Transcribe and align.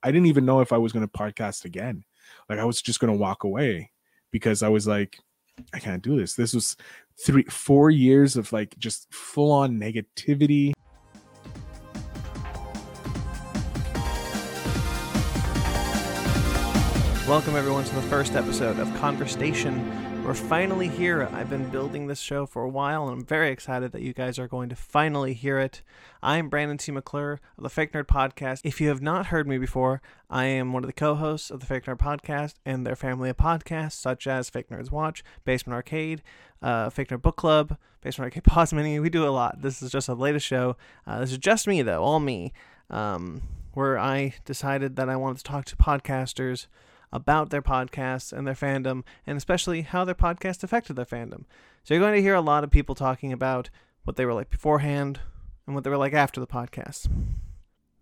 I 0.00 0.12
didn't 0.12 0.26
even 0.26 0.46
know 0.46 0.60
if 0.60 0.72
I 0.72 0.78
was 0.78 0.92
going 0.92 1.04
to 1.04 1.12
podcast 1.12 1.64
again. 1.64 2.04
Like 2.48 2.60
I 2.60 2.64
was 2.64 2.80
just 2.80 3.00
going 3.00 3.12
to 3.12 3.18
walk 3.18 3.42
away 3.42 3.90
because 4.30 4.62
I 4.62 4.68
was 4.68 4.86
like, 4.86 5.18
I 5.74 5.80
can't 5.80 6.04
do 6.04 6.16
this. 6.16 6.34
This 6.34 6.54
was 6.54 6.76
three, 7.20 7.42
four 7.44 7.90
years 7.90 8.36
of 8.36 8.52
like 8.52 8.78
just 8.78 9.12
full 9.12 9.50
on 9.50 9.76
negativity. 9.76 10.72
Welcome, 17.26 17.56
everyone, 17.56 17.82
to 17.82 17.94
the 17.96 18.02
first 18.02 18.34
episode 18.34 18.78
of 18.78 18.94
Conversation. 18.98 20.07
We're 20.28 20.34
finally 20.34 20.88
here. 20.88 21.26
I've 21.32 21.48
been 21.48 21.70
building 21.70 22.06
this 22.06 22.20
show 22.20 22.44
for 22.44 22.62
a 22.62 22.68
while, 22.68 23.08
and 23.08 23.20
I'm 23.20 23.24
very 23.24 23.48
excited 23.48 23.92
that 23.92 24.02
you 24.02 24.12
guys 24.12 24.38
are 24.38 24.46
going 24.46 24.68
to 24.68 24.76
finally 24.76 25.32
hear 25.32 25.58
it. 25.58 25.80
I'm 26.22 26.50
Brandon 26.50 26.76
T. 26.76 26.92
McClure 26.92 27.40
of 27.56 27.62
the 27.62 27.70
Fake 27.70 27.92
Nerd 27.92 28.08
Podcast. 28.08 28.60
If 28.62 28.78
you 28.78 28.90
have 28.90 29.00
not 29.00 29.28
heard 29.28 29.48
me 29.48 29.56
before, 29.56 30.02
I 30.28 30.44
am 30.44 30.74
one 30.74 30.84
of 30.84 30.86
the 30.86 30.92
co 30.92 31.14
hosts 31.14 31.50
of 31.50 31.60
the 31.60 31.66
Fake 31.66 31.86
Nerd 31.86 31.96
Podcast 31.96 32.56
and 32.66 32.86
their 32.86 32.94
family 32.94 33.30
of 33.30 33.38
podcasts, 33.38 33.92
such 33.92 34.26
as 34.26 34.50
Fake 34.50 34.68
Nerds 34.68 34.90
Watch, 34.90 35.24
Basement 35.46 35.74
Arcade, 35.74 36.20
uh, 36.60 36.90
Fake 36.90 37.08
Nerd 37.08 37.22
Book 37.22 37.36
Club, 37.36 37.78
Basement 38.02 38.26
Arcade 38.26 38.44
Pause 38.52 38.74
Mini. 38.74 39.00
We 39.00 39.08
do 39.08 39.26
a 39.26 39.30
lot. 39.32 39.62
This 39.62 39.80
is 39.80 39.90
just 39.90 40.08
the 40.08 40.14
latest 40.14 40.44
show. 40.44 40.76
Uh, 41.06 41.20
this 41.20 41.32
is 41.32 41.38
just 41.38 41.66
me, 41.66 41.80
though, 41.80 42.02
all 42.02 42.20
me, 42.20 42.52
um, 42.90 43.40
where 43.72 43.98
I 43.98 44.34
decided 44.44 44.96
that 44.96 45.08
I 45.08 45.16
wanted 45.16 45.38
to 45.38 45.44
talk 45.44 45.64
to 45.64 45.76
podcasters 45.76 46.66
about 47.12 47.50
their 47.50 47.62
podcasts 47.62 48.32
and 48.32 48.46
their 48.46 48.54
fandom, 48.54 49.02
and 49.26 49.36
especially 49.36 49.82
how 49.82 50.04
their 50.04 50.14
podcast 50.14 50.62
affected 50.62 50.96
their 50.96 51.04
fandom. 51.04 51.44
So 51.84 51.94
you're 51.94 52.02
going 52.02 52.14
to 52.14 52.22
hear 52.22 52.34
a 52.34 52.40
lot 52.40 52.64
of 52.64 52.70
people 52.70 52.94
talking 52.94 53.32
about 53.32 53.70
what 54.04 54.16
they 54.16 54.24
were 54.24 54.34
like 54.34 54.50
beforehand 54.50 55.20
and 55.66 55.74
what 55.74 55.84
they 55.84 55.90
were 55.90 55.96
like 55.96 56.14
after 56.14 56.40
the 56.40 56.46
podcast. 56.46 57.08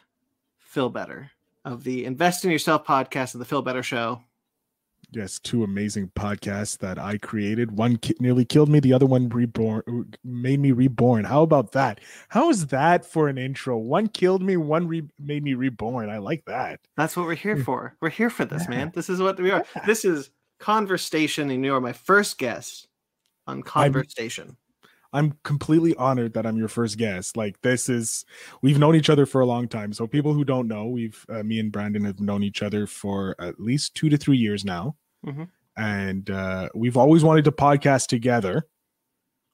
Phil 0.59 0.91
Better 0.91 1.31
of 1.73 1.85
the 1.85 2.05
Invest 2.05 2.45
in 2.45 2.51
Yourself 2.51 2.87
podcast 2.87 3.35
of 3.35 3.41
the 3.41 3.45
Phil 3.45 3.63
Better 3.63 3.83
Show. 3.83 4.23
Yes, 5.11 5.39
two 5.39 5.65
amazing 5.65 6.11
podcasts 6.15 6.77
that 6.79 6.99
I 6.99 7.17
created. 7.17 7.73
One 7.73 7.97
ki- 7.97 8.17
nearly 8.21 8.45
killed 8.45 8.69
me, 8.69 8.79
the 8.79 8.93
other 8.93 9.07
one 9.07 9.29
reborn 9.31 10.15
made 10.23 10.61
me 10.61 10.73
reborn. 10.73 11.25
How 11.25 11.43
about 11.43 11.73
that? 11.73 12.01
How 12.29 12.51
is 12.51 12.67
that 12.67 13.07
for 13.07 13.29
an 13.29 13.39
intro? 13.39 13.79
One 13.79 14.09
killed 14.09 14.43
me, 14.43 14.59
one 14.59 14.87
re- 14.87 15.09
made 15.19 15.43
me 15.43 15.55
reborn. 15.55 16.11
I 16.11 16.19
like 16.19 16.45
that. 16.45 16.81
That's 16.97 17.17
what 17.17 17.27
we're 17.27 17.37
here 17.37 17.57
hmm. 17.57 17.63
for. 17.63 17.97
We're 18.01 18.11
here 18.11 18.29
for 18.29 18.45
this, 18.45 18.65
yeah. 18.65 18.71
man. 18.71 18.93
This 18.95 19.09
is 19.09 19.21
what 19.21 19.41
we 19.41 19.51
are. 19.51 19.65
Yeah. 19.77 19.87
This 19.87 20.05
is 20.05 20.31
conversation, 20.59 21.51
and 21.51 21.65
you 21.65 21.75
are 21.75 21.81
my 21.81 21.95
first 21.95 22.37
guest 22.37 22.89
on 23.47 23.63
conversation. 23.63 24.49
I'm, 24.49 24.57
I'm 25.13 25.39
completely 25.43 25.95
honored 25.97 26.35
that 26.35 26.47
I'm 26.47 26.57
your 26.57 26.69
first 26.69 26.99
guest. 26.99 27.37
Like 27.37 27.61
this 27.63 27.89
is 27.89 28.25
we've 28.61 28.79
known 28.79 28.95
each 28.95 29.11
other 29.11 29.27
for 29.27 29.41
a 29.41 29.47
long 29.47 29.69
time. 29.69 29.93
So 29.93 30.07
people 30.07 30.35
who 30.35 30.45
don't 30.45 30.69
know, 30.69 30.87
we've 30.87 31.25
uh, 31.29 31.43
me 31.43 31.59
and 31.61 31.73
Brandon 31.73 32.05
have 32.05 32.21
known 32.21 32.43
each 32.43 32.63
other 32.63 32.87
for 32.87 33.35
at 33.39 33.59
least 33.59 33.95
2 33.95 34.11
to 34.11 34.17
3 34.17 34.37
years 34.37 34.65
now. 34.65 34.97
Mm-hmm. 35.27 35.45
And 35.77 36.29
uh, 36.29 36.69
we've 36.75 36.97
always 36.97 37.25
wanted 37.25 37.45
to 37.45 37.53
podcast 37.53 38.09
together 38.09 38.67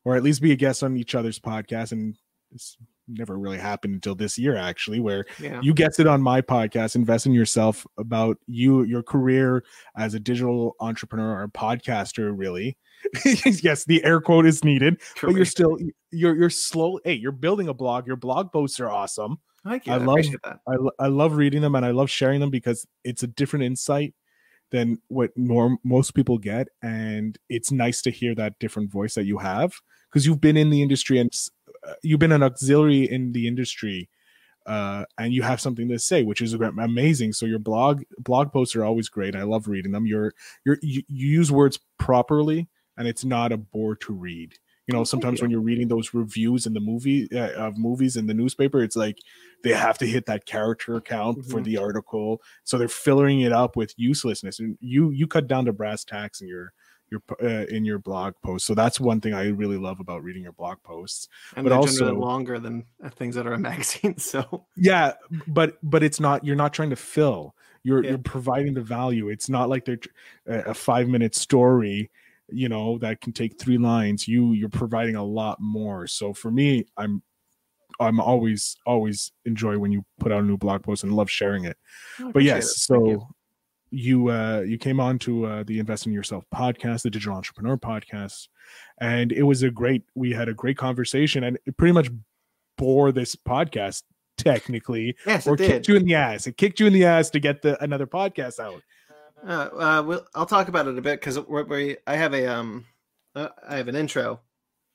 or 0.05 0.17
at 0.17 0.23
least 0.23 0.43
be 0.43 0.53
a 0.53 0.57
guest 0.57 0.83
on 0.83 0.97
each 0.97 1.15
other's 1.15 1.39
podcast 1.39 1.93
and 1.93 2.17
it's 2.53 2.77
never 3.07 3.39
really 3.39 3.59
happened 3.59 3.95
until 3.95 4.15
this 4.15 4.39
year 4.39 4.57
actually 4.57 4.99
where 4.99 5.27
yeah. 5.39 5.61
you 5.63 5.75
guessed 5.75 6.01
it 6.01 6.07
on 6.07 6.23
my 6.23 6.41
podcast 6.41 6.95
invest 6.95 7.27
in 7.27 7.33
yourself 7.33 7.87
about 7.99 8.39
you 8.47 8.83
your 8.85 9.03
career 9.03 9.63
as 9.97 10.15
a 10.15 10.21
digital 10.21 10.75
entrepreneur 10.81 11.43
or 11.43 11.49
podcaster 11.49 12.33
really 12.35 12.79
yes, 13.63 13.85
the 13.85 14.03
air 14.05 14.21
quote 14.21 14.47
is 14.47 14.65
needed, 14.65 15.01
but 15.23 15.35
you're 15.35 15.45
still 15.45 15.79
you're 16.11 16.37
you're 16.37 16.51
slow. 16.51 16.99
Hey, 17.05 17.15
you're 17.15 17.33
building 17.33 17.69
a 17.69 17.75
blog. 17.75 18.07
Your 18.07 18.17
blog 18.17 18.53
posts 18.53 18.81
are 18.81 18.91
awesome. 18.91 19.39
I, 19.65 19.81
I 19.87 19.97
love 19.97 20.19
that. 20.43 20.61
I, 20.69 21.05
I 21.05 21.07
love 21.07 21.37
reading 21.37 21.63
them 21.63 21.75
and 21.75 21.87
I 21.87 21.91
love 21.91 22.11
sharing 22.11 22.41
them 22.41 22.51
because 22.51 22.87
it's 23.03 23.23
a 23.23 23.27
different 23.27 23.65
insight 23.65 24.15
than 24.71 24.99
what 25.09 25.31
norm 25.37 25.79
most 25.85 26.15
people 26.15 26.39
get, 26.39 26.69
and 26.83 27.39
it's 27.49 27.71
nice 27.71 28.03
to 28.03 28.11
hear 28.11 28.35
that 28.35 28.59
different 28.59 28.91
voice 28.91 29.15
that 29.15 29.25
you 29.25 29.39
have 29.39 29.73
because 30.11 30.27
you've 30.27 30.41
been 30.41 30.57
in 30.57 30.71
the 30.71 30.83
industry 30.83 31.19
and 31.19 31.33
uh, 31.87 31.95
you've 32.03 32.21
been 32.21 32.33
an 32.33 32.43
auxiliary 32.43 33.05
in 33.11 33.33
the 33.33 33.47
industry 33.47 34.09
uh, 34.67 35.05
and 35.19 35.33
you 35.33 35.43
have 35.43 35.61
something 35.61 35.89
to 35.89 35.99
say, 35.99 36.23
which 36.23 36.41
is 36.41 36.55
amazing. 36.55 37.33
So 37.33 37.47
your 37.47 37.59
blog 37.59 38.03
blog 38.19 38.53
posts 38.53 38.75
are 38.77 38.85
always 38.85 39.09
great. 39.09 39.37
I 39.37 39.43
love 39.43 39.69
reading 39.69 39.93
them. 39.93 40.07
You're 40.07 40.33
you're 40.65 40.79
you, 40.83 41.03
you 41.09 41.29
use 41.29 41.53
words 41.53 41.79
properly, 41.99 42.69
and 42.97 43.09
it's 43.09 43.25
not 43.25 43.53
a 43.53 43.57
bore 43.57 43.97
to 43.97 44.13
read. 44.13 44.55
You 44.87 44.95
know, 44.95 45.05
sometimes 45.05 45.41
when 45.41 45.51
you're 45.51 45.61
reading 45.61 45.89
those 45.89 46.13
reviews 46.13 46.67
in 46.67 46.75
the 46.75 46.81
movie 46.81 47.27
uh, 47.33 47.53
of 47.53 47.79
movies 47.79 48.17
in 48.17 48.27
the 48.27 48.35
newspaper, 48.35 48.83
it's 48.83 48.97
like 48.97 49.19
they 49.63 49.71
have 49.71 49.97
to 49.99 50.07
hit 50.07 50.27
that 50.27 50.45
character 50.45 51.01
count 51.01 51.39
mm-hmm. 51.39 51.51
for 51.51 51.63
the 51.63 51.79
article, 51.79 52.43
so 52.65 52.77
they're 52.77 52.87
filling 52.87 53.41
it 53.41 53.51
up 53.51 53.77
with 53.77 53.95
uselessness. 53.97 54.59
And 54.59 54.77
you 54.81 55.11
you 55.11 55.27
cut 55.27 55.47
down 55.47 55.65
to 55.65 55.73
brass 55.73 56.05
tacks 56.05 56.43
in 56.43 56.49
your 56.49 56.75
your 57.11 57.23
uh, 57.43 57.65
in 57.67 57.87
your 57.87 57.99
blog 57.99 58.35
post. 58.43 58.67
So 58.67 58.75
that's 58.75 59.01
one 59.01 59.23
thing 59.23 59.33
I 59.33 59.49
really 59.49 59.79
love 59.79 60.01
about 60.01 60.23
reading 60.23 60.43
your 60.43 60.53
blog 60.53 60.83
posts. 60.83 61.29
And 61.57 61.65
but 61.65 61.73
also 61.73 62.15
longer 62.15 62.59
than 62.59 62.85
uh, 63.03 63.09
things 63.09 63.37
that 63.37 63.47
are 63.47 63.55
in 63.55 63.63
magazines. 63.73 64.25
So 64.25 64.67
yeah, 64.77 65.13
but 65.47 65.79
but 65.83 66.03
it's 66.03 66.21
not. 66.21 66.45
You're 66.45 66.57
not 66.57 66.75
trying 66.75 66.91
to 66.91 66.97
fill. 66.97 67.55
You're 67.83 68.03
yeah. 68.03 68.11
you're 68.11 68.19
providing 68.19 68.75
the 68.75 68.83
value. 68.83 69.29
It's 69.29 69.49
not 69.49 69.69
like 69.69 69.85
they're 69.87 70.01
a 70.47 70.75
five 70.75 71.09
minute 71.09 71.35
story 71.35 72.11
you 72.49 72.69
know 72.69 72.99
that 72.99 73.21
can 73.21 73.33
take 73.33 73.59
three 73.59 73.79
lines 73.79 74.29
you 74.29 74.53
you're 74.53 74.69
providing 74.69 75.17
a 75.17 75.25
lot 75.25 75.59
more. 75.61 76.07
So 76.07 76.33
for 76.33 76.51
me 76.51 76.87
i'm 76.97 77.23
i'm 78.01 78.21
always 78.21 78.77
always 78.87 79.33
enjoy 79.45 79.79
when 79.79 79.93
you 79.93 80.05
put 80.19 80.33
out 80.33 80.43
a 80.43 80.47
new 80.47 80.57
blog 80.57 80.83
post 80.83 81.05
and 81.05 81.13
love 81.13 81.31
sharing 81.31 81.65
it. 81.65 81.77
But 82.33 82.43
yes 82.43 82.65
it. 82.65 82.81
so 82.81 83.07
you. 83.07 83.27
you 83.91 84.31
uh 84.31 84.61
you 84.67 84.79
came 84.79 85.01
on 85.01 85.19
to 85.21 85.47
uh 85.47 85.65
the 85.65 85.79
invest 85.79 86.07
in 86.07 86.13
yourself 86.13 86.45
podcast 86.55 87.03
the 87.03 87.11
digital 87.11 87.37
entrepreneur 87.37 87.77
podcast 87.77 88.49
and 89.01 89.33
it 89.33 89.43
was 89.43 89.63
a 89.63 89.71
great 89.71 90.03
we 90.15 90.33
had 90.33 90.49
a 90.49 90.55
great 90.55 90.77
conversation 90.77 91.45
and 91.45 91.59
it 91.67 91.77
pretty 91.77 91.93
much 91.93 92.09
bore 92.77 93.13
this 93.13 93.37
podcast 93.37 94.03
technically 94.37 95.17
yes, 95.27 95.47
or 95.47 95.57
kicked 95.57 95.89
you 95.89 95.97
in 95.97 96.05
the 96.05 96.15
ass. 96.15 96.47
It 96.47 96.57
kicked 96.57 96.81
you 96.81 96.87
in 96.87 96.93
the 96.93 97.05
ass 97.05 97.31
to 97.31 97.41
get 97.41 97.63
the 97.63 97.83
another 97.83 98.07
podcast 98.07 98.59
out 98.59 98.83
uh, 99.47 99.69
uh, 99.73 100.03
we'll, 100.07 100.27
I'll 100.35 100.47
talk 100.47 100.69
about 100.69 100.87
it 100.87 100.99
a 100.99 101.03
bit 101.03 101.21
because 101.21 101.39
we 101.41 101.97
I 102.07 102.17
have 102.17 102.35
a 102.35 102.47
um 102.47 102.87
uh, 103.35 103.49
I 103.69 103.77
have 103.77 103.89
an 103.89 103.97
intro 103.97 104.41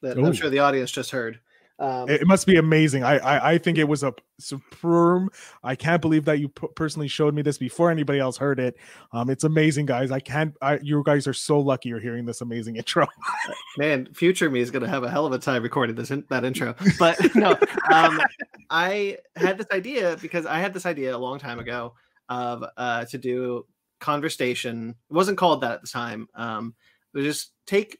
that 0.01 0.17
Ooh. 0.17 0.25
I'm 0.25 0.33
sure 0.33 0.49
the 0.49 0.59
audience 0.59 0.91
just 0.91 1.11
heard. 1.11 1.39
Um, 1.79 2.09
it 2.09 2.27
must 2.27 2.45
be 2.45 2.57
amazing. 2.57 3.03
I, 3.03 3.19
I, 3.19 3.51
I 3.51 3.57
think 3.57 3.77
it 3.77 3.85
was 3.85 4.03
a 4.03 4.13
superb. 4.37 5.33
I 5.63 5.75
can't 5.75 6.01
believe 6.01 6.25
that 6.25 6.39
you 6.39 6.49
p- 6.49 6.67
personally 6.75 7.07
showed 7.07 7.33
me 7.33 7.41
this 7.41 7.57
before 7.57 7.89
anybody 7.89 8.19
else 8.19 8.35
heard 8.35 8.59
it. 8.59 8.75
Um, 9.13 9.29
it's 9.29 9.45
amazing, 9.45 9.85
guys. 9.85 10.11
I 10.11 10.19
can't. 10.19 10.53
I, 10.61 10.79
you 10.79 11.01
guys 11.05 11.25
are 11.25 11.33
so 11.33 11.57
lucky 11.57 11.87
you're 11.87 12.01
hearing 12.01 12.25
this 12.25 12.41
amazing 12.41 12.75
intro. 12.75 13.07
Man, 13.77 14.13
future 14.13 14.49
me 14.49 14.59
is 14.59 14.71
gonna 14.71 14.89
have 14.89 15.03
a 15.03 15.09
hell 15.09 15.25
of 15.25 15.31
a 15.31 15.39
time 15.39 15.63
recording 15.63 15.95
this 15.95 16.11
in, 16.11 16.25
that 16.29 16.43
intro. 16.43 16.75
But 16.99 17.17
no, 17.33 17.57
um, 17.93 18.19
I 18.69 19.17
had 19.37 19.57
this 19.57 19.67
idea 19.71 20.17
because 20.21 20.45
I 20.45 20.59
had 20.59 20.73
this 20.73 20.85
idea 20.85 21.15
a 21.15 21.17
long 21.17 21.39
time 21.39 21.59
ago 21.59 21.93
of 22.27 22.65
uh, 22.75 23.05
to 23.05 23.17
do 23.17 23.65
conversation. 23.99 24.95
It 25.09 25.13
wasn't 25.13 25.37
called 25.37 25.61
that 25.61 25.73
at 25.73 25.81
the 25.81 25.87
time. 25.87 26.27
Um, 26.35 26.75
but 27.13 27.23
just 27.23 27.51
take 27.65 27.99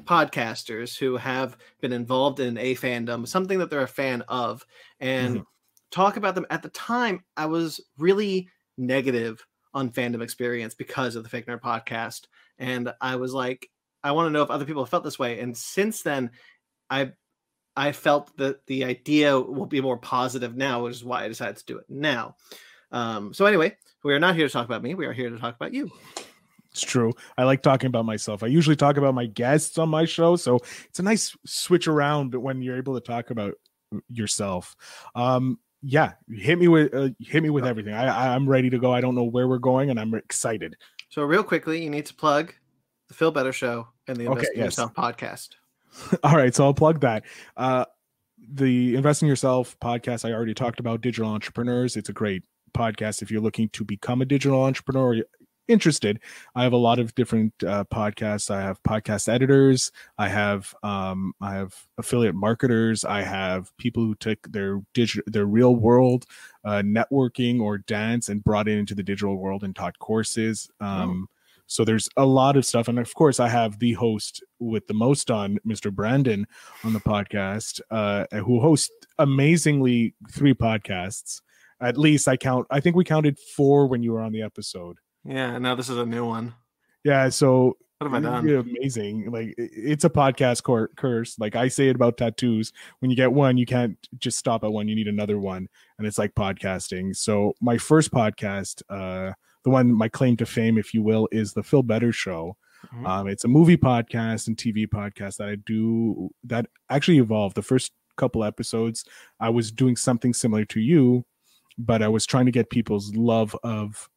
podcasters 0.00 0.96
who 0.96 1.16
have 1.16 1.56
been 1.80 1.92
involved 1.92 2.40
in 2.40 2.56
a 2.58 2.74
fandom, 2.74 3.26
something 3.26 3.58
that 3.58 3.70
they're 3.70 3.82
a 3.82 3.88
fan 3.88 4.22
of, 4.28 4.64
and 5.00 5.36
mm-hmm. 5.36 5.44
talk 5.90 6.16
about 6.16 6.34
them. 6.34 6.46
At 6.50 6.62
the 6.62 6.68
time, 6.70 7.24
I 7.36 7.46
was 7.46 7.80
really 7.98 8.48
negative 8.78 9.44
on 9.74 9.90
fandom 9.90 10.22
experience 10.22 10.74
because 10.74 11.16
of 11.16 11.22
the 11.22 11.28
Fake 11.28 11.46
Nerd 11.46 11.60
podcast. 11.60 12.26
And 12.58 12.92
I 13.00 13.16
was 13.16 13.32
like, 13.32 13.68
I 14.02 14.12
want 14.12 14.26
to 14.26 14.30
know 14.30 14.42
if 14.42 14.50
other 14.50 14.64
people 14.64 14.82
have 14.82 14.90
felt 14.90 15.04
this 15.04 15.18
way. 15.18 15.40
And 15.40 15.56
since 15.56 16.02
then, 16.02 16.30
I 16.88 17.12
I 17.76 17.92
felt 17.92 18.36
that 18.36 18.66
the 18.66 18.84
idea 18.84 19.38
will 19.38 19.66
be 19.66 19.80
more 19.80 19.96
positive 19.96 20.56
now, 20.56 20.84
which 20.84 20.96
is 20.96 21.04
why 21.04 21.24
I 21.24 21.28
decided 21.28 21.56
to 21.58 21.64
do 21.66 21.78
it 21.78 21.84
now. 21.88 22.36
Um, 22.92 23.32
so 23.32 23.46
anyway, 23.46 23.76
we 24.04 24.12
are 24.14 24.18
not 24.18 24.36
here 24.36 24.46
to 24.46 24.52
talk 24.52 24.66
about 24.66 24.82
me. 24.82 24.94
We 24.94 25.06
are 25.06 25.12
here 25.12 25.30
to 25.30 25.38
talk 25.38 25.54
about 25.54 25.72
you. 25.72 25.90
It's 26.70 26.82
true. 26.82 27.12
I 27.36 27.44
like 27.44 27.62
talking 27.62 27.88
about 27.88 28.04
myself. 28.04 28.42
I 28.42 28.46
usually 28.46 28.76
talk 28.76 28.96
about 28.96 29.14
my 29.14 29.26
guests 29.26 29.76
on 29.78 29.88
my 29.88 30.04
show, 30.04 30.36
so 30.36 30.58
it's 30.88 31.00
a 31.00 31.02
nice 31.02 31.36
switch 31.44 31.88
around 31.88 32.34
when 32.34 32.62
you're 32.62 32.76
able 32.76 32.94
to 32.94 33.00
talk 33.00 33.30
about 33.30 33.54
yourself. 34.08 34.76
Um, 35.14 35.58
yeah, 35.82 36.12
hit 36.30 36.58
me 36.58 36.68
with 36.68 36.94
uh, 36.94 37.08
hit 37.18 37.42
me 37.42 37.50
with 37.50 37.66
everything. 37.66 37.94
I, 37.94 38.34
I'm 38.34 38.48
ready 38.48 38.70
to 38.70 38.78
go. 38.78 38.92
I 38.92 39.00
don't 39.00 39.14
know 39.14 39.24
where 39.24 39.48
we're 39.48 39.58
going, 39.58 39.90
and 39.90 39.98
I'm 39.98 40.14
excited. 40.14 40.76
So, 41.08 41.22
real 41.22 41.42
quickly, 41.42 41.82
you 41.82 41.90
need 41.90 42.06
to 42.06 42.14
plug 42.14 42.54
the 43.08 43.14
Phil 43.14 43.32
Better 43.32 43.52
Show 43.52 43.88
and 44.06 44.16
the 44.16 44.26
Invest 44.26 44.50
okay, 44.50 44.54
in 44.54 44.58
yes. 44.58 44.66
Yourself 44.66 44.94
podcast. 44.94 45.48
All 46.22 46.36
right, 46.36 46.54
so 46.54 46.64
I'll 46.64 46.74
plug 46.74 47.00
that. 47.00 47.24
Uh, 47.56 47.86
the 48.52 48.94
Invest 48.94 49.22
in 49.22 49.28
Yourself 49.28 49.76
podcast 49.80 50.28
I 50.28 50.32
already 50.32 50.54
talked 50.54 50.80
about. 50.80 51.00
Digital 51.00 51.30
entrepreneurs. 51.30 51.96
It's 51.96 52.08
a 52.08 52.12
great 52.12 52.42
podcast 52.70 53.22
if 53.22 53.30
you're 53.30 53.40
looking 53.40 53.68
to 53.70 53.84
become 53.84 54.22
a 54.22 54.24
digital 54.24 54.62
entrepreneur 54.62 55.22
interested, 55.70 56.20
I 56.54 56.64
have 56.64 56.72
a 56.72 56.78
lot 56.78 56.98
of 56.98 57.14
different 57.14 57.52
uh, 57.62 57.84
podcasts. 57.84 58.50
I 58.50 58.60
have 58.60 58.82
podcast 58.82 59.28
editors. 59.28 59.90
I 60.18 60.28
have 60.28 60.74
um, 60.82 61.32
I 61.40 61.54
have 61.54 61.74
affiliate 61.96 62.34
marketers. 62.34 63.04
I 63.04 63.22
have 63.22 63.74
people 63.78 64.04
who 64.04 64.14
took 64.16 64.50
their 64.50 64.82
digital 64.92 65.22
their 65.26 65.46
real 65.46 65.76
world 65.76 66.26
uh, 66.64 66.82
networking 66.84 67.60
or 67.60 67.78
dance 67.78 68.28
and 68.28 68.44
brought 68.44 68.68
it 68.68 68.78
into 68.78 68.94
the 68.94 69.02
digital 69.02 69.36
world 69.36 69.62
and 69.64 69.74
taught 69.74 69.98
courses. 69.98 70.68
Um, 70.80 71.28
oh. 71.30 71.36
So 71.66 71.84
there's 71.84 72.08
a 72.16 72.26
lot 72.26 72.56
of 72.56 72.66
stuff, 72.66 72.88
and 72.88 72.98
of 72.98 73.14
course, 73.14 73.38
I 73.38 73.48
have 73.48 73.78
the 73.78 73.92
host 73.92 74.42
with 74.58 74.88
the 74.88 74.94
most 74.94 75.30
on, 75.30 75.60
Mr. 75.64 75.94
Brandon, 75.94 76.44
on 76.82 76.92
the 76.92 76.98
podcast, 76.98 77.80
uh, 77.92 78.26
who 78.38 78.58
hosts 78.58 78.90
amazingly 79.20 80.14
three 80.32 80.52
podcasts. 80.52 81.42
At 81.80 81.96
least 81.96 82.28
I 82.28 82.36
count. 82.36 82.66
I 82.70 82.80
think 82.80 82.96
we 82.96 83.04
counted 83.04 83.38
four 83.56 83.86
when 83.86 84.02
you 84.02 84.12
were 84.12 84.20
on 84.20 84.32
the 84.32 84.42
episode. 84.42 84.98
Yeah, 85.24 85.58
now 85.58 85.74
this 85.74 85.88
is 85.88 85.96
a 85.96 86.06
new 86.06 86.26
one. 86.26 86.54
Yeah, 87.04 87.28
so 87.30 87.76
what 88.00 88.10
have 88.10 88.14
I 88.14 88.20
done? 88.20 88.48
Amazing. 88.48 89.30
Like 89.30 89.54
it's 89.58 90.04
a 90.04 90.10
podcast 90.10 90.62
cor- 90.62 90.90
curse. 90.96 91.38
Like 91.38 91.54
I 91.54 91.68
say 91.68 91.88
it 91.88 91.96
about 91.96 92.16
tattoos. 92.16 92.72
When 93.00 93.10
you 93.10 93.16
get 93.16 93.32
one, 93.32 93.58
you 93.58 93.66
can't 93.66 93.98
just 94.18 94.38
stop 94.38 94.64
at 94.64 94.72
one. 94.72 94.88
You 94.88 94.96
need 94.96 95.06
another 95.06 95.38
one, 95.38 95.68
and 95.98 96.06
it's 96.06 96.16
like 96.16 96.34
podcasting. 96.34 97.14
So 97.14 97.54
my 97.60 97.76
first 97.76 98.10
podcast, 98.10 98.82
uh, 98.88 99.34
the 99.64 99.70
one 99.70 99.92
my 99.92 100.08
claim 100.08 100.38
to 100.38 100.46
fame, 100.46 100.78
if 100.78 100.94
you 100.94 101.02
will, 101.02 101.28
is 101.30 101.52
the 101.52 101.62
Phil 101.62 101.82
Better 101.82 102.10
Show. 102.10 102.56
Mm-hmm. 102.86 103.06
Um, 103.06 103.28
it's 103.28 103.44
a 103.44 103.48
movie 103.48 103.76
podcast 103.76 104.48
and 104.48 104.56
TV 104.56 104.86
podcast 104.86 105.36
that 105.36 105.48
I 105.48 105.56
do 105.56 106.30
that 106.44 106.66
actually 106.88 107.18
evolved. 107.18 107.54
The 107.54 107.62
first 107.62 107.92
couple 108.16 108.44
episodes, 108.44 109.04
I 109.40 109.50
was 109.50 109.70
doing 109.70 109.96
something 109.96 110.32
similar 110.32 110.64
to 110.66 110.80
you, 110.80 111.26
but 111.86 112.02
I 112.02 112.08
was 112.08 112.26
trying 112.26 112.46
to 112.46 112.52
get 112.52 112.70
people's 112.70 113.14
love 113.14 113.56
of 113.62 114.08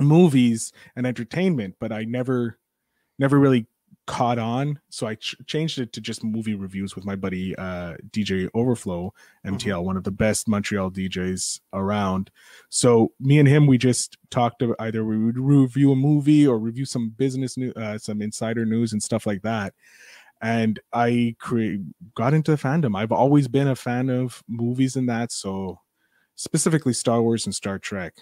movies 0.00 0.72
and 0.96 1.06
entertainment, 1.06 1.76
but 1.80 1.92
I 1.92 2.04
never 2.04 2.58
never 3.18 3.38
really 3.38 3.66
caught 4.06 4.38
on. 4.38 4.78
So 4.90 5.06
i 5.06 5.14
ch- 5.14 5.36
changed 5.46 5.78
it 5.78 5.92
to 5.94 6.00
just 6.00 6.22
movie 6.22 6.54
reviews 6.54 6.94
with 6.94 7.06
my 7.06 7.16
buddy 7.16 7.56
uh 7.56 7.94
dj 8.10 8.50
overflow 8.52 9.14
mtl 9.46 9.58
mm-hmm. 9.58 9.84
one 9.86 9.96
of 9.96 10.04
the 10.04 10.10
best 10.10 10.46
montreal 10.46 10.90
djs 10.90 11.60
around. 11.72 12.30
So 12.68 13.12
me 13.18 13.38
and 13.38 13.48
him 13.48 13.66
we 13.66 13.78
just 13.78 14.18
talked 14.30 14.60
about 14.60 14.76
either 14.80 15.04
we 15.04 15.18
would 15.24 15.38
review 15.38 15.92
a 15.92 15.96
movie 15.96 16.46
or 16.46 16.58
review 16.58 16.84
some 16.84 17.10
business 17.16 17.56
news 17.56 17.74
uh, 17.76 17.98
some 17.98 18.20
insider 18.20 18.66
news 18.66 18.92
and 18.92 19.02
stuff 19.02 19.26
like 19.26 19.42
that. 19.42 19.72
And 20.42 20.80
i 20.92 21.34
create 21.38 21.80
got 22.14 22.34
into 22.34 22.50
the 22.50 22.58
fandom. 22.58 22.98
I've 22.98 23.12
always 23.12 23.48
been 23.48 23.68
a 23.68 23.76
fan 23.76 24.10
of 24.10 24.42
movies 24.48 24.96
and 24.96 25.08
that 25.08 25.32
so 25.32 25.78
specifically 26.36 26.92
star 26.92 27.22
wars 27.22 27.46
and 27.46 27.54
star 27.54 27.78
trek 27.78 28.14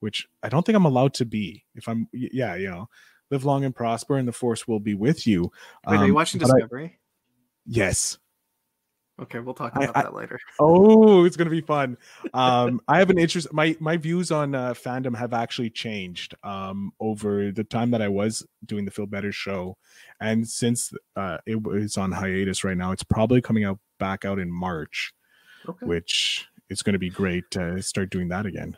which 0.00 0.26
I 0.42 0.48
don't 0.48 0.66
think 0.66 0.76
I'm 0.76 0.86
allowed 0.86 1.14
to 1.14 1.24
be. 1.24 1.64
If 1.74 1.88
I'm, 1.88 2.08
yeah, 2.12 2.56
you 2.56 2.68
know, 2.68 2.88
live 3.30 3.44
long 3.44 3.64
and 3.64 3.74
prosper, 3.74 4.16
and 4.16 4.26
the 4.26 4.32
force 4.32 4.66
will 4.66 4.80
be 4.80 4.94
with 4.94 5.26
you. 5.26 5.52
Wait, 5.86 5.96
um, 5.96 5.98
are 5.98 6.06
you 6.06 6.12
um, 6.12 6.16
watching 6.16 6.40
Discovery? 6.40 6.86
I, 6.86 6.98
yes. 7.66 8.18
Okay, 9.20 9.38
we'll 9.38 9.54
talk 9.54 9.76
about 9.76 9.94
I, 9.94 10.02
that 10.02 10.14
later. 10.14 10.38
Oh, 10.58 11.26
it's 11.26 11.36
gonna 11.36 11.50
be 11.50 11.60
fun. 11.60 11.98
Um, 12.32 12.80
I 12.88 12.98
have 12.98 13.10
an 13.10 13.18
interest. 13.18 13.52
My 13.52 13.76
my 13.78 13.98
views 13.98 14.30
on 14.30 14.54
uh, 14.54 14.72
fandom 14.72 15.14
have 15.14 15.34
actually 15.34 15.68
changed 15.68 16.34
um, 16.42 16.92
over 17.00 17.52
the 17.52 17.64
time 17.64 17.90
that 17.90 18.00
I 18.00 18.08
was 18.08 18.46
doing 18.64 18.86
the 18.86 18.90
Phil 18.90 19.06
Better 19.06 19.32
show, 19.32 19.76
and 20.20 20.48
since 20.48 20.92
uh, 21.16 21.36
it 21.46 21.62
was 21.62 21.98
on 21.98 22.12
hiatus 22.12 22.64
right 22.64 22.78
now, 22.78 22.92
it's 22.92 23.02
probably 23.02 23.42
coming 23.42 23.64
out 23.64 23.78
back 23.98 24.24
out 24.24 24.38
in 24.38 24.50
March, 24.50 25.12
okay. 25.68 25.84
which 25.84 26.46
it's 26.70 26.82
going 26.82 26.94
to 26.94 26.98
be 26.98 27.10
great 27.10 27.50
to 27.50 27.82
start 27.82 28.10
doing 28.10 28.28
that 28.28 28.46
again. 28.46 28.76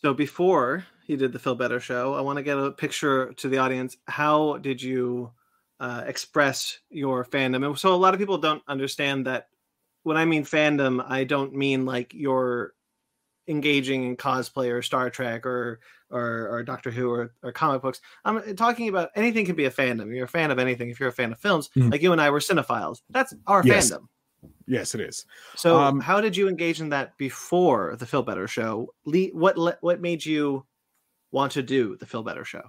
So 0.00 0.14
before 0.14 0.86
you 1.06 1.16
did 1.16 1.32
the 1.32 1.38
Phil 1.38 1.54
Better 1.54 1.80
show, 1.80 2.14
I 2.14 2.20
want 2.20 2.38
to 2.38 2.42
get 2.42 2.56
a 2.56 2.70
picture 2.70 3.32
to 3.34 3.48
the 3.48 3.58
audience. 3.58 3.96
How 4.06 4.58
did 4.58 4.80
you 4.80 5.32
uh, 5.80 6.04
express 6.06 6.78
your 6.88 7.24
fandom? 7.24 7.66
And 7.66 7.78
so 7.78 7.94
a 7.94 7.96
lot 7.96 8.14
of 8.14 8.20
people 8.20 8.38
don't 8.38 8.62
understand 8.66 9.26
that 9.26 9.48
when 10.04 10.16
I 10.16 10.24
mean 10.24 10.44
fandom, 10.44 11.04
I 11.06 11.24
don't 11.24 11.54
mean 11.54 11.84
like 11.84 12.14
you're 12.14 12.72
engaging 13.48 14.04
in 14.04 14.16
cosplay 14.16 14.72
or 14.72 14.82
Star 14.82 15.10
Trek 15.10 15.44
or 15.44 15.80
or, 16.10 16.48
or 16.50 16.62
Doctor 16.62 16.90
Who 16.90 17.10
or, 17.10 17.34
or 17.42 17.52
comic 17.52 17.80
books. 17.80 18.00
I'm 18.24 18.54
talking 18.54 18.88
about 18.88 19.10
anything 19.16 19.46
can 19.46 19.56
be 19.56 19.64
a 19.64 19.70
fandom. 19.70 20.14
You're 20.14 20.26
a 20.26 20.28
fan 20.28 20.50
of 20.50 20.58
anything. 20.58 20.90
If 20.90 21.00
you're 21.00 21.08
a 21.08 21.12
fan 21.12 21.32
of 21.32 21.38
films, 21.38 21.70
mm-hmm. 21.74 21.88
like 21.88 22.02
you 22.02 22.12
and 22.12 22.20
I 22.20 22.28
were 22.28 22.38
cinephiles, 22.38 22.98
that's 23.08 23.34
our 23.46 23.62
yes. 23.64 23.90
fandom. 23.90 24.08
Yes, 24.66 24.94
it 24.94 25.00
is. 25.00 25.26
So, 25.56 25.78
um, 25.78 26.00
how 26.00 26.20
did 26.20 26.36
you 26.36 26.48
engage 26.48 26.80
in 26.80 26.90
that 26.90 27.16
before 27.18 27.96
the 27.96 28.06
Phil 28.06 28.22
Better 28.22 28.48
show? 28.48 28.92
What 29.04 29.82
what 29.82 30.00
made 30.00 30.24
you 30.24 30.64
want 31.30 31.52
to 31.52 31.62
do 31.62 31.96
the 31.96 32.06
Phil 32.06 32.22
Better 32.22 32.44
show? 32.44 32.62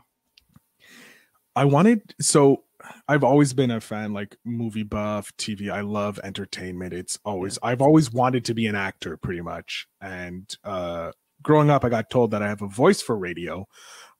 I 1.56 1.65
wanted 1.65 2.15
so 2.20 2.63
I've 3.08 3.24
always 3.24 3.53
been 3.53 3.72
a 3.72 3.80
fan 3.80 4.13
like 4.13 4.38
movie 4.44 4.84
buff, 4.84 5.32
TV. 5.38 5.70
I 5.70 5.82
love 5.82 6.20
entertainment. 6.24 6.94
It's 6.94 7.20
always 7.24 7.60
yeah. 7.62 7.70
I've 7.70 7.82
always 7.82 8.12
wanted 8.12 8.46
to 8.46 8.53
be 8.53 8.68
an 8.68 8.75
actor 8.75 9.18
pretty 9.18 9.42
much. 9.42 9.88
And 10.01 10.53
uh 10.63 11.12
growing 11.42 11.70
up 11.70 11.86
I 11.86 11.89
got 11.89 12.10
told 12.10 12.32
that 12.32 12.42
I 12.42 12.48
have 12.48 12.62
a 12.62 12.68
voice 12.68 13.01
for 13.01 13.18
radio. 13.18 13.68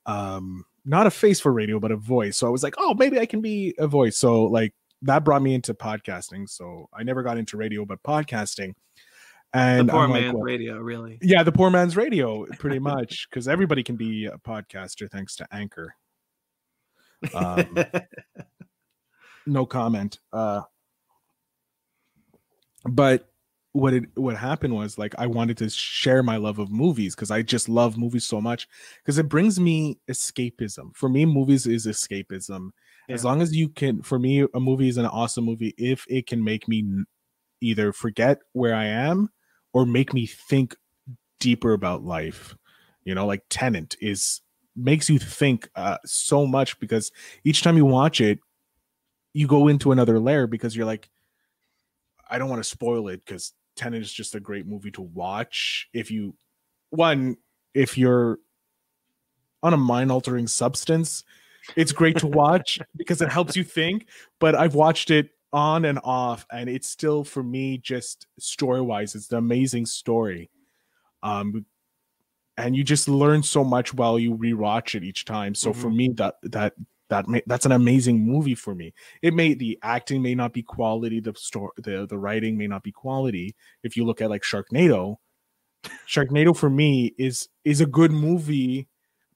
Um 0.06 0.66
not 0.86 1.08
a 1.08 1.12
face 1.12 1.40
for 1.40 1.52
radio 1.52 1.80
but 1.80 1.92
a 1.92 1.98
voice. 1.98 2.38
So 2.38 2.48
I 2.48 2.52
was 2.52 2.64
like, 2.64 2.76
"Oh, 2.78 2.94
maybe 2.94 3.20
I 3.20 3.26
can 3.26 3.42
be 3.42 3.74
a 3.78 3.88
voice." 3.88 4.18
So 4.18 4.44
like 4.44 4.74
that 5.04 5.24
brought 5.24 5.42
me 5.42 5.54
into 5.54 5.74
podcasting. 5.74 6.50
So 6.50 6.90
I 6.94 7.04
never 7.04 7.24
got 7.24 7.38
into 7.38 7.58
radio, 7.58 7.86
but 7.86 8.02
podcasting. 8.04 8.74
And 9.54 9.88
the 9.88 9.94
poor 9.94 10.08
man's 10.08 10.26
like, 10.26 10.34
well, 10.34 10.44
radio, 10.44 10.80
really. 10.80 11.20
Yeah, 11.22 11.44
the 11.44 11.52
poor 11.52 11.70
man's 11.70 11.96
radio, 11.96 12.46
pretty 12.58 12.80
much, 12.92 13.28
because 13.30 13.48
everybody 13.48 13.84
can 13.84 13.96
be 13.96 14.26
a 14.26 14.38
podcaster 14.38 15.10
thanks 15.10 15.36
to 15.36 15.48
Anchor. 15.52 15.96
Um, 17.34 17.78
no 19.46 19.66
comment. 19.66 20.20
Uh, 20.32 20.62
but 22.86 23.30
what 23.74 23.94
it 23.94 24.04
what 24.16 24.38
happened 24.38 24.74
was 24.74 25.00
like 25.00 25.16
I 25.18 25.26
wanted 25.26 25.58
to 25.58 25.70
share 25.70 26.22
my 26.22 26.38
love 26.38 26.60
of 26.60 26.72
movies 26.72 27.16
because 27.16 27.32
I 27.32 27.42
just 27.42 27.68
love 27.68 27.98
movies 27.98 28.24
so 28.24 28.40
much 28.40 28.68
because 29.02 29.18
it 29.18 29.28
brings 29.28 29.60
me 29.60 30.00
escapism. 30.10 30.96
For 30.96 31.10
me, 31.10 31.26
movies 31.26 31.66
is 31.66 31.88
escapism 31.88 32.70
yeah. 33.08 33.16
as 33.16 33.26
long 33.26 33.42
as 33.42 33.56
you 33.56 33.70
can 33.70 34.02
for 34.02 34.20
me 34.20 34.46
a 34.54 34.60
movie 34.60 34.90
is 34.90 34.98
an 34.98 35.06
awesome 35.06 35.46
movie 35.46 35.74
if 35.78 36.06
it 36.10 36.28
can 36.28 36.44
make 36.44 36.68
me 36.68 36.84
either 37.62 37.92
forget 37.94 38.40
where 38.54 38.76
i 38.76 38.86
am 38.86 39.30
or 39.74 39.86
make 39.86 40.14
me 40.14 40.26
think 40.26 40.76
deeper 41.40 41.74
about 41.74 42.04
life 42.04 42.56
you 43.04 43.14
know 43.16 43.26
like 43.26 43.44
Tenet 43.50 43.96
is 44.00 44.42
makes 44.76 45.10
you 45.10 45.20
think 45.20 45.70
uh, 45.76 45.98
so 46.04 46.48
much 46.48 46.80
because 46.80 47.12
each 47.44 47.62
time 47.62 47.78
you 47.78 47.86
watch 47.86 48.20
it 48.20 48.40
you 49.34 49.48
go 49.48 49.68
into 49.68 49.92
another 49.92 50.20
layer 50.20 50.48
because 50.48 50.76
you're 50.76 50.86
like 50.86 51.10
I 52.30 52.40
don't 52.40 52.50
want 52.50 52.64
to 52.64 52.70
spoil 52.70 53.10
it 53.10 53.24
because 53.26 53.54
Tenet 53.76 54.02
is 54.02 54.12
just 54.12 54.36
a 54.36 54.40
great 54.40 54.66
movie 54.66 54.92
to 54.92 55.02
watch. 55.02 55.88
If 55.94 56.10
you 56.10 56.36
one, 56.90 57.38
if 57.74 57.98
you're 57.98 58.40
on 59.62 59.74
a 59.74 59.78
mind 59.78 60.12
altering 60.12 60.48
substance, 60.48 61.24
it's 61.76 61.92
great 61.92 62.18
to 62.18 62.28
watch 62.28 62.80
because 62.96 63.22
it 63.22 63.32
helps 63.32 63.56
you 63.56 63.64
think. 63.64 64.08
But 64.40 64.56
I've 64.56 64.76
watched 64.76 65.12
it 65.12 65.30
on 65.52 65.86
and 65.86 66.00
off, 66.04 66.46
and 66.52 66.70
it's 66.70 66.90
still 66.90 67.24
for 67.24 67.44
me 67.44 67.78
just 67.78 68.28
story 68.40 68.82
wise, 68.82 69.16
it's 69.16 69.32
an 69.32 69.38
amazing 69.38 69.86
story. 69.86 70.50
Um, 71.22 71.66
and 72.58 72.76
you 72.76 72.84
just 72.84 73.08
learn 73.08 73.42
so 73.42 73.64
much 73.64 73.94
while 73.94 74.20
you 74.20 74.36
rewatch 74.36 74.96
it 74.96 75.04
each 75.04 75.26
time. 75.26 75.56
So 75.56 75.72
mm-hmm. 75.72 75.82
for 75.82 75.90
me, 75.90 76.10
that 76.10 76.36
that 76.44 76.74
that 77.10 77.28
may, 77.28 77.42
that's 77.48 77.66
an 77.66 77.72
amazing 77.72 78.20
movie 78.20 78.56
for 78.56 78.76
me. 78.76 78.94
It 79.22 79.34
may 79.34 79.54
the 79.54 79.80
acting 79.84 80.22
may 80.22 80.36
not 80.36 80.54
be 80.54 80.64
quality, 80.64 81.20
the 81.20 81.34
story, 81.36 81.72
the 81.78 82.06
the 82.08 82.18
writing 82.18 82.58
may 82.58 82.68
not 82.68 82.84
be 82.84 82.92
quality. 82.92 83.56
If 83.84 83.98
you 83.98 84.06
look 84.06 84.22
at 84.22 84.30
like 84.30 84.44
Sharknado, 84.44 85.18
Sharknado 86.08 86.56
for 86.56 86.70
me 86.70 87.14
is 87.18 87.50
is 87.64 87.82
a 87.82 87.86
good 87.86 88.12
movie 88.12 88.88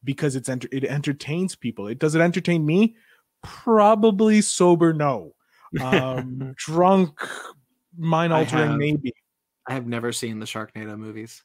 because 0.03 0.35
it's 0.35 0.49
enter- 0.49 0.69
it 0.71 0.83
entertains 0.83 1.55
people. 1.55 1.87
It 1.87 1.99
does 1.99 2.15
it 2.15 2.21
entertain 2.21 2.65
me? 2.65 2.95
Probably 3.43 4.41
sober, 4.41 4.93
no. 4.93 5.33
Um, 5.81 6.53
drunk, 6.57 7.19
mind 7.97 8.33
altering, 8.33 8.77
maybe. 8.77 9.13
I 9.67 9.73
have 9.73 9.87
never 9.87 10.11
seen 10.11 10.39
the 10.39 10.45
Sharknado 10.45 10.97
movies. 10.97 11.43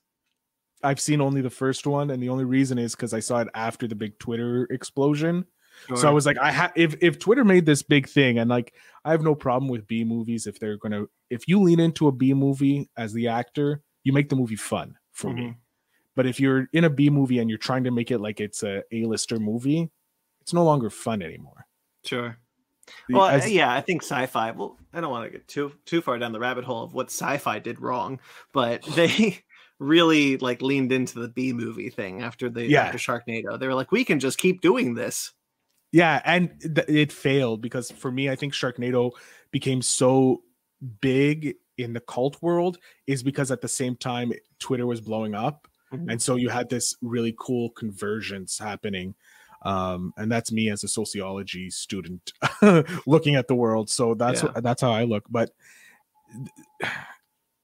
I've 0.85 1.01
seen 1.01 1.21
only 1.21 1.41
the 1.41 1.51
first 1.51 1.87
one, 1.87 2.11
and 2.11 2.23
the 2.23 2.29
only 2.29 2.45
reason 2.45 2.79
is 2.79 2.95
because 2.95 3.15
I 3.15 3.21
saw 3.21 3.41
it 3.41 3.49
after 3.55 3.87
the 3.87 3.95
big 3.95 4.19
Twitter 4.19 4.67
explosion. 4.71 5.45
Sure. 5.89 5.97
So 5.97 6.09
I 6.09 6.13
was 6.13 6.27
like, 6.27 6.39
I 6.39 6.51
have 6.51 6.73
if 6.77 6.97
if 7.01 7.19
Twitter 7.19 7.45
made 7.45 7.67
this 7.67 7.83
big 7.83 8.09
thing, 8.09 8.39
and 8.39 8.51
like 8.51 8.75
I 9.05 9.11
have 9.11 9.23
no 9.23 9.35
problem 9.35 9.71
with 9.71 9.87
B 9.87 10.05
movies 10.05 10.47
if 10.47 10.59
they're 10.59 10.77
gonna 10.77 11.05
if 11.31 11.49
you 11.49 11.61
lean 11.61 11.81
into 11.81 12.09
a 12.09 12.13
B 12.13 12.35
movie 12.35 12.91
as 12.97 13.13
the 13.13 13.29
actor, 13.29 13.83
you 14.05 14.13
make 14.13 14.29
the 14.29 14.37
movie 14.37 14.57
fun 14.57 14.97
for 15.13 15.31
mm-hmm. 15.31 15.41
me. 15.41 15.55
But 16.15 16.27
if 16.27 16.39
you're 16.39 16.69
in 16.73 16.85
a 16.85 16.91
B 16.91 17.11
movie 17.11 17.39
and 17.39 17.49
you're 17.49 17.59
trying 17.59 17.85
to 17.85 17.91
make 17.91 18.11
it 18.11 18.19
like 18.19 18.41
it's 18.41 18.63
a 18.63 18.83
A-lister 18.93 19.39
movie, 19.39 19.91
it's 20.41 20.53
no 20.53 20.65
longer 20.65 20.91
fun 20.91 21.23
anymore. 21.23 21.67
Sure. 22.05 22.37
Well, 23.09 23.27
As, 23.27 23.51
yeah, 23.51 23.73
I 23.73 23.81
think 23.81 24.03
sci-fi. 24.03 24.51
Well, 24.51 24.77
I 24.93 25.01
don't 25.01 25.11
want 25.11 25.25
to 25.25 25.31
get 25.31 25.49
too 25.49 25.73
too 25.87 26.03
far 26.03 26.19
down 26.19 26.33
the 26.33 26.41
rabbit 26.41 26.65
hole 26.65 26.83
of 26.83 26.95
what 26.95 27.07
sci-fi 27.07 27.59
did 27.59 27.81
wrong, 27.81 28.21
but 28.53 28.83
they 28.95 29.39
really 29.79 30.37
like 30.39 30.63
leaned 30.63 30.93
into 30.93 31.19
the 31.19 31.29
B 31.29 31.53
movie 31.53 31.91
thing 31.91 32.23
after 32.23 32.49
the 32.49 32.67
yeah. 32.67 32.85
after 32.85 32.99
Sharknado. 32.99 33.59
They 33.59 33.67
were 33.67 33.75
like, 33.75 33.93
we 33.93 34.05
can 34.05 34.21
just 34.21 34.39
keep 34.39 34.61
doing 34.61 34.95
this. 34.95 35.33
Yeah, 35.93 36.23
and 36.25 36.59
th- 36.61 36.89
it 36.89 37.13
failed 37.13 37.61
because 37.61 37.91
for 37.91 38.11
me, 38.11 38.31
I 38.31 38.37
think 38.37 38.55
Sharknado 38.55 39.13
became 39.51 39.83
so 39.83 40.43
big 41.01 41.57
in 41.79 41.93
the 41.93 42.01
cult 42.01 42.41
world 42.43 42.79
is 43.07 43.23
because 43.23 43.51
at 43.51 43.61
the 43.61 43.69
same 43.69 43.97
time 43.97 44.33
Twitter 44.59 44.87
was 44.87 45.01
blowing 45.01 45.35
up, 45.35 45.69
mm-hmm. 45.93 46.11
and 46.11 46.21
so 46.21 46.37
you 46.37 46.49
had 46.49 46.69
this 46.69 46.97
really 47.03 47.35
cool 47.39 47.71
convergence 47.71 48.59
happening. 48.59 49.15
Um, 49.65 50.13
and 50.17 50.31
that's 50.31 50.51
me 50.51 50.71
as 50.71 50.83
a 50.83 50.89
sociology 50.89 51.71
student 51.71 52.33
looking 53.07 53.37
at 53.37 53.47
the 53.47 53.55
world. 53.55 53.89
So 53.91 54.15
that's 54.15 54.43
yeah. 54.43 54.51
that's 54.57 54.83
how 54.83 54.91
I 54.91 55.05
look. 55.05 55.25
But 55.31 55.51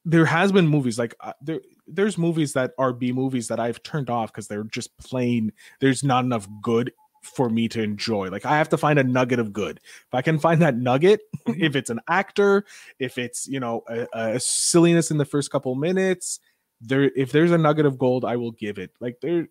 there 0.05 0.25
has 0.25 0.53
been 0.53 0.67
movies 0.67 0.99
like 0.99 1.15
uh, 1.21 1.33
there 1.43 1.61
there's 1.87 2.17
movies 2.17 2.53
that 2.53 2.73
are 2.79 2.93
B 2.93 3.13
movies 3.13 3.49
that 3.49 3.59
I've 3.59 3.83
turned 3.83 4.11
off 4.11 4.33
because 4.33 4.47
they're 4.47 4.65
just 4.65 4.97
plain 4.99 5.53
there's 5.81 6.05
not 6.05 6.25
enough 6.25 6.47
good 6.63 6.93
for 7.23 7.49
me 7.49 7.69
to 7.69 7.83
enjoy. 7.83 8.29
Like 8.29 8.47
I 8.47 8.57
have 8.57 8.69
to 8.71 8.79
find 8.79 8.99
a 8.99 9.05
nugget 9.05 9.39
of 9.39 9.53
good. 9.53 9.79
If 9.79 10.15
I 10.15 10.23
can 10.23 10.39
find 10.39 10.63
that 10.63 10.77
nugget, 10.77 11.21
mm-hmm. 11.47 11.63
if 11.63 11.77
it's 11.77 11.91
an 11.91 12.01
actor, 12.09 12.65
if 12.99 13.19
it's 13.19 13.47
you 13.47 13.61
know 13.61 13.83
a, 13.89 14.07
a, 14.13 14.41
silliness 14.41 15.11
in 15.11 15.19
the 15.19 15.25
first 15.25 15.51
couple 15.51 15.75
minutes, 15.75 16.41
there 16.81 17.11
if 17.17 17.33
there's 17.33 17.51
a 17.51 17.59
nugget 17.59 17.87
of 17.87 17.99
gold, 17.99 18.25
I 18.25 18.37
will 18.37 18.53
give 18.53 18.79
it. 18.79 18.91
Like 19.01 19.21
there, 19.21 19.49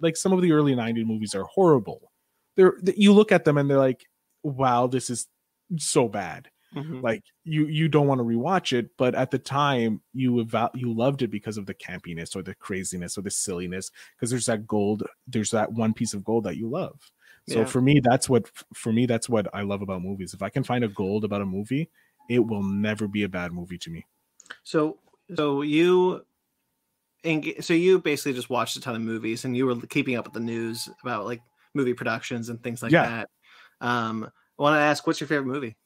like 0.00 0.16
some 0.16 0.32
of 0.32 0.42
the 0.42 0.52
early 0.52 0.74
'90s 0.74 1.06
movies 1.06 1.34
are 1.34 1.44
horrible. 1.44 2.12
They're 2.56 2.74
you 2.96 3.12
look 3.12 3.32
at 3.32 3.44
them 3.44 3.58
and 3.58 3.68
they're 3.68 3.78
like, 3.78 4.06
wow, 4.42 4.86
this 4.86 5.10
is 5.10 5.26
so 5.78 6.08
bad. 6.08 6.48
Mm-hmm. 6.74 7.00
Like 7.00 7.22
you 7.44 7.66
you 7.66 7.88
don't 7.88 8.06
want 8.06 8.20
to 8.20 8.24
rewatch 8.24 8.76
it, 8.76 8.90
but 8.96 9.14
at 9.14 9.30
the 9.30 9.38
time 9.38 10.00
you 10.14 10.40
eval- 10.40 10.70
you 10.74 10.92
loved 10.92 11.22
it 11.22 11.28
because 11.28 11.58
of 11.58 11.66
the 11.66 11.74
campiness 11.74 12.34
or 12.34 12.42
the 12.42 12.54
craziness 12.54 13.18
or 13.18 13.22
the 13.22 13.30
silliness 13.30 13.90
because 14.16 14.30
there's 14.30 14.46
that 14.46 14.66
gold, 14.66 15.02
there's 15.26 15.50
that 15.50 15.70
one 15.70 15.92
piece 15.92 16.14
of 16.14 16.24
gold 16.24 16.44
that 16.44 16.56
you 16.56 16.68
love. 16.68 16.98
So 17.48 17.60
yeah. 17.60 17.64
for 17.66 17.82
me, 17.82 18.00
that's 18.00 18.28
what 18.28 18.48
for 18.74 18.92
me 18.92 19.04
that's 19.04 19.28
what 19.28 19.48
I 19.52 19.62
love 19.62 19.82
about 19.82 20.02
movies. 20.02 20.32
If 20.32 20.42
I 20.42 20.48
can 20.48 20.64
find 20.64 20.84
a 20.84 20.88
gold 20.88 21.24
about 21.24 21.42
a 21.42 21.46
movie, 21.46 21.90
it 22.30 22.38
will 22.38 22.62
never 22.62 23.06
be 23.06 23.24
a 23.24 23.28
bad 23.28 23.52
movie 23.52 23.78
to 23.78 23.90
me. 23.90 24.06
So 24.64 24.98
so 25.34 25.62
you 25.62 26.24
and 27.24 27.54
so 27.60 27.74
you 27.74 27.98
basically 28.00 28.32
just 28.32 28.50
watched 28.50 28.76
a 28.76 28.80
ton 28.80 28.96
of 28.96 29.02
movies 29.02 29.44
and 29.44 29.56
you 29.56 29.66
were 29.66 29.76
keeping 29.86 30.16
up 30.16 30.24
with 30.24 30.34
the 30.34 30.40
news 30.40 30.88
about 31.02 31.24
like 31.24 31.40
movie 31.74 31.94
productions 31.94 32.48
and 32.48 32.62
things 32.62 32.82
like 32.82 32.92
yeah. 32.92 33.06
that. 33.80 33.86
Um, 33.86 34.28
I 34.58 34.62
want 34.62 34.74
to 34.74 34.80
ask, 34.80 35.06
what's 35.06 35.20
your 35.20 35.28
favorite 35.28 35.46
movie? 35.46 35.76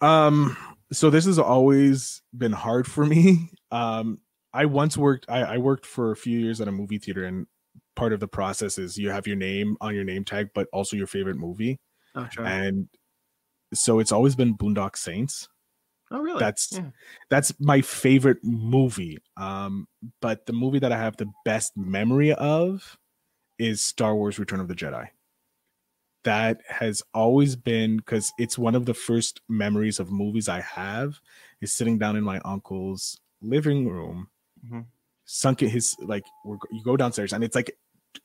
Um, 0.00 0.56
so 0.92 1.10
this 1.10 1.26
has 1.26 1.38
always 1.38 2.22
been 2.36 2.52
hard 2.52 2.86
for 2.86 3.04
me. 3.04 3.50
Um, 3.70 4.18
I 4.52 4.64
once 4.64 4.96
worked. 4.96 5.26
I, 5.28 5.42
I 5.42 5.58
worked 5.58 5.86
for 5.86 6.10
a 6.10 6.16
few 6.16 6.38
years 6.38 6.60
at 6.60 6.66
a 6.66 6.72
movie 6.72 6.98
theater, 6.98 7.24
and 7.24 7.46
part 7.94 8.12
of 8.12 8.18
the 8.20 8.26
process 8.26 8.78
is 8.78 8.98
you 8.98 9.10
have 9.10 9.26
your 9.26 9.36
name 9.36 9.76
on 9.80 9.94
your 9.94 10.04
name 10.04 10.24
tag, 10.24 10.48
but 10.54 10.66
also 10.72 10.96
your 10.96 11.06
favorite 11.06 11.36
movie. 11.36 11.78
Oh, 12.16 12.26
sure. 12.32 12.44
And 12.44 12.88
so 13.72 14.00
it's 14.00 14.10
always 14.10 14.34
been 14.34 14.56
Boondock 14.56 14.96
Saints. 14.96 15.48
Oh, 16.10 16.20
really? 16.20 16.40
That's 16.40 16.70
yeah. 16.72 16.90
that's 17.28 17.52
my 17.60 17.80
favorite 17.80 18.38
movie. 18.42 19.18
Um, 19.36 19.86
but 20.20 20.46
the 20.46 20.52
movie 20.52 20.80
that 20.80 20.92
I 20.92 20.98
have 20.98 21.16
the 21.16 21.30
best 21.44 21.76
memory 21.76 22.32
of 22.32 22.98
is 23.58 23.80
Star 23.80 24.14
Wars: 24.14 24.38
Return 24.38 24.60
of 24.60 24.68
the 24.68 24.74
Jedi 24.74 25.08
that 26.24 26.60
has 26.68 27.02
always 27.14 27.56
been 27.56 27.96
because 27.96 28.32
it's 28.38 28.58
one 28.58 28.74
of 28.74 28.86
the 28.86 28.94
first 28.94 29.40
memories 29.48 29.98
of 29.98 30.10
movies 30.10 30.48
I 30.48 30.60
have 30.60 31.20
is 31.60 31.72
sitting 31.72 31.98
down 31.98 32.16
in 32.16 32.24
my 32.24 32.40
uncle's 32.44 33.18
living 33.40 33.88
room, 33.88 34.28
mm-hmm. 34.64 34.80
sunk 35.24 35.62
in 35.62 35.70
his 35.70 35.96
like 36.00 36.24
you 36.44 36.82
go 36.84 36.96
downstairs 36.96 37.32
and 37.32 37.42
it's 37.42 37.54
like 37.54 37.76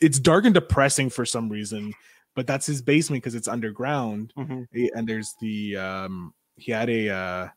it's 0.02 0.20
dark 0.20 0.46
and 0.46 0.54
depressing 0.54 1.10
for 1.10 1.26
some 1.26 1.48
reason, 1.48 1.94
but 2.36 2.48
that's 2.48 2.66
his 2.66 2.82
basement 2.82 3.24
because 3.24 3.36
it's 3.36 3.48
underground 3.48 4.34
mm-hmm. 4.38 4.64
and 4.94 5.08
there's 5.08 5.34
the 5.40 5.78
um 5.78 6.34
he 6.58 6.72
had 6.72 6.90
a 6.90 7.10
uh 7.10 7.48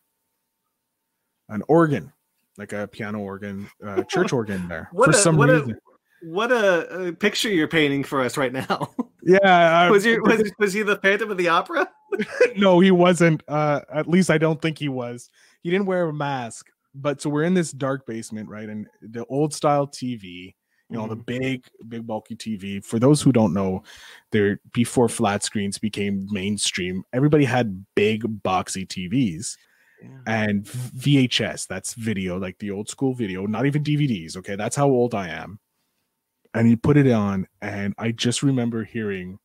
an 1.48 1.62
organ 1.68 2.12
like 2.58 2.72
a 2.72 2.88
piano 2.88 3.20
organ, 3.20 3.70
uh, 3.86 4.02
church 4.02 4.32
organ 4.32 4.68
there 4.68 4.88
what 4.92 5.06
for 5.06 5.10
a, 5.12 5.14
some 5.14 5.40
reason. 5.40 5.70
A, 5.70 6.28
what 6.28 6.50
a, 6.50 7.06
a, 7.06 7.12
picture 7.12 7.48
you're 7.48 7.68
painting 7.68 8.02
for 8.02 8.20
us 8.20 8.36
right 8.36 8.52
now. 8.52 8.90
Yeah, 9.20 9.90
was, 9.90 10.06
your, 10.06 10.22
was 10.24 10.50
was 10.58 10.72
he 10.72 10.80
the 10.80 10.96
Phantom 10.96 11.30
of 11.30 11.36
the 11.36 11.48
Opera? 11.48 11.86
no, 12.56 12.80
he 12.80 12.90
wasn't. 12.90 13.42
Uh, 13.46 13.80
at 13.92 14.08
least 14.08 14.30
I 14.30 14.38
don't 14.38 14.62
think 14.62 14.78
he 14.78 14.88
was. 14.88 15.28
He 15.62 15.70
didn't 15.70 15.84
wear 15.84 16.08
a 16.08 16.14
mask. 16.14 16.66
But 16.94 17.20
so 17.20 17.28
we're 17.28 17.42
in 17.42 17.52
this 17.52 17.70
dark 17.70 18.06
basement, 18.06 18.48
right? 18.48 18.70
And 18.70 18.86
the 19.02 19.26
old 19.26 19.52
style 19.52 19.86
TV, 19.86 20.54
you 20.88 20.96
know, 20.96 21.00
mm-hmm. 21.02 21.10
the 21.10 21.16
big, 21.16 21.64
big 21.88 22.06
bulky 22.06 22.36
TV. 22.36 22.82
For 22.82 22.98
those 22.98 23.20
who 23.20 23.30
don't 23.30 23.52
know, 23.52 23.82
there 24.32 24.60
before 24.72 25.10
flat 25.10 25.44
screens 25.44 25.76
became 25.76 26.26
mainstream, 26.30 27.02
everybody 27.12 27.44
had 27.44 27.84
big 27.94 28.22
boxy 28.42 28.86
TVs. 28.86 29.58
Yeah. 30.02 30.18
And 30.26 30.64
VHS, 30.64 31.66
that's 31.66 31.94
video, 31.94 32.38
like 32.38 32.58
the 32.58 32.70
old 32.70 32.88
school 32.88 33.14
video, 33.14 33.46
not 33.46 33.66
even 33.66 33.82
DVDs. 33.82 34.36
Okay, 34.36 34.56
that's 34.56 34.76
how 34.76 34.88
old 34.88 35.14
I 35.14 35.28
am 35.28 35.58
and 36.54 36.66
he 36.66 36.76
put 36.76 36.96
it 36.96 37.10
on, 37.10 37.46
and 37.60 37.94
I 37.98 38.12
just 38.12 38.42
remember 38.42 38.84
hearing 38.84 39.38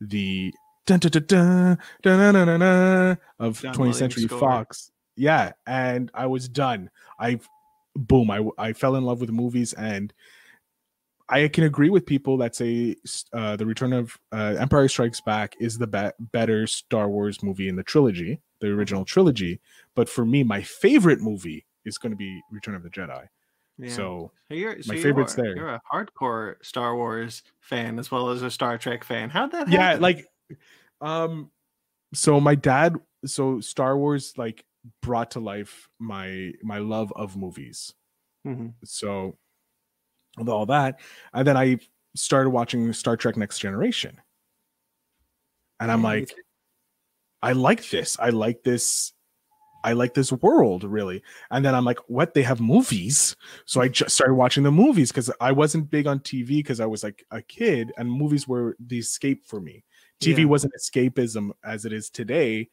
the 0.00 0.52
dun, 0.86 0.98
dun, 0.98 1.10
dun, 1.10 1.24
dun, 1.26 1.78
dun, 2.02 2.34
dun, 2.34 2.60
dun, 2.60 3.18
of 3.38 3.62
John 3.62 3.74
20th 3.74 3.78
Williams 3.78 3.98
Century. 3.98 4.26
Fox. 4.26 4.90
Yeah, 5.16 5.52
and 5.66 6.10
I 6.14 6.26
was 6.26 6.48
done. 6.48 6.90
I 7.18 7.40
boom, 7.94 8.30
I 8.30 8.46
I 8.58 8.72
fell 8.72 8.96
in 8.96 9.04
love 9.04 9.20
with 9.20 9.30
movies, 9.30 9.72
and 9.72 10.12
I 11.28 11.48
can 11.48 11.64
agree 11.64 11.90
with 11.90 12.06
people 12.06 12.36
that 12.38 12.54
say 12.54 12.96
uh, 13.32 13.56
the 13.56 13.66
Return 13.66 13.92
of 13.92 14.16
uh, 14.32 14.56
Empire 14.58 14.88
Strikes 14.88 15.20
Back 15.20 15.54
is 15.58 15.78
the 15.78 15.86
be- 15.86 16.24
better 16.32 16.66
Star 16.66 17.08
Wars 17.08 17.42
movie 17.42 17.68
in 17.68 17.76
the 17.76 17.82
trilogy, 17.82 18.40
the 18.60 18.68
original 18.68 19.04
trilogy. 19.04 19.60
But 19.94 20.08
for 20.08 20.24
me, 20.24 20.42
my 20.42 20.62
favorite 20.62 21.20
movie 21.20 21.66
is 21.84 21.98
going 21.98 22.10
to 22.10 22.16
be 22.16 22.40
Return 22.50 22.74
of 22.74 22.82
the 22.82 22.90
Jedi. 22.90 23.26
Yeah. 23.78 23.90
So, 23.90 24.32
so, 24.48 24.54
you're, 24.54 24.82
so 24.82 24.94
my 24.94 25.00
favorites 25.00 25.34
there. 25.34 25.54
You're 25.54 25.68
a 25.68 25.80
hardcore 25.92 26.54
Star 26.62 26.96
Wars 26.96 27.42
fan 27.60 27.98
as 27.98 28.10
well 28.10 28.30
as 28.30 28.42
a 28.42 28.50
Star 28.50 28.78
Trek 28.78 29.04
fan. 29.04 29.28
How'd 29.30 29.52
that 29.52 29.68
happen? 29.68 29.72
yeah, 29.72 29.94
like 29.94 30.26
um 31.02 31.50
so 32.14 32.40
my 32.40 32.54
dad 32.54 32.94
so 33.26 33.60
Star 33.60 33.98
Wars 33.98 34.32
like 34.38 34.64
brought 35.02 35.32
to 35.32 35.40
life 35.40 35.88
my 35.98 36.52
my 36.62 36.78
love 36.78 37.12
of 37.16 37.36
movies. 37.36 37.92
Mm-hmm. 38.46 38.68
So 38.84 39.36
with 40.38 40.48
all 40.48 40.66
that, 40.66 41.00
and 41.34 41.46
then 41.46 41.56
I 41.56 41.78
started 42.14 42.50
watching 42.50 42.92
Star 42.92 43.16
Trek 43.16 43.36
Next 43.36 43.58
Generation. 43.58 44.20
And 45.78 45.92
I'm 45.92 46.02
like, 46.02 46.34
I 47.42 47.52
like 47.52 47.88
this. 47.90 48.18
I 48.18 48.30
like 48.30 48.62
this 48.62 49.12
I 49.84 49.92
like 49.92 50.14
this 50.14 50.32
world 50.32 50.82
really. 50.82 51.22
And 51.52 51.64
then 51.64 51.72
I'm 51.72 51.84
like, 51.84 52.00
what? 52.08 52.34
They 52.34 52.42
have 52.42 52.60
movies. 52.60 53.36
So 53.66 53.80
I 53.80 53.86
just 53.86 54.16
started 54.16 54.34
watching 54.34 54.64
the 54.64 54.72
movies 54.72 55.12
because 55.12 55.30
I 55.40 55.52
wasn't 55.52 55.90
big 55.90 56.08
on 56.08 56.18
TV 56.18 56.48
because 56.48 56.80
I 56.80 56.86
was 56.86 57.04
like 57.04 57.24
a 57.30 57.40
kid 57.40 57.92
and 57.96 58.10
movies 58.10 58.48
were 58.48 58.76
the 58.84 58.98
escape 58.98 59.44
for 59.46 59.60
me. 59.60 59.84
TV 60.20 60.38
Yeah. 60.38 60.44
wasn't 60.46 60.72
escapism 60.76 61.50
as 61.64 61.84
it 61.84 61.92
is 61.92 62.10
today. 62.10 62.68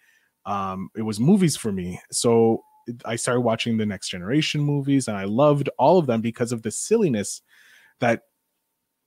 Um, 0.48 0.90
it 0.96 1.04
was 1.04 1.20
movies 1.20 1.56
for 1.56 1.72
me. 1.72 2.02
So 2.12 2.64
I 3.06 3.16
started 3.16 3.42
watching 3.42 3.78
the 3.78 3.86
next 3.86 4.10
generation 4.10 4.62
movies 4.62 5.08
and 5.08 5.16
I 5.16 5.26
loved 5.26 5.70
all 5.78 6.00
of 6.00 6.08
them 6.08 6.22
because 6.22 6.52
of 6.52 6.64
the 6.64 6.72
silliness 6.72 7.44
that 8.00 8.24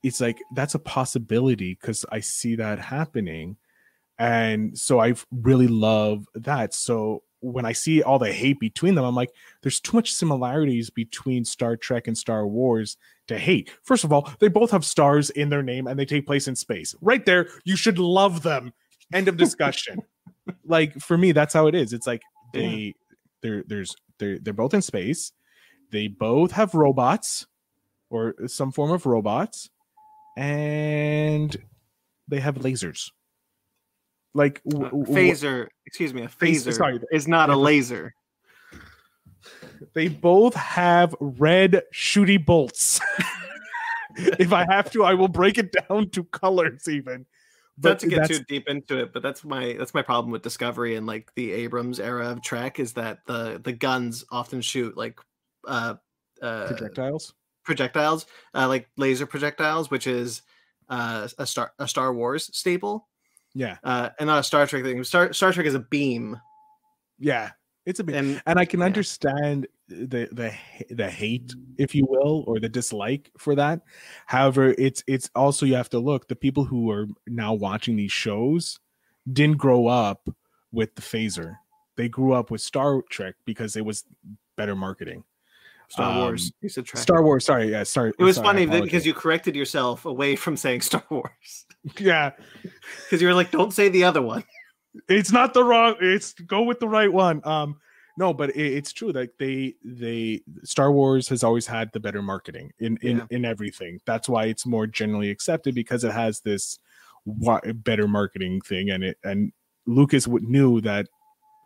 it's 0.05 0.21
like 0.21 0.39
that's 0.55 0.77
a 0.77 0.79
possibility 0.79 1.77
because 1.81 2.05
I 2.13 2.21
see 2.21 2.55
that 2.55 2.79
happening. 2.79 3.57
And 4.19 4.79
so 4.79 5.01
I 5.01 5.15
really 5.31 5.69
love 5.69 6.27
that. 6.35 6.75
So 6.75 7.23
when 7.41 7.65
I 7.65 7.73
see 7.73 8.03
all 8.03 8.19
the 8.19 8.33
hate 8.33 8.59
between 8.59 8.95
them, 8.95 9.05
I'm 9.05 9.15
like, 9.15 9.31
there's 9.63 9.81
too 9.81 9.97
much 9.97 10.13
similarities 10.13 10.91
between 10.91 11.45
Star 11.45 11.77
Trek 11.77 12.09
and 12.09 12.17
Star 12.17 12.47
Wars 12.47 12.97
to 13.29 13.39
hate. 13.39 13.71
First 13.83 14.05
of 14.05 14.13
all, 14.13 14.33
they 14.41 14.49
both 14.49 14.71
have 14.71 14.85
stars 14.85 15.31
in 15.31 15.49
their 15.49 15.63
name 15.63 15.87
and 15.87 15.99
they 15.99 16.07
take 16.07 16.27
place 16.27 16.49
in 16.49 16.57
space. 16.57 16.95
Right 17.01 17.25
there, 17.25 17.49
you 17.65 17.77
should 17.77 17.99
love 17.99 18.43
them. 18.43 18.73
End 19.13 19.29
of 19.29 19.37
discussion. 19.37 20.03
like 20.65 20.95
for 20.95 21.19
me, 21.19 21.33
that's 21.33 21.55
how 21.55 21.67
it 21.67 21.75
is. 21.75 21.93
It's 21.93 22.07
like 22.07 22.23
they 22.53 22.95
they're 23.43 23.63
there's 23.67 23.95
they're 24.19 24.39
they're 24.39 24.55
both 24.55 24.75
in 24.75 24.83
space. 24.83 25.33
They 25.91 26.09
both 26.09 26.53
have 26.53 26.75
robots 26.75 27.47
or 28.11 28.35
some 28.47 28.73
form 28.73 28.91
of 28.91 29.07
robots, 29.07 29.71
and 30.37 31.57
they 32.29 32.41
have 32.41 32.57
lasers. 32.57 33.11
Like 34.37 34.63
w- 34.65 34.91
w- 34.91 35.07
phaser, 35.07 35.69
excuse 35.87 36.13
me, 36.13 36.23
a 36.23 36.29
Phase- 36.29 36.67
phaser 36.67 36.75
sorry, 36.75 37.01
is 37.11 37.27
not 37.27 37.49
a 37.49 37.57
laser. 37.57 38.15
they 39.95 40.09
both 40.09 40.55
have 40.55 41.15
red 41.21 41.83
shooty 41.93 42.45
bolts. 42.45 43.01
if 44.17 44.53
I 44.53 44.67
have 44.69 44.91
to, 44.93 45.05
I 45.05 45.15
will 45.15 45.29
break 45.29 45.57
it 45.57 45.75
down 45.89 46.11
to 46.11 46.25
colors 46.25 46.87
even. 46.87 47.25
Not 47.83 47.99
to 48.01 48.09
get 48.09 48.29
too 48.29 48.41
deep 48.49 48.69
into 48.69 48.99
it, 48.99 49.13
but 49.13 49.23
that's 49.23 49.43
my 49.45 49.75
that's 49.79 49.95
my 49.95 50.03
problem 50.03 50.33
with 50.33 50.43
Discovery 50.43 50.97
and 50.97 51.07
like 51.07 51.31
the 51.35 51.53
Abrams 51.53 51.99
era 52.01 52.31
of 52.31 52.43
Trek 52.43 52.79
is 52.79 52.93
that 52.95 53.19
the 53.27 53.61
the 53.63 53.73
guns 53.73 54.25
often 54.31 54.61
shoot 54.61 54.97
like 54.97 55.19
uh 55.67 55.95
uh 56.43 56.67
projectiles. 56.69 57.35
projectiles, 57.65 58.27
uh, 58.55 58.69
like 58.69 58.89
laser 58.97 59.27
projectiles, 59.27 59.91
which 59.91 60.07
is 60.07 60.43
uh, 60.89 61.29
a 61.39 61.47
Star 61.47 61.73
a 61.79 61.87
Star 61.87 62.15
Wars 62.15 62.49
staple, 62.57 63.09
Yeah, 63.59 63.79
uh, 63.83 64.11
and 64.19 64.27
not 64.27 64.39
a 64.41 64.43
Star 64.43 64.67
Trek 64.67 64.85
thing. 64.85 65.03
Star 65.03 65.33
Star 65.33 65.51
Trek 65.51 65.65
is 65.67 65.75
a 65.75 65.79
beam, 65.81 66.39
yeah, 67.19 67.53
it's 67.87 68.01
a 68.01 68.05
beam. 68.05 68.17
and 68.17 68.43
and 68.45 68.59
I 68.59 68.67
can 68.67 68.81
Yeah. 68.81 68.87
understand 68.87 69.67
the 69.89 70.29
the 70.31 70.53
the 70.91 71.09
hate, 71.09 71.55
if 71.79 71.95
you 71.95 72.05
will, 72.07 72.45
or 72.47 72.61
the 72.61 72.69
dislike 72.69 73.31
for 73.39 73.55
that. 73.55 73.81
However, 74.27 74.75
it's 74.77 75.03
it's 75.07 75.31
also 75.35 75.65
you 75.65 75.75
have 75.75 75.89
to 75.91 75.99
look 75.99 76.29
the 76.29 76.37
people 76.37 76.65
who 76.65 76.91
are 76.91 77.07
now 77.27 77.55
watching 77.55 77.97
these 77.97 78.13
shows 78.13 78.79
didn't 79.33 79.57
grow 79.57 79.87
up 79.87 80.29
with 80.71 80.95
the 80.95 81.03
phaser. 81.03 81.57
They 81.97 82.11
grew 82.11 82.35
up 82.35 82.51
with 82.51 82.61
Star 82.61 83.01
Trek 83.09 83.37
because 83.47 83.75
it 83.75 83.87
was 83.87 84.05
better 84.59 84.77
marketing. 84.77 85.25
Star 85.89 86.19
Wars. 86.21 86.47
Um, 86.47 86.51
You 86.63 86.69
said 86.69 86.85
Trek. 86.87 87.03
Star 87.03 87.23
Wars, 87.23 87.45
sorry, 87.45 87.71
yeah, 87.71 87.83
sorry. 87.85 88.13
it 88.19 88.23
was 88.25 88.37
sorry, 88.37 88.47
funny 88.47 88.65
that 88.67 88.83
because 88.83 89.07
you 89.07 89.15
corrected 89.15 89.55
yourself 89.57 90.05
away 90.05 90.37
from 90.37 90.57
saying 90.57 90.81
Star 90.83 91.03
Wars 91.11 91.67
yeah, 91.99 92.33
because 93.05 93.23
you 93.23 93.29
were 93.29 93.35
like, 93.35 93.51
"Don't 93.53 93.73
say 93.73 93.89
the 93.89 94.05
other 94.05 94.23
one." 94.23 94.43
it's 95.09 95.31
not 95.31 95.53
the 95.53 95.63
wrong 95.63 95.95
it's 96.01 96.33
go 96.33 96.63
with 96.63 96.81
the 96.81 96.89
right 96.89 97.13
one 97.13 97.43
um 97.45 97.77
no 98.17 98.33
but 98.33 98.49
it, 98.57 98.73
it's 98.73 98.93
true 98.95 99.11
like 99.13 99.31
they 99.39 99.75
they 99.85 100.41
star 100.65 100.91
wars 100.91 101.29
has 101.29 101.45
always 101.45 101.67
had 101.67 101.93
the 101.93 102.01
better 102.01 102.23
marketing 102.23 102.73
in 102.79 102.97
in 103.03 103.19
Yeah. 103.19 103.27
in 103.29 103.45
everything 103.45 104.01
that's 104.07 104.27
why 104.27 104.47
it's 104.47 104.65
more 104.65 104.87
generally 104.87 105.29
accepted 105.29 105.75
because 105.75 106.03
it 106.03 106.13
has 106.13 106.41
this 106.41 106.79
wa- 107.27 107.61
better 107.75 108.09
marketing 108.09 108.63
thing 108.63 108.89
and 108.89 109.05
it 109.05 109.19
and 109.23 109.53
lucas 109.85 110.25
w- 110.25 110.49
knew 110.49 110.81
that 110.81 111.09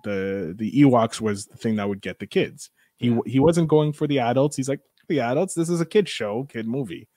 the 0.03 0.53
the 0.59 0.73
ewoks 0.83 1.21
was 1.21 1.47
the 1.47 1.57
thing 1.57 1.77
that 1.77 1.89
would 1.89 2.01
get 2.01 2.19
the 2.19 2.27
kids 2.27 2.71
he 3.01 3.19
he 3.27 3.41
wasn't 3.41 3.67
going 3.69 3.93
for 3.93 4.07
the 4.07 4.21
adults. 4.21 4.57
He's 4.57 4.69
like 4.69 4.81
the 5.09 5.19
adults. 5.21 5.55
This 5.55 5.69
is 5.69 5.81
a 5.81 5.87
kid 5.87 6.09
show 6.09 6.45
kid 6.45 6.69
movie. 6.69 7.09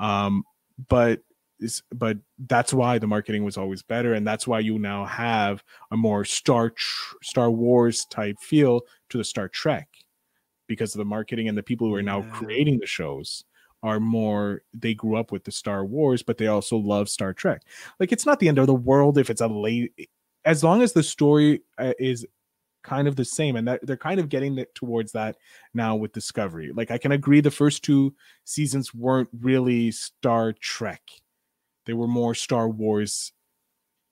Um 0.00 0.42
but 0.88 1.20
is 1.60 1.82
but 1.92 2.16
that's 2.46 2.72
why 2.72 2.98
the 2.98 3.06
marketing 3.06 3.44
was 3.44 3.56
always 3.56 3.82
better 3.82 4.14
and 4.14 4.26
that's 4.26 4.46
why 4.46 4.60
you 4.60 4.78
now 4.78 5.04
have 5.04 5.62
a 5.90 5.96
more 5.96 6.24
star 6.24 6.72
star 7.22 7.50
wars 7.50 8.04
type 8.10 8.36
feel 8.40 8.82
to 9.10 9.18
the 9.18 9.24
star 9.24 9.48
trek 9.48 9.88
because 10.68 10.94
of 10.94 10.98
the 10.98 11.04
marketing 11.04 11.48
and 11.48 11.58
the 11.58 11.62
people 11.62 11.88
who 11.88 11.94
are 11.94 12.02
now 12.02 12.20
Yeah. 12.20 12.30
creating 12.30 12.78
the 12.78 12.86
shows 12.86 13.44
are 13.82 13.98
more 14.00 14.62
they 14.72 14.94
grew 14.94 15.16
up 15.16 15.32
with 15.32 15.44
the 15.44 15.52
star 15.52 15.84
wars 15.84 16.22
but 16.22 16.38
they 16.38 16.46
also 16.46 16.76
love 16.76 17.08
star 17.08 17.32
trek. 17.34 17.62
Like 17.98 18.12
it's 18.12 18.26
not 18.26 18.38
the 18.38 18.48
end 18.48 18.58
of 18.58 18.66
the 18.68 18.74
world 18.74 19.18
if 19.18 19.28
it's 19.28 19.40
a 19.40 19.48
late 19.48 19.92
as 20.44 20.62
long 20.62 20.80
as 20.82 20.92
the 20.92 21.02
story 21.02 21.62
uh, 21.76 21.92
is 21.98 22.24
kind 22.88 23.06
of 23.06 23.16
the 23.16 23.24
same 23.24 23.56
and 23.56 23.68
that 23.68 23.84
they're 23.86 23.96
kind 23.96 24.18
of 24.18 24.28
getting 24.28 24.56
it 24.58 24.74
towards 24.74 25.12
that 25.12 25.36
now 25.74 25.94
with 25.94 26.12
discovery 26.12 26.72
like 26.74 26.90
i 26.90 26.96
can 26.98 27.12
agree 27.12 27.40
the 27.40 27.50
first 27.50 27.84
two 27.84 28.14
seasons 28.44 28.94
weren't 28.94 29.28
really 29.40 29.90
star 29.90 30.52
trek 30.54 31.02
they 31.84 31.92
were 31.92 32.08
more 32.08 32.34
star 32.34 32.68
wars 32.68 33.32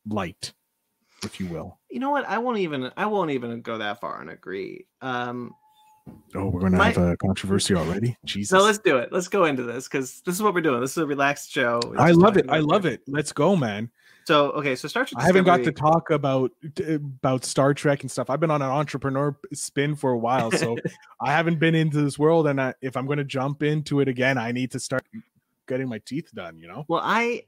light 0.08 0.52
if 1.24 1.40
you 1.40 1.46
will 1.46 1.78
You 1.90 1.98
know 2.00 2.10
what? 2.10 2.28
I 2.28 2.36
won't 2.38 2.58
even. 2.58 2.90
I 2.96 3.06
won't 3.06 3.30
even 3.30 3.62
go 3.62 3.78
that 3.78 4.00
far 4.02 4.20
and 4.20 4.28
agree. 4.28 4.86
Um, 5.00 5.54
oh 6.34 6.48
we're 6.50 6.60
gonna 6.60 6.76
My- 6.76 6.92
have 6.92 6.98
a 6.98 7.16
controversy 7.16 7.74
already 7.74 8.16
jesus 8.24 8.50
so 8.50 8.62
let's 8.62 8.78
do 8.78 8.98
it. 8.98 9.12
Let's 9.12 9.28
go 9.28 9.44
into 9.46 9.62
this 9.62 9.88
because 9.88 10.20
this 10.26 10.34
is 10.34 10.42
what 10.42 10.54
we're 10.54 10.60
doing. 10.60 10.80
This 10.80 10.92
is 10.92 10.98
a 10.98 11.06
relaxed 11.06 11.50
show. 11.50 11.80
It's 11.82 12.00
i 12.00 12.10
love 12.12 12.36
it 12.36 12.46
i 12.50 12.58
love 12.58 12.84
it 12.86 13.00
let's 13.08 13.32
go 13.32 13.56
man 13.56 13.90
So 14.26 14.50
okay, 14.52 14.74
so 14.74 14.88
Star 14.88 15.04
Trek. 15.04 15.22
i 15.22 15.26
haven't 15.26 15.44
got 15.44 15.62
to 15.62 15.72
talk 15.72 16.10
about 16.10 16.50
about 17.12 17.44
star 17.44 17.74
trek 17.74 18.02
and 18.02 18.10
stuff 18.10 18.28
i've 18.28 18.40
been 18.40 18.50
on 18.50 18.60
an 18.60 18.68
entrepreneur 18.68 19.36
spin 19.52 19.94
for 19.94 20.10
a 20.10 20.18
while 20.18 20.50
so 20.50 20.76
i 21.20 21.32
haven't 21.32 21.58
been 21.58 21.74
into 21.74 22.00
this 22.02 22.18
world 22.18 22.48
and 22.48 22.60
I, 22.60 22.74
if 22.82 22.96
i'm 22.96 23.06
going 23.06 23.18
to 23.18 23.24
jump 23.24 23.62
into 23.62 24.00
it 24.00 24.08
again 24.08 24.36
i 24.36 24.50
need 24.50 24.72
to 24.72 24.80
start 24.80 25.04
getting 25.68 25.88
my 25.88 26.00
teeth 26.04 26.30
done 26.34 26.58
you 26.58 26.68
know 26.68 26.84
Well, 26.88 27.02
I 27.02 27.44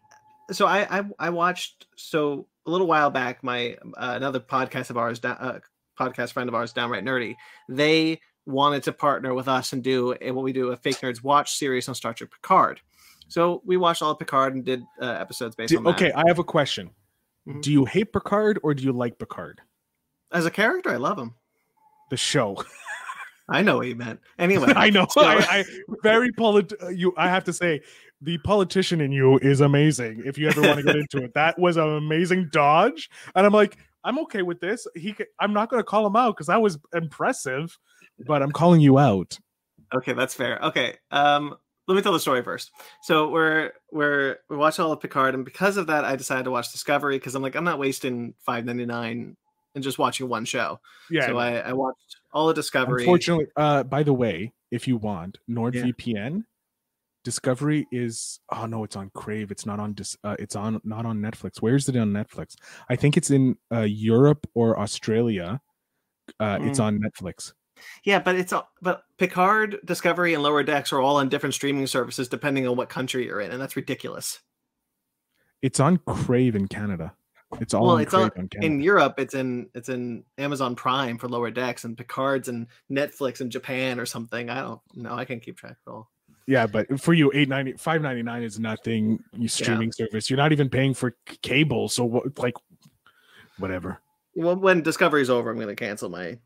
so 0.51 0.67
I 0.67 0.99
I, 0.99 1.05
I 1.19 1.31
watched 1.31 1.87
so 1.97 2.47
a 2.67 2.71
little 2.71 2.87
while 2.87 3.11
back. 3.11 3.43
My 3.43 3.77
uh, 3.97 4.15
another 4.17 4.41
podcast 4.41 4.91
of 4.91 4.99
ours, 4.99 5.21
uh, 5.25 5.59
podcast 5.99 6.33
friend 6.33 6.49
of 6.49 6.55
ours, 6.55 6.73
downright 6.73 7.05
nerdy. 7.05 7.37
They 7.69 8.21
wanted 8.47 8.83
to 8.85 8.93
partner 8.93 9.35
with 9.35 9.49
us 9.49 9.73
and 9.73 9.83
do 9.83 10.15
what 10.21 10.43
we 10.43 10.53
do 10.53 10.69
a 10.69 10.77
fake 10.77 10.97
nerds 10.97 11.23
watch 11.23 11.57
series 11.57 11.89
on 11.89 11.95
Star 11.95 12.15
Trek 12.15 12.31
Picard. 12.31 12.81
So 13.29 13.63
we 13.65 13.77
watched 13.77 14.03
all 14.03 14.11
of 14.13 14.19
Picard 14.19 14.55
and 14.55 14.65
did 14.65 14.83
uh, 15.01 15.07
episodes 15.07 15.55
based 15.55 15.71
Do- 15.71 15.79
on 15.79 15.85
that. 15.85 15.95
okay 15.95 16.13
i 16.13 16.23
have 16.27 16.39
a 16.39 16.45
question 16.45 16.91
Mhm. 17.47 17.63
do 17.63 17.73
you 17.73 17.85
hate 17.87 18.13
picard 18.13 18.59
or 18.63 18.75
do 18.75 18.83
you 18.83 18.93
like 18.93 19.19
picard 19.19 19.61
As 20.33 20.45
a 20.45 20.51
character, 20.51 20.91
I 20.91 20.97
love 20.97 21.19
him. 21.19 21.35
the 22.11 22.17
show 22.17 22.63
I 23.51 23.63
know 23.63 23.79
what 23.79 23.87
you 23.87 23.97
meant. 23.97 24.21
Anyway, 24.39 24.71
I 24.77 24.91
know. 24.91 25.07
so- 25.09 25.23
I, 25.25 25.37
I 25.61 25.65
very 26.03 26.31
polit. 26.33 26.71
uh, 26.83 26.89
You, 26.89 27.15
I 27.17 27.29
have 27.31 27.45
to 27.45 27.53
say, 27.55 27.81
the 28.21 28.37
politician 28.39 29.01
in 29.01 29.11
you 29.11 29.39
is 29.39 29.63
amazing. 29.63 30.23
If 30.27 30.37
you 30.37 30.49
ever 30.49 30.61
want 30.61 30.77
to 30.81 30.83
get 30.83 30.97
into 30.97 31.25
it, 31.25 31.33
that 31.33 31.59
was 31.59 31.79
an 31.79 31.89
amazing 31.89 32.51
dodge, 32.53 33.09
and 33.35 33.47
I'm 33.47 33.55
like, 33.55 33.79
I'm 34.05 34.19
okay 34.25 34.43
with 34.43 34.61
this. 34.61 34.87
He, 34.95 35.15
I'm 35.41 35.55
not 35.55 35.71
going 35.71 35.81
to 35.81 35.85
call 35.85 36.07
him 36.07 36.15
out 36.15 36.37
because 36.37 36.49
that 36.49 36.61
was 36.61 36.77
impressive, 36.93 37.79
but 38.27 38.43
I'm 38.43 38.53
calling 38.53 38.83
you 38.83 38.99
out. 38.99 39.39
Okay, 39.95 40.13
that's 40.13 40.35
fair. 40.35 40.59
Okay. 40.65 40.97
Um 41.11 41.57
let 41.89 41.95
me 41.95 42.03
tell 42.03 42.13
the 42.13 42.21
story 42.21 42.43
first. 42.43 42.71
So 43.03 43.29
we're 43.31 43.73
we're 43.91 44.37
we 44.49 44.57
watched 44.57 44.79
all 44.79 44.93
of 44.93 45.01
Picard, 45.01 45.35
and 45.35 45.45
because 45.45 45.77
of 45.79 45.87
that, 45.89 46.05
I 46.05 46.15
decided 46.17 46.45
to 46.45 46.51
watch 46.51 46.71
Discovery 46.71 47.17
because 47.17 47.35
I'm 47.35 47.43
like, 47.43 47.57
I'm 47.57 47.65
not 47.65 47.79
wasting 47.79 48.35
five 48.39 48.65
ninety 48.65 48.87
nine 48.87 49.37
and 49.75 49.83
just 49.83 49.99
watching 49.99 50.29
one 50.29 50.45
show. 50.45 50.81
Yeah. 51.11 51.27
So 51.27 51.39
I, 51.39 51.57
I 51.57 51.73
watched 51.73 52.17
all 52.33 52.49
of 52.49 52.55
Discovery. 52.55 53.03
Unfortunately, 53.03 53.47
uh, 53.57 53.83
by 53.83 54.03
the 54.03 54.13
way, 54.13 54.53
if 54.71 54.87
you 54.87 54.99
want 54.99 55.39
NordVPN, 55.51 56.45
Discovery 57.25 57.87
is 57.91 58.41
oh 58.53 58.67
no, 58.67 58.85
it's 58.85 58.97
on 58.97 59.11
Crave. 59.15 59.51
It's 59.51 59.67
not 59.67 59.81
on 59.81 59.95
dis, 59.95 60.17
uh, 60.23 60.37
it's 60.39 60.57
on 60.57 60.81
not 60.85 61.07
on 61.07 61.19
Netflix. 61.19 61.61
Where 61.61 61.75
is 61.75 61.89
it 61.89 61.97
on 61.97 62.13
Netflix? 62.13 62.55
I 62.89 62.97
think 62.97 63.17
it's 63.17 63.31
in 63.31 63.57
uh, 63.75 63.81
Europe 63.81 64.47
or 64.55 64.79
Australia. 64.79 65.61
Uh, 66.39 66.59
It's 66.63 66.79
Mm. 66.79 66.85
on 66.85 67.01
Netflix. 67.01 67.55
Yeah, 68.05 68.19
but 68.19 68.35
it's 68.37 68.53
all 68.53 68.71
but 68.83 69.05
Picard, 69.19 69.79
Discovery, 69.85 70.35
and 70.35 70.43
Lower 70.43 70.63
Decks 70.63 70.93
are 70.93 71.01
all 71.01 71.17
on 71.17 71.29
different 71.29 71.55
streaming 71.55 71.87
services 71.87 72.29
depending 72.29 72.67
on 72.67 72.77
what 72.77 72.89
country 72.89 73.27
you're 73.27 73.41
in, 73.41 73.51
and 73.51 73.61
that's 73.61 73.77
ridiculous. 73.77 74.41
It's 75.63 75.81
on 75.81 75.97
Crave 75.99 76.55
in 76.55 76.69
Canada. 76.69 77.15
It's 77.61 77.73
all 77.75 77.87
Well, 77.87 77.97
on 77.97 78.03
it's 78.03 78.11
Crave 78.15 78.25
on- 78.37 78.49
Canada. 78.49 78.67
In 78.67 78.81
Europe, 78.81 79.15
it's 79.19 79.35
in 79.35 79.69
it's 79.75 79.89
in 79.89 80.25
Amazon 80.37 80.77
Prime 80.77 81.19
for 81.19 81.29
Lower 81.29 81.51
Decks, 81.51 81.85
and 81.85 81.97
Picard's 81.97 82.49
and 82.49 82.67
Netflix 82.91 83.41
in 83.41 83.51
Japan 83.51 83.99
or 83.99 84.07
something. 84.07 84.51
I 84.51 84.61
don't 84.61 84.81
know. 84.95 85.15
I 85.15 85.25
can't 85.25 85.43
keep 85.43 85.57
track 85.57 85.77
of 85.87 85.93
all. 85.93 86.11
yeah, 86.47 86.67
but 86.67 87.01
for 87.01 87.15
you, 87.15 87.31
eight 87.35 87.49
ninety 87.49 87.73
five 87.73 88.03
ninety 88.03 88.23
nine 88.23 88.43
is 88.43 88.61
nothing. 88.61 89.19
You 89.33 89.49
streaming 89.49 89.93
service. 89.93 90.29
You're 90.31 90.37
not 90.37 90.53
even 90.53 90.69
paying 90.69 90.95
for 90.95 91.17
cable. 91.43 91.89
So 91.89 92.05
what? 92.05 92.39
Like, 92.39 92.55
whatever. 93.59 93.99
Well, 94.35 94.55
when 94.57 94.83
Discovery's 94.83 95.31
over, 95.31 95.51
I'm 95.51 95.57
going 95.57 95.69
to 95.69 95.75
cancel 95.75 96.09
my 96.11 96.39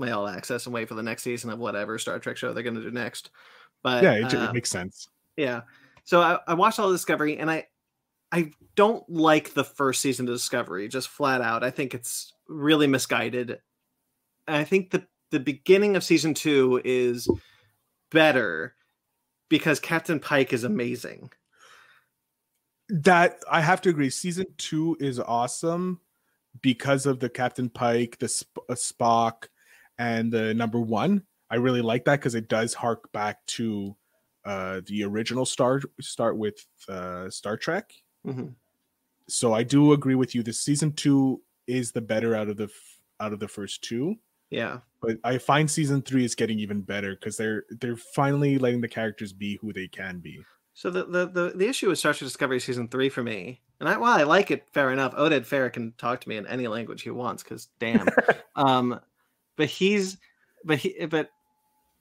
my 0.00 0.10
all 0.10 0.26
access 0.26 0.66
and 0.66 0.74
wait 0.74 0.88
for 0.88 0.94
the 0.94 1.02
next 1.02 1.22
season 1.22 1.50
of 1.50 1.58
whatever 1.58 1.98
Star 1.98 2.18
Trek 2.18 2.36
show 2.36 2.52
they're 2.52 2.62
going 2.62 2.74
to 2.74 2.82
do 2.82 2.90
next. 2.90 3.30
But 3.82 4.02
yeah, 4.02 4.14
it, 4.14 4.34
uh, 4.34 4.48
it 4.48 4.54
makes 4.54 4.70
sense. 4.70 5.08
yeah. 5.36 5.62
So 6.04 6.20
I, 6.20 6.38
I 6.46 6.54
watched 6.54 6.80
all 6.80 6.90
Discovery, 6.90 7.38
and 7.38 7.50
I 7.50 7.66
I 8.32 8.52
don't 8.74 9.08
like 9.08 9.54
the 9.54 9.64
first 9.64 10.00
season 10.00 10.28
of 10.28 10.34
Discovery, 10.34 10.88
just 10.88 11.08
flat 11.08 11.40
out. 11.40 11.64
I 11.64 11.70
think 11.70 11.94
it's 11.94 12.32
really 12.48 12.86
misguided. 12.86 13.60
And 14.46 14.56
I 14.56 14.64
think 14.64 14.90
the 14.90 15.06
the 15.30 15.40
beginning 15.40 15.96
of 15.96 16.04
season 16.04 16.34
two 16.34 16.80
is 16.84 17.28
better 18.10 18.74
because 19.48 19.80
Captain 19.80 20.18
Pike 20.20 20.52
is 20.52 20.64
amazing. 20.64 21.30
That 22.88 23.42
I 23.50 23.60
have 23.60 23.80
to 23.82 23.88
agree. 23.88 24.10
Season 24.10 24.46
two 24.56 24.96
is 24.98 25.20
awesome 25.20 26.00
because 26.62 27.06
of 27.06 27.20
the 27.20 27.28
Captain 27.28 27.68
Pike, 27.68 28.18
the 28.18 28.28
Sp- 28.28 28.66
uh, 28.68 28.74
Spock, 28.74 29.46
and 30.00 30.32
the 30.32 30.54
number 30.54 30.80
one. 30.80 31.22
I 31.50 31.56
really 31.56 31.82
like 31.82 32.04
that 32.06 32.20
because 32.20 32.34
it 32.34 32.48
does 32.48 32.72
hark 32.74 33.10
back 33.12 33.44
to 33.58 33.94
uh, 34.44 34.80
the 34.86 35.04
original 35.04 35.44
Star 35.44 35.80
start 36.00 36.38
with 36.38 36.64
uh, 36.88 37.28
Star 37.28 37.56
Trek. 37.56 37.92
Mhm. 38.26 38.54
So 39.28 39.52
I 39.52 39.62
do 39.62 39.92
agree 39.92 40.14
with 40.14 40.34
you. 40.34 40.42
The 40.42 40.52
season 40.52 40.92
two 40.92 41.42
is 41.66 41.92
the 41.92 42.00
better 42.00 42.34
out 42.34 42.48
of 42.48 42.56
the 42.56 42.64
f- 42.64 42.96
out 43.20 43.32
of 43.32 43.40
the 43.40 43.48
first 43.48 43.82
two, 43.84 44.16
Yeah. 44.48 44.78
but 45.02 45.18
I 45.22 45.36
find 45.38 45.70
season 45.70 46.00
three 46.02 46.24
is 46.24 46.34
getting 46.34 46.58
even 46.58 46.80
better 46.80 47.14
because 47.14 47.36
they're 47.36 47.64
they're 47.80 47.96
finally 47.96 48.58
letting 48.58 48.80
the 48.80 48.88
characters 48.88 49.32
be 49.32 49.56
who 49.56 49.72
they 49.72 49.86
can 49.88 50.18
be. 50.20 50.40
So 50.72 50.88
the, 50.90 51.04
the 51.04 51.26
the 51.26 51.52
the 51.54 51.68
issue 51.68 51.88
with 51.90 51.98
Star 51.98 52.14
Trek 52.14 52.26
Discovery 52.26 52.60
season 52.60 52.88
three 52.88 53.10
for 53.10 53.22
me, 53.22 53.60
and 53.80 53.88
I 53.88 53.98
while 53.98 54.18
I 54.18 54.22
like 54.22 54.50
it, 54.50 54.66
fair 54.72 54.90
enough. 54.92 55.14
Oded 55.16 55.46
Fehr 55.46 55.70
can 55.70 55.92
talk 55.98 56.20
to 56.22 56.28
me 56.28 56.36
in 56.38 56.46
any 56.46 56.66
language 56.68 57.02
he 57.02 57.10
wants, 57.10 57.42
because 57.42 57.68
damn. 57.78 58.08
um, 58.56 58.98
but 59.56 59.68
he's 59.68 60.18
but 60.64 60.78
he 60.78 61.06
but 61.06 61.30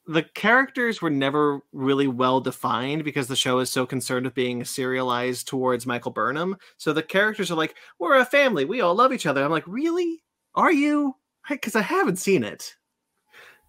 the 0.08 0.24
characters 0.24 1.02
were 1.02 1.10
never 1.10 1.62
really 1.72 2.08
well 2.08 2.42
defined 2.42 3.04
because 3.04 3.28
the 3.28 3.36
show 3.36 3.60
is 3.60 3.70
so 3.70 3.86
concerned 3.86 4.26
with 4.26 4.34
being 4.34 4.66
serialized 4.66 5.48
towards 5.48 5.86
Michael 5.86 6.12
Burnham. 6.12 6.58
So 6.78 6.94
the 6.94 7.04
characters 7.04 7.52
are 7.52 7.56
like, 7.56 7.76
we're 8.00 8.18
a 8.18 8.26
family, 8.26 8.66
we 8.66 8.82
all 8.82 8.96
love 8.96 9.14
each 9.14 9.28
other. 9.28 9.44
I'm 9.44 9.52
like, 9.52 9.68
really? 9.68 10.24
Are 10.56 10.72
you? 10.72 11.16
Because 11.48 11.76
I 11.76 11.82
haven't 11.82 12.18
seen 12.18 12.44
it. 12.44 12.74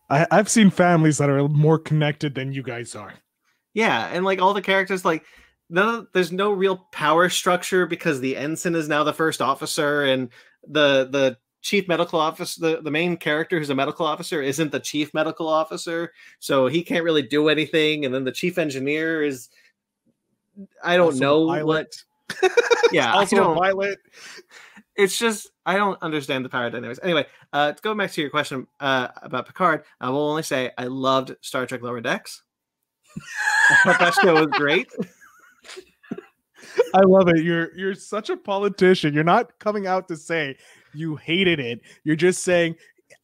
I, 0.08 0.26
I've 0.30 0.48
seen 0.48 0.70
families 0.70 1.18
that 1.18 1.28
are 1.28 1.46
more 1.46 1.78
connected 1.78 2.34
than 2.34 2.54
you 2.54 2.62
guys 2.62 2.96
are. 2.96 3.12
Yeah, 3.74 4.08
and 4.10 4.24
like 4.24 4.40
all 4.40 4.54
the 4.54 4.62
characters, 4.62 5.04
like 5.04 5.24
no, 5.68 6.06
there's 6.12 6.32
no 6.32 6.50
real 6.50 6.78
power 6.92 7.28
structure 7.28 7.86
because 7.86 8.20
the 8.20 8.36
ensign 8.36 8.74
is 8.74 8.88
now 8.88 9.04
the 9.04 9.12
first 9.12 9.40
officer, 9.40 10.04
and 10.04 10.30
the 10.66 11.08
the 11.10 11.36
chief 11.62 11.88
medical 11.88 12.18
officer, 12.18 12.60
the, 12.60 12.82
the 12.82 12.90
main 12.90 13.16
character 13.16 13.58
who's 13.58 13.70
a 13.70 13.74
medical 13.74 14.06
officer, 14.06 14.42
isn't 14.42 14.72
the 14.72 14.80
chief 14.80 15.12
medical 15.14 15.48
officer, 15.48 16.12
so 16.38 16.66
he 16.66 16.82
can't 16.82 17.04
really 17.04 17.22
do 17.22 17.48
anything. 17.48 18.04
And 18.04 18.14
then 18.14 18.24
the 18.24 18.32
chief 18.32 18.58
engineer 18.58 19.22
is, 19.22 19.48
I 20.82 20.96
don't 20.96 21.06
Also 21.06 21.20
know 21.20 21.64
what. 21.64 22.02
Yeah, 22.92 23.12
also 23.12 23.52
a 23.52 23.56
pilot. 23.56 23.98
it's 24.96 25.16
just 25.16 25.50
I 25.64 25.76
don't 25.76 26.00
understand 26.02 26.44
the 26.44 26.48
power 26.48 26.70
dynamics. 26.70 26.98
Anyway, 27.02 27.26
uh, 27.52 27.72
to 27.72 27.82
go 27.82 27.94
back 27.94 28.10
to 28.12 28.20
your 28.20 28.30
question 28.30 28.66
uh, 28.80 29.08
about 29.22 29.46
Picard, 29.46 29.84
I 30.00 30.10
will 30.10 30.28
only 30.28 30.42
say 30.42 30.72
I 30.76 30.86
loved 30.86 31.36
Star 31.40 31.66
Trek 31.66 31.82
Lower 31.82 32.00
Decks. 32.00 32.42
That 33.84 34.14
show 34.20 34.34
was 34.34 34.46
great. 34.48 34.88
I 36.94 37.00
love 37.00 37.28
it. 37.28 37.44
You're 37.44 37.76
you're 37.76 37.94
such 37.94 38.30
a 38.30 38.36
politician. 38.36 39.14
You're 39.14 39.24
not 39.24 39.58
coming 39.58 39.86
out 39.86 40.08
to 40.08 40.16
say 40.16 40.56
you 40.94 41.16
hated 41.16 41.60
it. 41.60 41.80
You're 42.04 42.16
just 42.16 42.42
saying 42.42 42.76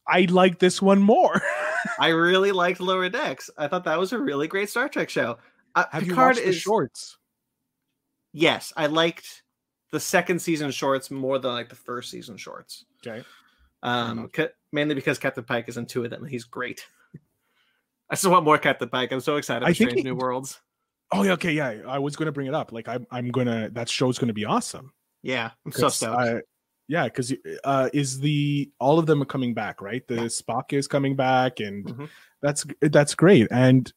I 0.07 0.21
like 0.29 0.59
this 0.59 0.81
one 0.81 1.01
more. 1.01 1.41
I 1.99 2.09
really 2.09 2.51
liked 2.51 2.79
Lower 2.79 3.07
Decks. 3.09 3.49
I 3.57 3.67
thought 3.67 3.83
that 3.85 3.99
was 3.99 4.13
a 4.13 4.19
really 4.19 4.47
great 4.47 4.69
Star 4.69 4.89
Trek 4.89 5.09
show. 5.09 5.37
Uh, 5.75 5.85
Have 5.91 6.03
you 6.03 6.09
Picard 6.09 6.35
watched 6.35 6.43
the 6.43 6.49
is 6.49 6.55
shorts? 6.57 7.17
yes, 8.33 8.73
I 8.75 8.87
liked 8.87 9.43
the 9.91 9.99
second 9.99 10.39
season 10.39 10.71
shorts 10.71 11.09
more 11.11 11.39
than 11.39 11.51
like 11.51 11.69
the 11.69 11.75
first 11.75 12.09
season 12.11 12.37
shorts. 12.37 12.85
Okay. 13.05 13.23
Um, 13.83 14.29
ca- 14.33 14.49
mainly 14.73 14.95
because 14.95 15.17
Captain 15.19 15.43
Pike 15.43 15.69
is 15.69 15.77
in 15.77 15.85
two 15.85 16.03
of 16.03 16.09
them. 16.09 16.23
and 16.23 16.31
He's 16.31 16.43
great. 16.45 16.85
I 18.09 18.15
still 18.15 18.31
want 18.31 18.43
more 18.45 18.57
Captain 18.57 18.89
Pike. 18.89 19.11
I'm 19.11 19.19
so 19.19 19.35
excited 19.37 19.65
I 19.65 19.69
for 19.69 19.75
think 19.75 19.89
Strange 19.91 20.05
he- 20.05 20.11
New 20.11 20.15
Worlds. 20.15 20.59
Oh 21.13 21.23
yeah, 21.23 21.31
okay, 21.33 21.53
yeah. 21.53 21.83
I 21.87 21.99
was 21.99 22.17
gonna 22.17 22.33
bring 22.33 22.47
it 22.47 22.53
up. 22.53 22.73
Like 22.73 22.89
I'm 22.89 23.07
I'm 23.11 23.29
gonna 23.29 23.69
that 23.73 23.87
show's 23.87 24.17
gonna 24.17 24.33
be 24.33 24.43
awesome. 24.43 24.91
Yeah, 25.21 25.51
I'm 25.65 25.71
so 25.71 25.87
stoked. 25.87 26.19
I- 26.19 26.41
yeah, 26.87 27.05
because 27.05 27.33
uh 27.63 27.89
is 27.93 28.19
the 28.19 28.71
all 28.79 28.99
of 28.99 29.05
them 29.05 29.21
are 29.21 29.25
coming 29.25 29.53
back, 29.53 29.81
right? 29.81 30.07
The 30.07 30.15
Yeah. 30.15 30.21
Spock 30.23 30.73
is 30.73 30.87
coming 30.87 31.15
back, 31.15 31.59
and 31.59 31.85
Mhm. 31.85 32.09
that's 32.41 32.65
that's 32.81 33.15
great. 33.15 33.47
And 33.51 33.91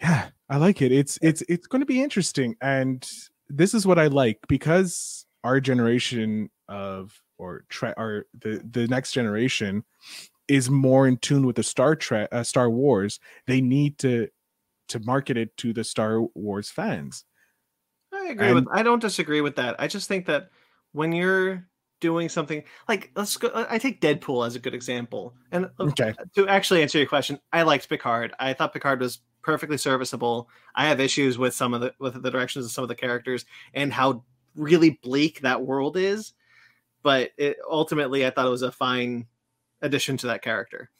yeah, 0.00 0.30
I 0.48 0.56
like 0.56 0.82
it. 0.82 0.92
It's 0.92 1.18
it's 1.22 1.42
it's 1.48 1.66
going 1.66 1.80
to 1.80 1.86
be 1.86 2.02
interesting. 2.02 2.56
And 2.60 3.08
this 3.48 3.74
is 3.74 3.86
what 3.86 3.98
I 3.98 4.06
like 4.08 4.38
because 4.48 5.26
our 5.44 5.60
generation 5.60 6.50
of 6.68 7.20
or 7.38 7.64
tre- 7.68 7.94
or 7.96 8.26
the 8.38 8.62
the 8.68 8.86
next 8.88 9.12
generation 9.12 9.84
is 10.48 10.68
more 10.68 11.06
in 11.06 11.16
tune 11.18 11.46
with 11.46 11.56
the 11.56 11.62
Star 11.62 11.94
Trek, 11.96 12.28
uh, 12.32 12.42
Star 12.42 12.68
Wars. 12.68 13.20
They 13.46 13.60
need 13.60 13.98
to 13.98 14.28
to 14.88 14.98
market 15.00 15.36
it 15.36 15.56
to 15.58 15.72
the 15.72 15.84
Star 15.84 16.20
Wars 16.34 16.68
fans. 16.70 17.24
I 18.12 18.26
agree 18.30 18.46
And- 18.48 18.54
with. 18.56 18.66
I 18.72 18.82
don't 18.82 19.00
disagree 19.00 19.40
with 19.40 19.56
that. 19.56 19.76
I 19.78 19.86
just 19.86 20.08
think 20.08 20.26
that 20.26 20.50
when 20.92 21.12
you're 21.12 21.66
doing 22.00 22.28
something 22.28 22.64
like 22.88 23.10
let's 23.14 23.36
go. 23.36 23.50
I 23.68 23.78
take 23.78 24.00
Deadpool 24.00 24.46
as 24.46 24.56
a 24.56 24.58
good 24.58 24.74
example. 24.74 25.34
And 25.52 25.66
uh, 25.78 25.84
Okay. 25.84 26.12
to 26.34 26.48
actually 26.48 26.82
answer 26.82 26.98
your 26.98 27.06
question, 27.06 27.38
I 27.52 27.62
liked 27.62 27.88
Picard. 27.88 28.32
I 28.40 28.52
thought 28.54 28.72
Picard 28.72 29.00
was 29.00 29.20
perfectly 29.42 29.76
serviceable. 29.78 30.48
I 30.74 30.86
have 30.88 31.00
issues 31.00 31.38
with 31.38 31.54
some 31.54 31.74
of 31.74 31.80
the 31.80 31.94
with 31.98 32.20
the 32.22 32.30
directions 32.30 32.64
of 32.64 32.72
some 32.72 32.82
of 32.82 32.88
the 32.88 32.94
characters 32.94 33.44
and 33.74 33.92
how 33.92 34.24
really 34.56 34.98
bleak 35.02 35.40
that 35.42 35.62
world 35.62 35.96
is. 35.96 36.32
But 37.02 37.30
it 37.36 37.56
ultimately, 37.68 38.26
I 38.26 38.30
thought 38.30 38.46
it 38.46 38.50
was 38.50 38.62
a 38.62 38.72
fine 38.72 39.26
addition 39.80 40.16
to 40.18 40.26
that 40.28 40.42
character. 40.42 40.90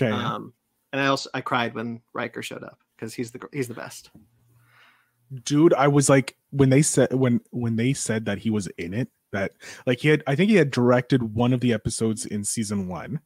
Okay. 0.00 0.10
Um, 0.10 0.52
and 0.92 1.00
I 1.02 1.06
also 1.06 1.30
I 1.34 1.40
cried 1.40 1.74
when 1.74 2.00
Riker 2.12 2.42
showed 2.42 2.62
up 2.64 2.78
because 2.96 3.12
he's 3.14 3.32
the 3.32 3.40
he's 3.52 3.68
the 3.68 3.74
best. 3.74 4.10
dude 5.44 5.74
i 5.74 5.88
was 5.88 6.08
like 6.08 6.36
when 6.50 6.70
they 6.70 6.82
said 6.82 7.12
when 7.12 7.40
when 7.50 7.74
they 7.76 7.92
said 7.92 8.26
that 8.26 8.38
he 8.38 8.50
was 8.50 8.68
in 8.78 8.94
it 8.94 9.08
that 9.34 9.52
like 9.86 9.98
he 10.00 10.08
had 10.08 10.22
i 10.26 10.34
think 10.34 10.50
he 10.50 10.56
had 10.56 10.70
directed 10.70 11.22
one 11.34 11.52
of 11.52 11.60
the 11.60 11.72
episodes 11.72 12.24
in 12.26 12.42
season 12.44 12.88
one. 12.88 13.20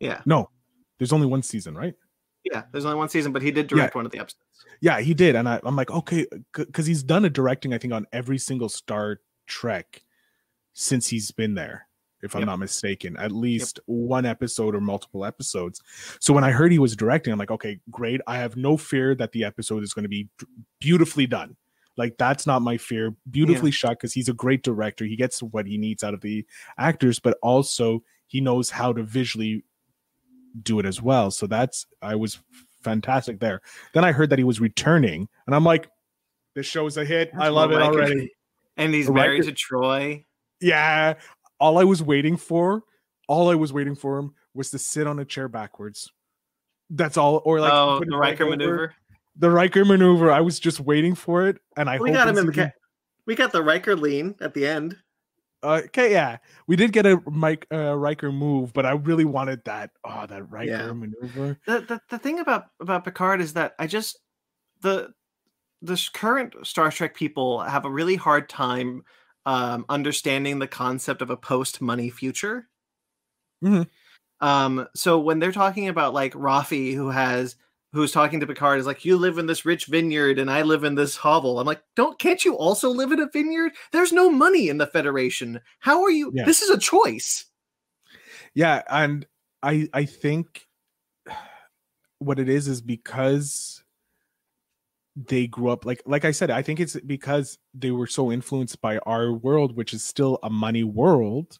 Yeah, 0.00 0.20
no 0.26 0.50
there's 0.98 1.12
only 1.12 1.26
one 1.26 1.42
season 1.42 1.74
right? 1.74 1.94
Yeah. 2.44 2.62
There's 2.70 2.84
only 2.84 2.96
one 2.96 3.08
season, 3.08 3.32
but 3.32 3.42
he 3.42 3.50
did 3.50 3.66
direct 3.66 3.96
one 3.96 4.06
of 4.06 4.12
the 4.12 4.18
episodes. 4.20 4.44
yeah 4.80 5.00
he 5.00 5.12
did 5.14 5.34
and 5.34 5.48
I, 5.48 5.60
i'm 5.64 5.74
like 5.76 5.90
okay 5.90 6.26
because 6.54 6.86
he's 6.86 7.02
done 7.02 7.24
a 7.24 7.30
directing 7.30 7.74
i 7.74 7.78
think 7.78 7.92
on 7.92 8.06
every 8.12 8.38
single 8.38 8.68
star 8.68 9.20
trek 9.48 10.02
since 10.74 11.08
he's 11.08 11.30
been 11.32 11.54
there 11.54 11.88
if 12.22 12.34
i'm 12.34 12.42
Yep. 12.42 12.46
not 12.46 12.58
mistaken 12.58 13.16
at 13.18 13.32
least 13.32 13.80
one 13.86 14.24
episode 14.26 14.74
or 14.74 14.80
multiple 14.80 15.24
episodes. 15.24 15.82
So 16.20 16.32
when 16.32 16.44
i 16.44 16.50
heard 16.50 16.72
he 16.72 16.78
was 16.78 16.94
directing 16.96 17.32
i'm 17.32 17.38
like 17.38 17.50
okay 17.50 17.78
great. 17.90 18.20
I 18.26 18.36
have 18.38 18.56
no 18.56 18.76
fear 18.76 19.14
that 19.16 19.32
the 19.32 19.44
episode 19.44 19.82
is 19.82 19.92
going 19.92 20.04
to 20.04 20.08
be 20.08 20.28
beautifully 20.80 21.26
done 21.26 21.56
like 21.96 22.16
that's 22.18 22.46
not 22.46 22.62
my 22.62 22.76
fear. 22.76 23.14
Beautifully 23.30 23.70
shot 23.70 23.90
because 23.92 24.12
he's 24.12 24.28
a 24.28 24.34
great 24.34 24.62
director. 24.62 25.04
He 25.04 25.16
gets 25.16 25.42
what 25.42 25.66
he 25.66 25.78
needs 25.78 26.04
out 26.04 26.14
of 26.14 26.20
the 26.20 26.44
actors 26.78 27.18
but 27.18 27.38
also 27.42 28.02
he 28.26 28.40
knows 28.40 28.70
how 28.70 28.92
to 28.92 29.02
visually 29.02 29.64
do 30.62 30.78
it 30.78 30.86
as 30.86 31.00
well. 31.02 31.30
So 31.30 31.46
that's 31.46 31.86
i 32.02 32.14
was 32.14 32.38
fantastic 32.82 33.40
there. 33.40 33.62
Then 33.94 34.04
i 34.04 34.12
heard 34.12 34.30
that 34.30 34.38
he 34.38 34.44
was 34.44 34.60
returning 34.60 35.28
and 35.46 35.54
i'm 35.54 35.64
like 35.64 35.90
this 36.54 36.66
show 36.66 36.84
show's 36.84 36.96
a 36.96 37.04
hit. 37.04 37.30
I 37.38 37.48
love 37.48 37.72
it 37.72 37.80
already. 37.80 38.32
And 38.78 38.92
he's 38.92 39.06
Riker- 39.06 39.30
married 39.30 39.44
to 39.44 39.52
Troi. 39.52 40.26
yeah. 40.60 41.14
All 41.58 41.78
i 41.78 41.84
was 41.84 42.02
waiting 42.02 42.36
for 42.36 42.82
all 43.26 43.48
i 43.48 43.54
was 43.54 43.72
waiting 43.72 43.94
for 43.94 44.18
him 44.18 44.34
was 44.52 44.70
to 44.70 44.78
sit 44.78 45.06
on 45.06 45.18
a 45.18 45.24
chair 45.24 45.48
backwards. 45.48 46.12
That's 46.90 47.16
all 47.16 47.40
or 47.44 47.60
like 47.60 47.72
oh, 47.72 48.00
the 48.06 48.16
Riker 48.16 48.44
maneuver. 48.44 48.94
The 49.38 49.50
Riker 49.50 49.84
maneuver. 49.84 50.30
I 50.30 50.40
was 50.40 50.58
just 50.58 50.80
waiting 50.80 51.14
for 51.14 51.46
it, 51.46 51.58
and 51.76 51.90
I 51.90 51.98
We 51.98 52.10
hope 52.10 52.16
got 52.18 52.28
him 52.28 52.38
in 52.38 52.46
the 52.46 52.52
ca- 52.52 52.72
we 53.26 53.34
got 53.34 53.52
the 53.52 53.62
Riker 53.62 53.94
lean 53.96 54.34
at 54.40 54.54
the 54.54 54.66
end. 54.66 54.96
Uh, 55.62 55.82
okay, 55.86 56.12
yeah, 56.12 56.36
we 56.66 56.76
did 56.76 56.92
get 56.92 57.06
a 57.06 57.20
Mike 57.30 57.66
uh, 57.72 57.96
Riker 57.96 58.30
move, 58.30 58.72
but 58.72 58.86
I 58.86 58.92
really 58.92 59.24
wanted 59.24 59.64
that. 59.64 59.90
Oh, 60.04 60.26
that 60.26 60.50
Riker 60.50 60.70
Yeah. 60.70 60.92
maneuver. 60.92 61.58
The, 61.66 61.80
the 61.80 62.00
the 62.10 62.18
thing 62.18 62.38
about 62.38 62.66
about 62.80 63.04
Picard 63.04 63.40
is 63.40 63.54
that 63.54 63.74
I 63.78 63.86
just 63.86 64.18
the 64.80 65.12
the 65.82 66.08
current 66.12 66.54
Star 66.66 66.90
Trek 66.90 67.14
people 67.14 67.60
have 67.60 67.84
a 67.84 67.90
really 67.90 68.16
hard 68.16 68.48
time 68.48 69.02
um, 69.44 69.84
understanding 69.88 70.58
the 70.58 70.66
concept 70.68 71.20
of 71.22 71.30
a 71.30 71.36
post 71.36 71.80
money 71.80 72.10
future. 72.10 72.68
Mhm. 73.62 73.88
Um, 74.40 74.86
so 74.94 75.18
when 75.18 75.38
they're 75.38 75.52
talking 75.52 75.88
about 75.88 76.14
like 76.14 76.32
Raffi, 76.34 76.94
who 76.94 77.08
has 77.10 77.56
who's 77.96 78.12
talking 78.12 78.40
to 78.40 78.46
Picard, 78.46 78.78
is 78.78 78.86
like, 78.86 79.04
"You 79.04 79.16
live 79.16 79.38
in 79.38 79.46
this 79.46 79.64
rich 79.64 79.86
vineyard, 79.86 80.38
and 80.38 80.50
I 80.50 80.62
live 80.62 80.84
in 80.84 80.94
this 80.94 81.16
hovel." 81.16 81.58
I'm 81.58 81.66
like, 81.66 81.82
"Don't 81.96 82.18
can't 82.18 82.44
you 82.44 82.54
also 82.54 82.90
live 82.90 83.12
in 83.12 83.20
a 83.20 83.28
vineyard? 83.28 83.72
There's 83.92 84.12
no 84.12 84.30
money 84.30 84.68
in 84.68 84.78
the 84.78 84.86
Federation. 84.86 85.60
How 85.80 86.02
are 86.02 86.10
you? 86.10 86.30
Yeah. 86.34 86.44
This 86.44 86.62
is 86.62 86.70
a 86.70 86.78
choice." 86.78 87.46
Yeah, 88.54 88.82
and 88.88 89.26
I 89.62 89.88
I 89.92 90.04
think 90.04 90.66
what 92.18 92.38
it 92.38 92.48
is 92.48 92.68
is 92.68 92.80
because 92.80 93.82
they 95.16 95.46
grew 95.46 95.70
up 95.70 95.84
like 95.86 96.02
like 96.06 96.24
I 96.24 96.30
said, 96.30 96.50
I 96.50 96.62
think 96.62 96.78
it's 96.78 96.98
because 97.00 97.58
they 97.74 97.90
were 97.90 98.06
so 98.06 98.30
influenced 98.30 98.80
by 98.80 98.98
our 98.98 99.32
world, 99.32 99.76
which 99.76 99.94
is 99.94 100.04
still 100.04 100.38
a 100.42 100.50
money 100.50 100.84
world. 100.84 101.58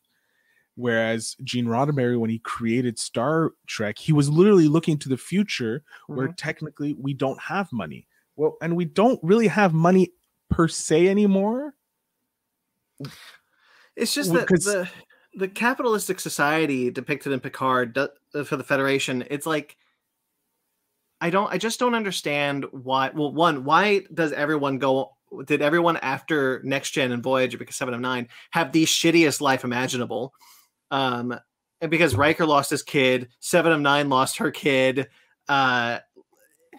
Whereas 0.76 1.36
Gene 1.42 1.66
Roddenberry, 1.66 2.18
when 2.18 2.30
he 2.30 2.38
created 2.38 2.98
Star 2.98 3.52
Trek, 3.66 3.98
he 3.98 4.12
was 4.12 4.28
literally 4.28 4.68
looking 4.68 4.98
to 4.98 5.08
the 5.08 5.16
future 5.16 5.82
where 6.06 6.28
Mhm. 6.28 6.36
technically 6.36 6.94
we 6.94 7.14
don't 7.14 7.40
have 7.40 7.72
money. 7.72 8.06
Well, 8.36 8.58
and 8.60 8.76
we 8.76 8.84
don't 8.84 9.18
really 9.22 9.48
have 9.48 9.72
money 9.72 10.12
per 10.50 10.68
se 10.68 11.08
anymore. 11.08 11.74
It's 13.96 14.14
just 14.14 14.32
that 14.32 14.48
the 14.48 14.88
the 15.34 15.48
capitalistic 15.48 16.18
society 16.20 16.90
depicted 16.90 17.32
in 17.32 17.40
Picard 17.40 17.96
uh, 17.98 18.08
for 18.44 18.56
the 18.56 18.64
Federation, 18.64 19.24
it's 19.30 19.46
like 19.46 19.76
I 21.20 21.30
don't 21.30 21.50
I 21.52 21.58
just 21.58 21.78
don't 21.78 21.94
understand 21.94 22.66
why 22.70 23.10
well 23.14 23.32
one 23.32 23.64
why 23.64 24.02
does 24.12 24.32
everyone 24.32 24.78
go 24.78 25.16
did 25.44 25.60
everyone 25.62 25.96
after 25.98 26.60
Next 26.62 26.92
Gen 26.92 27.12
and 27.12 27.22
Voyager 27.22 27.58
because 27.58 27.76
7 27.76 27.92
of 27.94 28.00
9 28.00 28.28
have 28.50 28.72
the 28.72 28.84
shittiest 28.84 29.40
life 29.40 29.64
imaginable? 29.64 30.34
Um 30.90 31.38
and 31.81 31.90
because 31.90 32.14
Riker 32.14 32.46
lost 32.46 32.70
his 32.70 32.83
kid, 32.83 33.29
7 33.40 33.70
of 33.72 33.81
9 33.81 34.09
lost 34.09 34.38
her 34.38 34.51
kid, 34.51 35.09
uh 35.49 35.99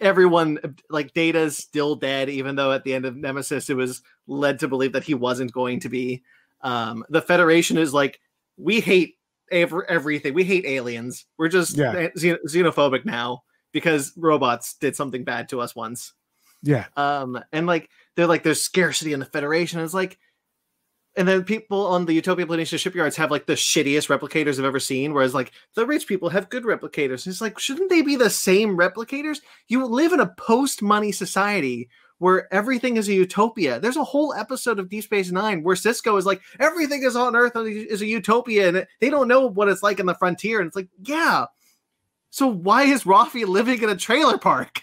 everyone 0.00 0.58
like 0.90 1.12
Data's 1.12 1.56
still 1.56 1.96
dead 1.96 2.28
even 2.28 2.54
though 2.56 2.70
at 2.72 2.84
the 2.84 2.94
end 2.94 3.04
of 3.04 3.16
Nemesis 3.16 3.68
it 3.68 3.74
was 3.76 4.02
led 4.26 4.58
to 4.60 4.68
believe 4.68 4.92
that 4.92 5.04
he 5.04 5.14
wasn't 5.14 5.52
going 5.52 5.80
to 5.80 5.88
be. 5.88 6.22
Um 6.62 7.04
the 7.08 7.22
federation 7.22 7.78
is 7.78 7.92
like 7.94 8.20
we 8.56 8.80
hate 8.80 9.16
ev- 9.50 9.72
everything. 9.88 10.34
We 10.34 10.44
hate 10.44 10.66
aliens. 10.66 11.24
We're 11.36 11.48
just 11.48 11.76
Yeah. 11.76 12.08
xen- 12.16 12.38
xenophobic 12.48 13.04
now 13.04 13.42
because 13.72 14.12
robots 14.16 14.74
did 14.74 14.94
something 14.96 15.24
bad 15.24 15.48
to 15.50 15.60
us 15.60 15.74
once. 15.76 16.12
Yeah. 16.62 16.86
um 16.96 17.38
and 17.52 17.66
like 17.66 17.88
they're 18.16 18.26
like 18.26 18.42
there's 18.42 18.62
scarcity 18.62 19.12
in 19.12 19.20
the 19.20 19.26
federation. 19.26 19.80
It's 19.80 19.94
like 19.94 20.18
and 21.18 21.26
then 21.26 21.42
people 21.42 21.84
on 21.86 22.06
the 22.06 22.14
utopia 22.14 22.46
planitia 22.46 22.78
shipyards 22.78 23.16
have 23.16 23.30
like 23.30 23.46
the 23.46 23.54
shittiest 23.54 24.08
replicators 24.08 24.58
i've 24.58 24.64
ever 24.64 24.80
seen 24.80 25.12
whereas 25.12 25.34
like 25.34 25.52
the 25.74 25.84
rich 25.84 26.06
people 26.06 26.28
have 26.28 26.48
good 26.48 26.64
replicators. 26.64 27.26
And 27.26 27.32
it's 27.32 27.40
like 27.40 27.58
shouldn't 27.58 27.90
they 27.90 28.02
be 28.02 28.16
the 28.16 28.30
same 28.30 28.76
replicators? 28.76 29.40
You 29.66 29.84
live 29.86 30.12
in 30.12 30.20
a 30.20 30.34
post-money 30.38 31.12
society 31.12 31.88
where 32.18 32.52
everything 32.52 32.96
is 32.96 33.08
a 33.08 33.14
utopia. 33.14 33.78
There's 33.78 33.96
a 33.96 34.04
whole 34.04 34.34
episode 34.34 34.78
of 34.78 34.88
deep 34.88 35.04
space 35.04 35.30
nine 35.30 35.62
where 35.62 35.76
Sisko 35.76 36.18
is 36.18 36.26
like 36.26 36.40
everything 36.58 37.02
is 37.02 37.16
on 37.16 37.36
earth 37.36 37.52
is 37.56 38.02
a 38.02 38.06
utopia 38.06 38.68
and 38.68 38.86
they 39.00 39.10
don't 39.10 39.28
know 39.28 39.46
what 39.46 39.68
it's 39.68 39.82
like 39.82 40.00
in 40.00 40.06
the 40.06 40.14
frontier 40.14 40.60
and 40.60 40.68
it's 40.68 40.76
like 40.76 40.88
yeah. 41.02 41.46
So 42.30 42.46
why 42.46 42.84
is 42.84 43.04
Raffi 43.04 43.46
living 43.46 43.82
in 43.82 43.88
a 43.88 43.96
trailer 43.96 44.38
park? 44.38 44.82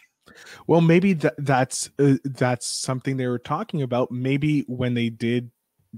Well, 0.68 0.82
maybe 0.82 1.14
that 1.14 1.36
that's 1.38 1.90
uh, 2.00 2.16
that's 2.24 2.68
something 2.68 3.18
they 3.18 3.28
were 3.28 3.40
talking 3.40 3.82
about. 3.82 4.12
Maybe 4.12 4.62
when 4.68 4.94
they 4.94 5.10
did 5.10 5.52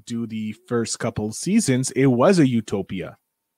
do 0.06 0.28
the 0.28 0.54
first 0.68 1.00
couple 1.00 1.32
seasons, 1.32 1.92
it 1.92 2.08
was 2.08 2.40
a 2.40 2.48
utopia. 2.48 3.18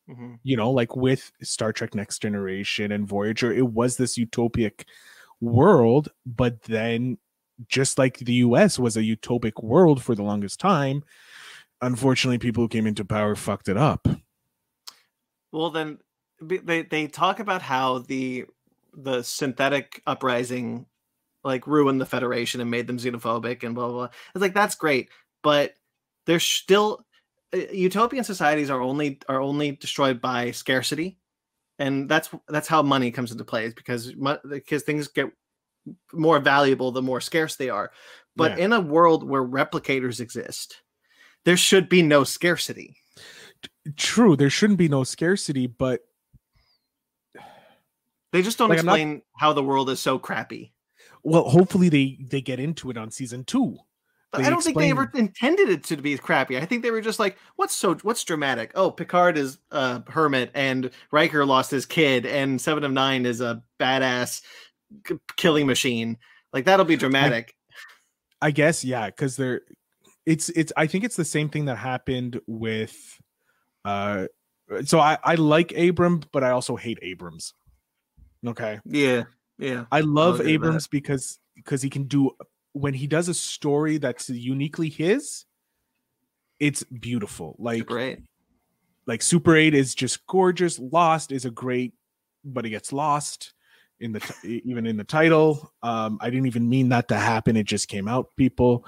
Mm-hmm. 0.10 0.36
You 0.44 0.58
know, 0.58 0.72
like 0.72 0.96
with 0.96 1.32
Star 1.42 1.72
Trek 1.72 1.94
Next 1.94 2.20
Generation 2.20 2.92
and 2.92 3.08
Voyager, 3.08 3.54
it 3.54 3.68
was 3.68 3.98
this 3.98 4.18
utopic 4.18 4.86
world, 5.40 6.10
but 6.26 6.64
then 6.64 7.18
just 7.68 7.98
like 7.98 8.18
the 8.20 8.34
US 8.36 8.80
was 8.80 8.98
a 8.98 9.04
utopic 9.04 9.64
world 9.64 10.02
for 10.02 10.16
the 10.16 10.24
longest 10.24 10.60
time, 10.60 11.04
unfortunately 11.82 12.40
people 12.40 12.64
who 12.64 12.70
came 12.70 12.88
into 12.88 13.06
power 13.06 13.36
fucked 13.36 13.70
it 13.70 13.78
up. 13.78 14.08
Well, 15.52 15.70
then 15.70 16.00
they 16.42 16.84
they 16.84 17.08
talk 17.08 17.40
about 17.40 17.62
how 17.62 18.00
the 18.00 18.46
the 18.94 19.24
synthetic 19.24 20.02
uprising 20.08 20.86
like 21.44 21.68
ruined 21.68 22.02
the 22.02 22.06
Federation 22.06 22.62
and 22.62 22.72
made 22.72 22.88
them 22.88 22.98
xenophobic 22.98 23.64
and 23.64 23.76
blah 23.76 23.88
blah. 23.88 23.94
blah. 23.94 24.10
It's 24.36 24.42
like 24.42 24.54
that's 24.54 24.76
great, 24.76 25.10
but 25.44 25.74
there's 26.26 26.44
still 26.44 27.06
uh, 27.54 27.58
utopian 27.72 28.24
societies 28.24 28.70
are 28.70 28.82
only 28.82 29.20
are 29.28 29.42
only 29.42 29.72
destroyed 29.72 30.22
by 30.22 30.52
scarcity, 30.52 31.18
and 31.80 32.08
that's 32.10 32.30
that's 32.48 32.68
how 32.68 32.82
money 32.84 33.12
comes 33.12 33.32
into 33.32 33.44
play. 33.46 33.66
Is 33.66 33.74
because 33.74 34.14
because 34.50 34.84
things 34.84 35.08
get 35.08 35.32
more 36.14 36.40
valuable 36.40 36.92
the 36.92 37.02
more 37.02 37.22
scarce 37.22 37.56
they 37.56 37.70
are. 37.70 37.92
But 38.36 38.58
Yeah. 38.58 38.66
in 38.66 38.74
a 38.74 38.80
world 38.82 39.24
where 39.28 39.44
replicators 39.44 40.20
exist, 40.20 40.82
there 41.46 41.58
should 41.58 41.90
be 41.90 42.02
no 42.04 42.24
scarcity. 42.24 42.96
True, 43.98 44.36
there 44.36 44.50
shouldn't 44.52 44.78
be 44.80 44.88
no 44.90 45.04
scarcity, 45.04 45.66
but 45.68 46.02
They 48.32 48.44
just 48.44 48.60
don't 48.60 48.70
Like, 48.70 48.80
I'm 48.80 48.86
not- 48.86 48.94
explain 49.00 49.22
how 49.38 49.54
the 49.54 49.64
world 49.64 49.90
is 49.90 50.00
so 50.00 50.20
crappy. 50.20 50.74
well, 51.24 51.50
hopefully 51.50 51.90
they 51.90 52.20
they 52.30 52.42
get 52.42 52.60
into 52.60 52.90
it 52.92 52.98
on 52.98 53.10
season 53.10 53.44
2. 53.44 53.78
But 54.32 54.40
They 54.40 54.46
I 54.46 54.50
don't 54.52 54.62
think 54.62 54.78
they 54.78 54.92
ever 54.92 55.10
intended 55.16 55.70
it 55.70 55.84
to 55.86 55.98
be 55.98 56.16
crappy. 56.18 56.58
I 56.58 56.66
think 56.66 56.84
they 56.84 56.92
were 56.92 57.02
just 57.02 57.20
like, 57.20 57.38
"What's 57.56 57.76
so 57.76 57.96
what's 58.04 58.24
dramatic? 58.24 58.72
Oh, 58.76 58.92
Picard 58.92 59.38
is 59.38 59.58
a 59.72 60.04
hermit, 60.12 60.52
and 60.54 60.92
Riker 61.12 61.46
lost 61.46 61.72
his 61.72 61.88
kid, 61.88 62.28
and 62.28 62.62
Seven 62.62 62.84
of 62.84 62.92
Nine 62.92 63.26
is 63.26 63.42
a 63.42 63.64
badass 63.80 64.44
k- 65.04 65.16
killing 65.36 65.66
machine. 65.66 66.18
Like 66.54 66.66
that'll 66.66 66.86
be 66.86 66.96
dramatic." 66.96 67.56
I 68.42 68.52
guess 68.52 68.86
yeah, 68.86 69.08
because 69.08 69.36
they're 69.36 69.62
it's 70.26 70.50
it's 70.50 70.72
I 70.78 70.86
think 70.86 71.04
it's 71.04 71.16
the 71.16 71.26
same 71.26 71.50
thing 71.50 71.66
that 71.66 71.78
happened 71.78 72.40
with 72.46 72.96
uh 73.84 74.28
so 74.86 75.00
I 75.00 75.18
I 75.24 75.36
like 75.36 75.76
Abram, 75.76 76.22
but 76.32 76.44
I 76.44 76.52
also 76.52 76.76
hate 76.76 77.00
Abrams. 77.02 77.56
Okay. 78.46 78.80
yeah, 78.86 79.24
yeah. 79.58 79.86
I 79.92 80.02
love 80.02 80.36
agree 80.36 80.54
with 80.54 80.62
that. 80.62 80.68
Abrams 80.68 80.88
because 80.88 81.40
because 81.56 81.82
he 81.82 81.90
can 81.90 82.04
do 82.04 82.32
when 82.80 82.94
he 82.94 83.08
does 83.08 83.28
a 83.28 83.34
story 83.34 83.98
that's 83.98 84.30
uniquely 84.30 84.90
his, 84.90 85.46
it's 86.60 86.84
beautiful. 86.84 87.56
Like 87.60 87.86
Great. 87.86 88.20
like 89.06 89.22
Super 89.22 89.56
8 89.56 89.74
is 89.74 89.94
just 89.94 90.26
gorgeous. 90.28 90.80
Lost 90.80 91.32
is 91.32 91.44
a 91.44 91.52
great, 91.52 91.94
but 92.46 92.66
it 92.66 92.70
gets 92.70 92.94
lost 92.94 93.54
in 94.00 94.14
the 94.14 94.22
t- 94.22 94.62
even 94.64 94.88
in 94.88 94.96
the 94.96 95.04
title. 95.04 95.74
Um, 95.84 96.20
I 96.22 96.30
didn't 96.30 96.48
even 96.48 96.70
mean 96.70 96.90
that 96.90 97.10
to 97.10 97.16
happen. 97.16 97.58
It 97.58 97.66
just 97.66 97.90
came 97.90 98.08
out, 98.08 98.28
people. 98.38 98.86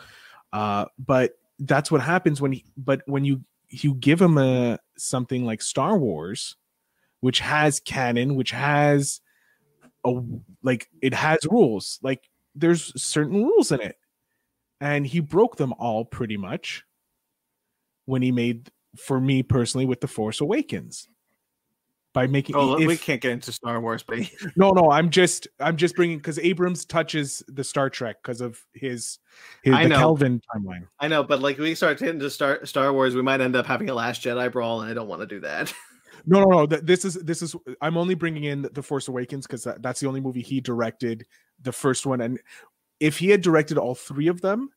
Uh, 0.54 0.86
but 0.98 1.34
that's 1.60 1.92
what 1.92 2.02
happens 2.02 2.40
when 2.40 2.54
he, 2.54 2.66
but 2.78 3.02
when 3.06 3.26
you 3.26 3.44
you 3.70 3.94
give 3.94 4.22
him 4.22 4.38
a 4.38 4.80
something 4.98 5.46
like 5.46 5.62
Star 5.62 5.98
Wars, 5.98 6.56
which 7.20 7.40
has 7.40 7.82
canon, 7.82 8.36
which 8.36 8.52
has 8.52 9.20
a 10.06 10.22
like 10.64 10.88
it 11.02 11.14
has 11.14 11.40
rules. 11.50 12.00
Like 12.02 12.30
there's 12.56 12.92
certain 13.02 13.44
rules 13.44 13.72
in 13.72 13.82
it. 13.82 13.96
And 14.80 15.06
he 15.06 15.20
broke 15.20 15.58
them 15.58 15.74
all 15.78 16.04
pretty 16.06 16.38
much 16.38 16.84
when 18.06 18.22
he 18.22 18.32
made 18.32 18.72
for 18.98 19.22
me 19.22 19.44
personally 19.44 19.86
with 19.86 20.02
the 20.02 20.08
Force 20.08 20.42
Awakens 20.42 21.08
by 22.14 22.28
making 22.28 22.56
Oh, 22.58 22.78
if- 22.80 22.88
we 22.88 22.98
can't 22.98 23.22
get 23.22 23.32
into 23.32 23.52
Star 23.52 23.80
Wars, 23.80 24.04
but 24.04 24.20
no 24.58 24.72
no 24.72 24.90
I'm 24.92 25.10
just 25.12 25.48
I'm 25.60 25.78
just 25.78 25.96
bringing 25.96 26.18
because 26.18 26.40
Abrams 26.40 26.84
touches 26.84 27.44
the 27.48 27.64
Star 27.64 27.90
Trek 27.92 28.18
because 28.24 28.42
of 28.42 28.60
his 28.74 29.20
his 29.64 29.74
I 29.76 29.84
the 29.84 29.90
know. 29.90 29.98
Kelvin 29.98 30.42
timeline. 30.54 30.88
I 31.00 31.08
know, 31.08 31.24
but 31.24 31.42
like 31.42 31.58
we 31.60 31.76
start 31.76 32.00
getting 32.00 32.16
into 32.16 32.30
Star 32.32 32.66
Star 32.66 32.92
Wars, 32.92 33.16
we 33.16 33.22
might 33.22 33.40
end 33.40 33.56
up 33.56 33.66
having 33.68 33.90
a 33.90 33.94
Last 33.94 34.24
Jedi 34.24 34.52
brawl, 34.52 34.82
and 34.82 34.90
I 34.90 34.94
don't 34.94 35.08
want 35.08 35.22
to 35.22 35.28
do 35.28 35.40
that. 35.42 35.72
No 36.26 36.42
no 36.44 36.50
no 36.50 36.66
th- 36.68 36.82
this 36.84 37.06
is 37.06 37.16
this 37.16 37.42
is 37.42 37.56
I'm 37.82 37.98
only 37.98 38.16
bringing 38.16 38.44
in 38.46 38.68
the 38.74 38.84
Force 38.84 39.08
Awakens 39.08 39.48
because 39.48 39.64
that, 39.64 39.82
that's 39.82 40.00
the 40.00 40.08
only 40.08 40.22
movie 40.22 40.42
he 40.42 40.62
directed 40.62 41.26
the 41.62 41.72
first 41.72 42.06
one 42.06 42.22
and 42.22 42.40
if 43.00 43.18
he 43.18 43.30
had 43.30 43.42
directed 43.42 43.78
all 43.78 43.96
three 43.96 44.28
of 44.28 44.42
them 44.42 44.70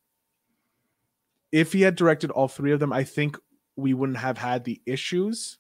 if 1.52 1.72
he 1.72 1.82
had 1.82 1.94
directed 1.94 2.30
all 2.30 2.48
three 2.48 2.72
of 2.72 2.80
them 2.80 2.92
I 2.92 3.04
think 3.04 3.36
we 3.76 3.94
wouldn't 3.94 4.18
have 4.18 4.38
had 4.38 4.64
the 4.64 4.80
issues 4.86 5.58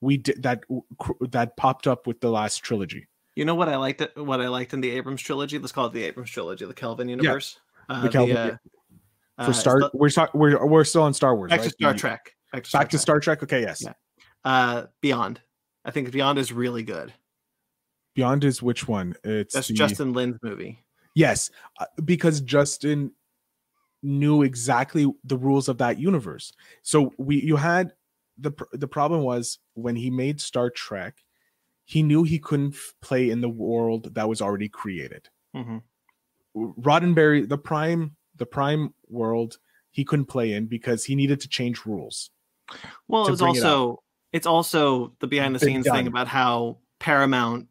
we 0.00 0.16
did 0.16 0.42
that 0.42 0.62
that 1.30 1.56
popped 1.56 1.86
up 1.86 2.06
with 2.06 2.20
the 2.20 2.30
last 2.30 2.58
trilogy. 2.58 3.08
You 3.36 3.44
know 3.44 3.54
what 3.54 3.68
I 3.68 3.76
liked? 3.76 4.02
What 4.16 4.40
I 4.40 4.48
liked 4.48 4.74
in 4.74 4.80
the 4.80 4.90
Abrams 4.90 5.22
trilogy? 5.22 5.58
Let's 5.58 5.72
call 5.72 5.86
it 5.86 5.92
the 5.92 6.04
Abrams 6.04 6.30
trilogy, 6.30 6.64
the 6.66 6.74
Kelvin 6.74 7.08
universe. 7.08 7.58
Uh, 7.88 8.02
The 8.02 8.08
Kelvin- 8.10 8.36
uh, 8.36 8.56
For 9.44 9.50
uh, 9.50 9.52
Star, 9.52 9.78
Sta- 9.80 9.90
we're 9.94 10.10
we're 10.34 10.66
we're 10.66 10.84
still 10.84 11.02
on 11.02 11.14
Star 11.14 11.34
Wars. 11.34 11.50
back 11.50 11.62
to? 11.62 11.70
Star 11.70 11.94
Trek. 11.94 12.34
Back 12.52 12.64
to 12.64 12.72
Back 12.72 12.88
to 12.90 12.98
Star 12.98 13.18
Trek. 13.18 13.42
Okay, 13.42 13.62
yes. 13.62 13.82
Yeah. 13.82 13.94
Uh, 14.44 14.86
Beyond. 15.00 15.40
I 15.84 15.90
think 15.90 16.10
Beyond 16.10 16.38
is 16.38 16.52
really 16.52 16.82
good. 16.82 17.12
Beyond 18.14 18.44
is 18.44 18.62
which 18.62 18.86
one? 18.86 19.14
It's 19.24 19.54
That's 19.54 19.68
the, 19.68 19.74
Justin 19.74 20.12
Lin's 20.12 20.38
movie. 20.42 20.84
Yes, 21.14 21.50
uh, 21.80 21.86
because 22.04 22.40
Justin 22.40 23.12
knew 24.02 24.42
exactly 24.42 25.10
the 25.24 25.36
rules 25.36 25.68
of 25.68 25.78
that 25.78 25.98
universe. 25.98 26.52
So 26.82 27.12
we 27.18 27.40
you 27.40 27.56
had 27.56 27.92
the 28.38 28.52
the 28.72 28.88
problem 28.88 29.22
was 29.22 29.58
when 29.74 29.96
he 29.96 30.10
made 30.10 30.40
Star 30.40 30.70
Trek, 30.70 31.16
he 31.84 32.02
knew 32.02 32.22
he 32.22 32.38
couldn't 32.38 32.74
f- 32.74 32.94
play 33.00 33.30
in 33.30 33.40
the 33.40 33.48
world 33.48 34.14
that 34.14 34.28
was 34.28 34.42
already 34.42 34.68
created. 34.68 35.28
Mhm. 35.56 35.82
Roddenberry, 36.56 37.48
the 37.48 37.58
prime 37.58 38.16
the 38.36 38.46
prime 38.46 38.94
world, 39.08 39.58
he 39.90 40.04
couldn't 40.04 40.26
play 40.26 40.52
in 40.52 40.66
because 40.66 41.04
he 41.04 41.14
needed 41.14 41.40
to 41.40 41.48
change 41.48 41.86
rules. 41.86 42.30
Well, 43.08 43.26
it 43.28 43.40
up. 43.40 43.42
also 43.42 44.02
it's 44.34 44.46
also 44.48 45.14
the 45.20 45.28
behind 45.28 45.54
the 45.54 45.60
Big 45.60 45.68
scenes 45.68 45.86
thing 45.88 46.08
about 46.08 46.26
how 46.26 46.78
Paramount 46.98 47.68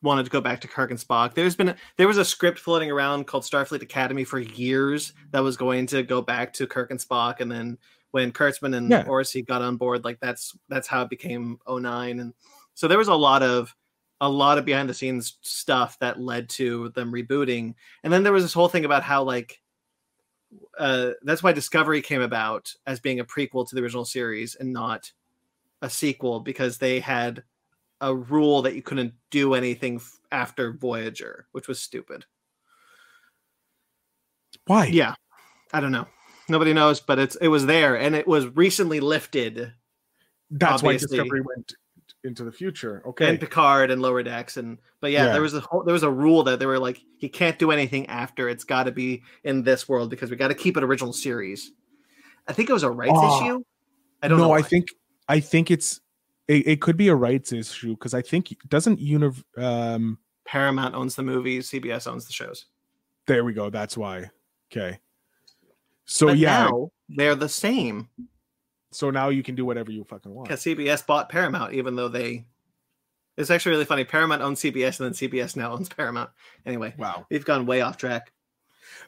wanted 0.00 0.22
to 0.22 0.30
go 0.30 0.40
back 0.40 0.60
to 0.60 0.68
Kirk 0.68 0.90
and 0.90 1.00
Spock. 1.00 1.34
There's 1.34 1.56
been 1.56 1.70
a, 1.70 1.76
there 1.96 2.06
was 2.06 2.18
a 2.18 2.24
script 2.24 2.60
floating 2.60 2.88
around 2.88 3.26
called 3.26 3.42
Starfleet 3.42 3.82
Academy 3.82 4.22
for 4.22 4.38
years 4.38 5.12
that 5.32 5.42
was 5.42 5.56
going 5.56 5.86
to 5.88 6.04
go 6.04 6.22
back 6.22 6.52
to 6.52 6.68
Kirk 6.68 6.92
and 6.92 7.00
Spock, 7.00 7.40
and 7.40 7.50
then 7.50 7.76
when 8.12 8.30
Kurtzman 8.30 8.76
and 8.76 8.88
Yeah. 8.88 9.02
Orci 9.04 9.44
got 9.44 9.60
on 9.60 9.76
board, 9.76 10.04
like 10.04 10.20
that's 10.20 10.56
that's 10.68 10.86
how 10.86 11.02
it 11.02 11.10
became 11.10 11.58
09. 11.68 12.20
and 12.20 12.32
so 12.74 12.86
there 12.86 12.98
was 12.98 13.08
a 13.08 13.14
lot 13.14 13.42
of 13.42 13.74
a 14.20 14.28
lot 14.28 14.56
of 14.56 14.64
behind 14.64 14.88
the 14.88 14.94
scenes 14.94 15.38
stuff 15.40 15.98
that 15.98 16.20
led 16.20 16.48
to 16.50 16.90
them 16.90 17.12
rebooting, 17.12 17.74
and 18.04 18.12
then 18.12 18.22
there 18.22 18.32
was 18.32 18.44
this 18.44 18.54
whole 18.54 18.68
thing 18.68 18.84
about 18.84 19.02
how 19.02 19.24
like. 19.24 19.60
Uh, 20.78 21.10
that's 21.22 21.42
why 21.42 21.50
Discovery 21.52 22.00
came 22.00 22.22
about 22.22 22.72
as 22.86 23.00
being 23.00 23.18
a 23.18 23.24
prequel 23.24 23.68
to 23.68 23.74
the 23.74 23.82
original 23.82 24.04
series 24.04 24.54
and 24.54 24.72
not 24.72 25.10
a 25.82 25.90
sequel 25.90 26.40
because 26.40 26.78
they 26.78 27.00
had 27.00 27.42
a 28.00 28.14
rule 28.14 28.62
that 28.62 28.74
you 28.74 28.82
couldn't 28.82 29.14
do 29.30 29.54
anything 29.54 29.96
f- 29.96 30.18
after 30.32 30.72
Voyager, 30.72 31.46
which 31.52 31.68
was 31.68 31.80
stupid. 31.80 32.24
Why? 34.66 34.86
Yeah, 34.86 35.14
I 35.72 35.80
don't 35.80 35.92
know. 35.92 36.06
Nobody 36.48 36.72
knows, 36.72 37.00
but 37.00 37.18
it's 37.18 37.36
it 37.36 37.48
was 37.48 37.66
there, 37.66 37.96
and 37.96 38.14
it 38.14 38.26
was 38.26 38.46
recently 38.48 39.00
lifted. 39.00 39.72
That's 40.50 40.82
why 40.82 40.90
obviously. 40.94 41.16
Discovery 41.18 41.40
went 41.40 41.74
into 42.22 42.44
the 42.44 42.52
future. 42.52 43.02
Okay. 43.06 43.28
And 43.28 43.40
Picard 43.40 43.90
and 43.90 44.00
Lower 44.00 44.22
Decks, 44.22 44.56
and 44.56 44.78
but 45.00 45.10
yeah, 45.10 45.26
Yeah. 45.26 45.32
there 45.32 45.42
was 45.42 45.54
a 45.54 45.60
whole, 45.60 45.82
there 45.84 45.92
was 45.92 46.02
a 46.02 46.10
rule 46.10 46.42
that 46.44 46.58
they 46.58 46.66
were 46.66 46.78
like, 46.78 47.00
you 47.18 47.28
can't 47.30 47.58
do 47.58 47.70
anything 47.70 48.06
after. 48.06 48.48
It's 48.48 48.64
got 48.64 48.84
to 48.84 48.92
be 48.92 49.22
in 49.42 49.62
this 49.62 49.88
world 49.88 50.10
because 50.10 50.30
we 50.30 50.36
got 50.36 50.48
to 50.48 50.54
keep 50.54 50.76
it 50.76 50.84
original 50.84 51.12
series. 51.12 51.72
I 52.46 52.52
think 52.52 52.68
it 52.70 52.72
was 52.74 52.82
a 52.82 52.90
rights 52.90 53.12
Oh. 53.14 53.42
issue. 53.44 53.64
I 54.22 54.28
don't 54.28 54.38
no, 54.38 54.48
know. 54.48 54.52
I 54.52 54.62
think 54.62 54.88
I 55.28 55.40
think 55.40 55.70
it's 55.70 56.00
it, 56.48 56.66
it 56.66 56.80
could 56.80 56.96
be 56.96 57.08
a 57.08 57.14
rights 57.14 57.52
issue 57.52 57.94
because 57.94 58.14
I 58.14 58.22
think 58.22 58.54
doesn't 58.68 59.00
univ 59.00 59.42
um 59.56 60.18
Paramount 60.46 60.94
owns 60.94 61.14
the 61.16 61.22
movies, 61.22 61.70
CBS 61.70 62.06
owns 62.06 62.26
the 62.26 62.32
shows. 62.32 62.66
there 63.26 63.44
we 63.44 63.52
go. 63.54 63.70
That's 63.70 63.96
why. 63.96 64.30
Okay. 64.70 64.98
So 66.04 66.26
but 66.28 66.38
yeah, 66.38 66.64
now 66.66 66.90
they're 67.08 67.34
the 67.34 67.48
same 67.48 68.08
so 68.92 69.10
now 69.10 69.28
you 69.30 69.42
can 69.42 69.54
do 69.56 69.64
whatever 69.64 69.90
you 69.90 70.04
fucking 70.04 70.32
want. 70.32 70.48
because 70.48 70.62
CBS 70.62 71.04
bought 71.04 71.28
Paramount, 71.28 71.72
even 71.74 71.96
though 71.96 72.08
they. 72.08 72.46
It's 73.36 73.50
actually 73.50 73.72
really 73.72 73.84
funny. 73.86 74.04
Paramount 74.04 74.42
owns 74.42 74.60
CBS, 74.60 75.00
and 75.00 75.12
then 75.12 75.12
CBS 75.30 75.56
now 75.56 75.72
owns 75.72 75.88
Paramount. 75.88 76.30
Anyway, 76.64 76.94
Wow. 76.96 77.26
we've 77.28 77.44
gone 77.44 77.66
way 77.66 77.80
off 77.80 77.96
track. 77.96 78.30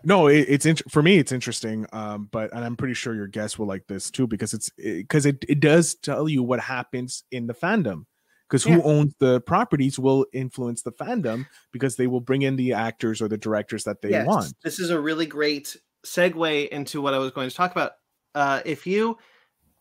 No, 0.05 0.29
it, 0.29 0.47
it's 0.49 0.67
int- 0.67 0.91
for 0.91 1.03
me. 1.03 1.19
It's 1.19 1.33
interesting, 1.33 1.87
um, 1.93 2.29
but 2.31 2.53
and 2.53 2.65
I'm 2.65 2.77
pretty 2.77 2.95
sure 2.95 3.15
your 3.15 3.27
guests 3.27 3.59
will 3.59 3.67
like 3.67 3.87
this 3.87 4.11
too 4.11 4.27
because 4.27 4.55
it's 4.55 4.71
because 4.77 5.27
it, 5.27 5.45
it 5.49 5.61
does 5.61 5.95
tell 5.95 6.29
you 6.29 6.43
what 6.43 6.61
happens 6.61 7.25
in 7.31 7.47
the 7.47 7.55
fandom. 7.55 8.05
Because 8.49 8.63
who 8.63 8.75
Yeah. 8.75 8.83
owns 8.85 9.15
the 9.19 9.41
properties 9.41 9.99
will 9.99 10.25
influence 10.33 10.83
the 10.83 10.93
fandom 10.93 11.47
because 11.73 11.97
they 11.97 12.07
will 12.07 12.21
bring 12.21 12.43
in 12.43 12.55
the 12.55 12.75
actors 12.75 13.21
or 13.21 13.27
the 13.27 13.37
directors 13.37 13.83
that 13.85 14.03
they 14.03 14.11
Yes, 14.11 14.27
want. 14.27 14.55
This 14.63 14.79
is 14.79 14.91
a 14.91 15.01
really 15.01 15.27
great 15.27 15.77
segue 16.07 16.69
into 16.69 17.01
what 17.01 17.13
I 17.13 17.19
was 17.19 17.33
going 17.33 17.49
to 17.49 17.55
talk 17.55 17.73
about. 17.73 17.93
Uh, 18.37 18.61
if 18.65 18.87
you, 18.87 19.19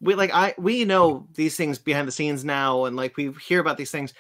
we 0.01 0.15
like, 0.15 0.31
I 0.33 0.55
we 0.57 0.83
know 0.83 1.27
these 1.35 1.55
things 1.55 1.77
behind 1.77 2.07
the 2.07 2.11
scenes 2.11 2.43
now, 2.43 2.85
and 2.85 2.95
like 2.95 3.17
we 3.17 3.31
hear 3.33 3.59
about 3.59 3.77
these 3.77 3.91
things. 3.91 4.13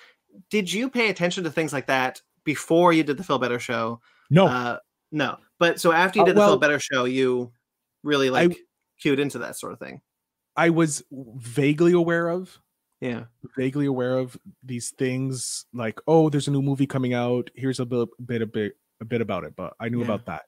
Did 0.51 0.71
you 0.71 0.89
pay 0.89 1.09
attention 1.09 1.43
to 1.45 1.51
things 1.51 1.73
like 1.73 1.87
that 1.87 2.21
before 2.43 2.93
you 2.93 3.03
did 3.03 3.17
the 3.17 3.23
Phil 3.23 3.39
Better 3.39 3.59
show? 3.59 3.99
No, 4.29 4.47
Uh, 4.47 4.77
no, 5.11 5.37
but 5.59 5.79
so 5.79 5.91
after 5.91 6.19
you 6.19 6.23
Uh, 6.23 6.25
did 6.27 6.35
the 6.35 6.39
well, 6.39 6.49
Phil 6.51 6.59
Better 6.59 6.79
show, 6.79 7.05
you 7.05 7.51
really 8.03 8.27
I- 8.29 8.31
like 8.47 8.57
cued 9.01 9.19
into 9.19 9.39
that 9.39 9.57
sort 9.57 9.73
of 9.73 9.79
thing. 9.79 10.01
I 10.55 10.69
was 10.69 11.03
vaguely 11.11 11.91
aware 11.93 12.29
of 12.29 12.57
Yeah, 13.01 13.25
vaguely 13.57 13.85
aware 13.87 14.17
of 14.17 14.37
these 14.63 14.91
things 14.91 15.65
like 15.73 15.99
oh 16.07 16.29
there's 16.29 16.47
a 16.47 16.51
new 16.51 16.61
movie 16.61 16.87
coming 16.87 17.13
out 17.13 17.49
here's 17.55 17.79
a 17.81 17.85
bit, 17.85 18.07
bit 18.25 18.41
a 18.41 18.45
bit 18.47 18.77
a 19.01 19.05
bit 19.05 19.19
about 19.21 19.43
it 19.43 19.53
but 19.57 19.73
i 19.81 19.89
knew 19.89 19.99
Yeah. 19.99 20.05
about 20.05 20.25
that 20.27 20.43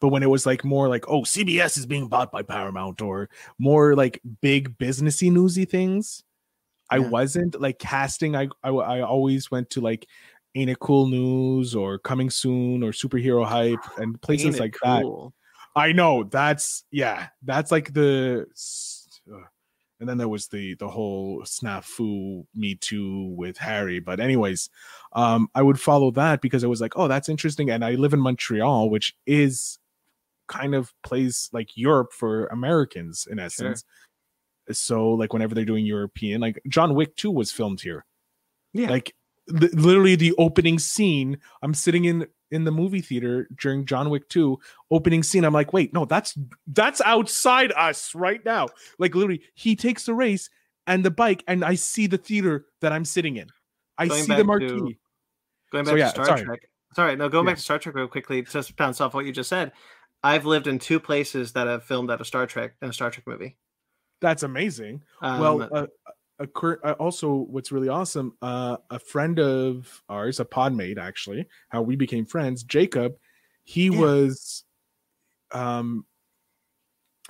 but 0.00 0.08
when 0.08 0.22
it 0.22 0.30
was 0.30 0.46
like 0.46 0.64
more 0.64 0.88
like 0.88 1.06
oh 1.08 1.20
cbs 1.22 1.76
is 1.76 1.84
being 1.84 2.08
bought 2.08 2.32
by 2.32 2.42
paramount 2.42 3.02
or 3.02 3.28
more 3.58 3.94
like 3.94 4.20
big 4.40 4.76
businessy 4.78 5.30
newsy 5.30 5.66
things 5.66 6.24
i 6.90 6.98
wasn't 6.98 7.60
like 7.60 7.78
casting 7.78 8.34
I, 8.34 8.48
I 8.64 8.70
i 8.70 9.00
always 9.02 9.50
went 9.50 9.68
to 9.70 9.80
like 9.82 10.08
ain't 10.54 10.70
it 10.70 10.78
cool 10.80 11.06
news 11.06 11.74
or 11.74 11.98
coming 11.98 12.30
soon 12.30 12.82
or 12.82 12.90
superhero 12.92 13.44
hype 13.46 13.80
and 13.98 14.20
places 14.20 14.56
like 14.60 14.76
that? 14.82 15.02
I 15.74 15.92
know 15.92 16.24
that's 16.24 16.84
yeah, 16.90 17.28
that's 17.42 17.70
like 17.72 17.94
the 17.94 18.46
s- 18.52 19.08
and 20.00 20.08
then 20.08 20.18
there 20.18 20.28
was 20.28 20.48
the 20.48 20.74
the 20.74 20.88
whole 20.88 21.42
snafu 21.42 22.44
me 22.54 22.74
too 22.74 23.28
with 23.36 23.56
Harry. 23.56 24.00
But 24.00 24.20
anyways, 24.20 24.68
um 25.12 25.48
I 25.54 25.62
would 25.62 25.80
follow 25.80 26.10
that 26.12 26.40
because 26.42 26.64
it 26.64 26.68
was 26.68 26.80
like, 26.80 26.92
oh, 26.96 27.08
that's 27.08 27.28
interesting. 27.28 27.70
And 27.70 27.84
I 27.84 27.92
live 27.92 28.12
in 28.12 28.20
Montreal, 28.20 28.90
which 28.90 29.14
is 29.26 29.78
kind 30.48 30.74
of 30.74 30.92
plays 31.02 31.48
like 31.52 31.76
Europe 31.76 32.12
for 32.12 32.46
Americans 32.48 33.26
in 33.30 33.38
essence. 33.38 33.84
So 34.72 35.10
like 35.12 35.32
whenever 35.32 35.54
they're 35.54 35.64
doing 35.64 35.86
European, 35.86 36.40
like 36.40 36.60
John 36.68 36.94
Wick 36.94 37.16
2 37.16 37.30
was 37.30 37.50
filmed 37.52 37.80
here. 37.80 38.04
Yeah. 38.74 38.90
Like 38.90 39.14
li- 39.14 39.21
literally 39.48 40.14
the 40.16 40.32
opening 40.38 40.78
scene, 40.78 41.38
I'm 41.62 41.74
sitting 41.74 42.04
in 42.04 42.26
in 42.50 42.64
the 42.64 42.70
movie 42.70 43.00
theater 43.00 43.48
during 43.58 43.86
John 43.86 44.10
Wick 44.10 44.28
2 44.28 44.58
opening 44.90 45.22
scene. 45.22 45.42
I'm 45.44 45.54
like, 45.54 45.72
wait, 45.72 45.92
no, 45.94 46.04
that's 46.04 46.36
that's 46.66 47.00
outside 47.00 47.72
us 47.72 48.14
right 48.14 48.44
now. 48.44 48.68
Like 48.98 49.14
literally, 49.14 49.42
he 49.54 49.74
takes 49.76 50.04
the 50.06 50.14
race 50.14 50.50
and 50.86 51.04
the 51.04 51.10
bike, 51.10 51.42
and 51.48 51.64
I 51.64 51.76
see 51.76 52.06
the 52.06 52.18
theater 52.18 52.66
that 52.80 52.92
I'm 52.92 53.04
sitting 53.04 53.36
in. 53.36 53.48
I 53.98 54.08
Going 54.08 54.22
see 54.22 54.28
the 54.28 54.36
to- 54.36 54.44
marquee. 54.44 54.98
Going 55.70 55.86
So, 55.86 55.92
back 55.92 55.98
yeah, 55.98 56.04
to 56.06 56.10
Star 56.10 56.24
sorry. 56.26 56.44
Trek. 56.44 56.60
Sorry, 56.94 57.16
no, 57.16 57.28
going 57.30 57.46
Yeah. 57.46 57.52
back 57.52 57.56
to 57.56 57.62
Star 57.62 57.78
Trek 57.78 57.94
real 57.94 58.08
quickly, 58.08 58.42
just 58.42 58.68
to 58.68 58.74
bounce 58.74 59.00
off 59.00 59.14
what 59.14 59.24
you 59.24 59.32
just 59.32 59.48
said. 59.48 59.72
I've 60.22 60.44
lived 60.44 60.66
in 60.66 60.78
two 60.78 61.00
places 61.00 61.52
that 61.54 61.66
have 61.66 61.84
filmed 61.84 62.10
out 62.10 62.20
of 62.20 62.26
Star 62.26 62.46
Trek 62.46 62.74
in 62.82 62.90
a 62.90 62.92
Star 62.92 63.10
Trek 63.10 63.26
movie. 63.26 63.56
That's 64.20 64.42
amazing. 64.42 65.02
Um, 65.22 65.40
well, 65.40 65.62
a 65.62 65.66
uh, 65.72 65.86
also 66.98 67.32
what's 67.32 67.72
really 67.72 67.88
awesome, 67.88 68.36
uh, 68.42 68.76
a 68.90 68.98
friend 68.98 69.38
of 69.38 70.02
ours, 70.08 70.40
a 70.40 70.44
podmate 70.44 70.98
actually, 70.98 71.46
how 71.68 71.82
we 71.82 71.96
became 71.96 72.26
friends, 72.26 72.62
Jacob, 72.62 73.16
he 73.64 73.90
Yeah. 73.90 74.00
was, 74.00 74.64
um, 75.52 76.06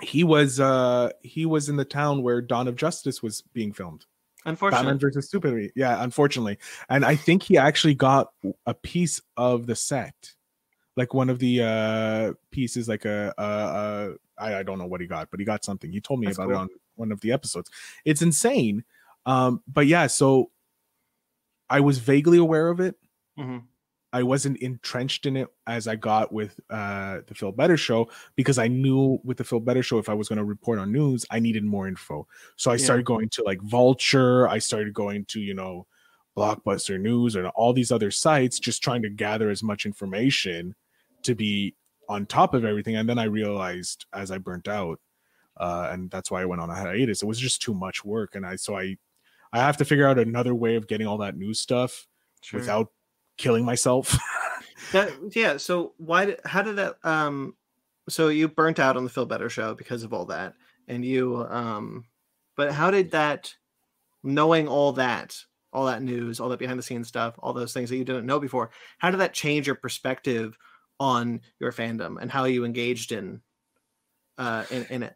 he 0.01 0.23
was 0.23 0.59
uh 0.59 1.11
he 1.21 1.45
was 1.45 1.69
in 1.69 1.75
the 1.75 1.85
town 1.85 2.23
where 2.23 2.41
Dawn 2.41 2.67
of 2.67 2.75
Justice 2.75 3.21
was 3.21 3.41
being 3.53 3.71
filmed. 3.71 4.05
unfortunately, 4.45 4.85
Batman 4.87 4.99
versus 4.99 5.29
Superman. 5.29 5.69
Yeah, 5.75 6.03
unfortunately, 6.03 6.57
and 6.89 7.05
I 7.05 7.15
think 7.15 7.43
he 7.43 7.57
actually 7.57 7.95
got 7.95 8.31
a 8.65 8.73
piece 8.73 9.21
of 9.37 9.67
the 9.67 9.75
set, 9.75 10.33
like 10.97 11.13
one 11.13 11.29
of 11.29 11.39
the 11.39 11.61
uh 11.61 12.33
pieces, 12.51 12.89
like 12.89 13.05
a, 13.05 13.33
a 13.37 14.15
I, 14.37 14.55
I 14.59 14.63
don't 14.63 14.79
know 14.79 14.87
what 14.87 14.99
he 14.99 15.07
got, 15.07 15.29
but 15.29 15.39
he 15.39 15.45
got 15.45 15.63
something. 15.63 15.91
He 15.91 16.01
told 16.01 16.19
me 16.19 16.25
That's 16.27 16.37
about 16.37 16.49
it 16.49 16.55
on 16.55 16.69
one 16.95 17.11
of 17.11 17.21
the 17.21 17.31
episodes. 17.31 17.69
It's 18.03 18.21
insane. 18.21 18.83
Um, 19.25 19.63
but 19.67 19.87
yeah, 19.87 20.07
so 20.07 20.51
I 21.69 21.79
was 21.81 21.97
vaguely 21.99 22.37
aware 22.37 22.69
of 22.69 22.79
it. 22.79 22.97
Mhm. 23.37 23.73
I 24.11 24.21
wasn't 24.21 24.57
entrenched 24.59 25.25
in 25.25 25.35
it 25.35 25.47
as 25.65 25.87
I 25.87 25.95
got 25.95 26.31
with 26.31 26.59
uh 26.69 27.21
the 27.27 27.33
Phil 27.33 27.51
Better 27.51 27.77
show 27.77 28.11
because 28.35 28.59
I 28.59 28.67
knew 28.67 29.19
with 29.23 29.37
the 29.37 29.43
Phil 29.43 29.59
Better 29.59 29.81
show 29.81 29.97
if 29.97 30.07
I 30.07 30.13
was 30.13 30.29
going 30.29 30.37
to 30.37 30.43
report 30.43 30.77
on 30.77 30.91
news, 30.91 31.25
I 31.31 31.39
needed 31.39 31.63
more 31.65 31.87
info. 31.87 32.27
So 32.55 32.69
I 32.69 32.77
Yeah. 32.77 32.77
started 32.77 33.05
going 33.05 33.29
to 33.29 33.43
like 33.43 33.59
Vulture, 33.61 34.47
I 34.47 34.59
started 34.59 34.93
going 34.93 35.25
to, 35.25 35.39
you 35.41 35.55
know, 35.55 35.87
Blockbuster 36.37 36.99
News 37.01 37.35
and 37.35 37.47
all 37.47 37.73
these 37.73 37.91
other 37.91 38.11
sites 38.11 38.59
just 38.59 38.83
trying 38.83 39.01
to 39.01 39.09
gather 39.09 39.49
as 39.49 39.63
much 39.63 39.83
information 39.85 40.75
to 41.23 41.33
be 41.33 41.75
on 42.07 42.25
top 42.27 42.53
of 42.53 42.65
everything 42.65 42.95
and 42.95 43.07
then 43.09 43.17
I 43.17 43.23
realized 43.23 44.05
as 44.13 44.29
I 44.29 44.37
burnt 44.37 44.67
out 44.67 44.99
uh 45.57 45.89
and 45.91 46.11
that's 46.11 46.31
why 46.31 46.41
I 46.41 46.45
went 46.45 46.61
on 46.61 46.69
a 46.69 46.75
hiatus. 46.75 47.23
It 47.23 47.27
was 47.27 47.39
just 47.39 47.61
too 47.61 47.73
much 47.73 48.05
work 48.05 48.35
and 48.35 48.45
I 48.45 48.57
so 48.57 48.77
I 48.77 48.97
I 49.53 49.59
have 49.59 49.77
to 49.77 49.85
figure 49.85 50.07
out 50.07 50.19
another 50.19 50.53
way 50.53 50.75
of 50.75 50.87
getting 50.87 51.07
all 51.07 51.19
that 51.19 51.37
news 51.37 51.59
stuff 51.61 52.07
Sure. 52.41 52.59
without 52.59 52.91
killing 53.37 53.63
myself. 53.63 54.17
That, 54.91 55.13
yeah. 55.33 55.57
So 55.57 55.93
why? 55.97 56.25
Did, 56.25 56.41
how 56.45 56.61
did 56.61 56.75
that? 56.75 56.97
Um. 57.03 57.55
So 58.09 58.27
you 58.27 58.47
burnt 58.49 58.79
out 58.79 58.97
on 58.97 59.05
the 59.05 59.09
Phil 59.09 59.25
Better 59.25 59.49
show 59.49 59.73
because 59.73 60.03
of 60.03 60.13
all 60.13 60.25
that, 60.25 60.55
and 60.89 61.05
you. 61.05 61.47
Um. 61.49 62.03
But 62.57 62.73
how 62.73 62.91
did 62.91 63.11
that? 63.11 63.55
Knowing 64.23 64.67
all 64.67 64.91
that, 64.93 65.41
all 65.71 65.85
that 65.85 66.01
news, 66.03 66.39
all 66.39 66.49
that 66.49 66.59
behind 66.59 66.77
the 66.77 66.83
scenes 66.83 67.07
stuff, 67.07 67.35
all 67.39 67.53
those 67.53 67.73
things 67.73 67.89
that 67.89 67.97
you 67.97 68.03
didn't 68.03 68.25
know 68.25 68.39
before, 68.39 68.71
how 68.99 69.09
did 69.09 69.19
that 69.19 69.33
change 69.33 69.67
your 69.67 69.75
perspective 69.75 70.57
on 70.99 71.41
your 71.59 71.71
fandom 71.71 72.21
and 72.21 72.29
how 72.29 72.43
you 72.45 72.63
engaged 72.65 73.11
in, 73.13 73.41
uh, 74.37 74.63
in, 74.69 74.85
in 74.89 75.03
it? 75.03 75.15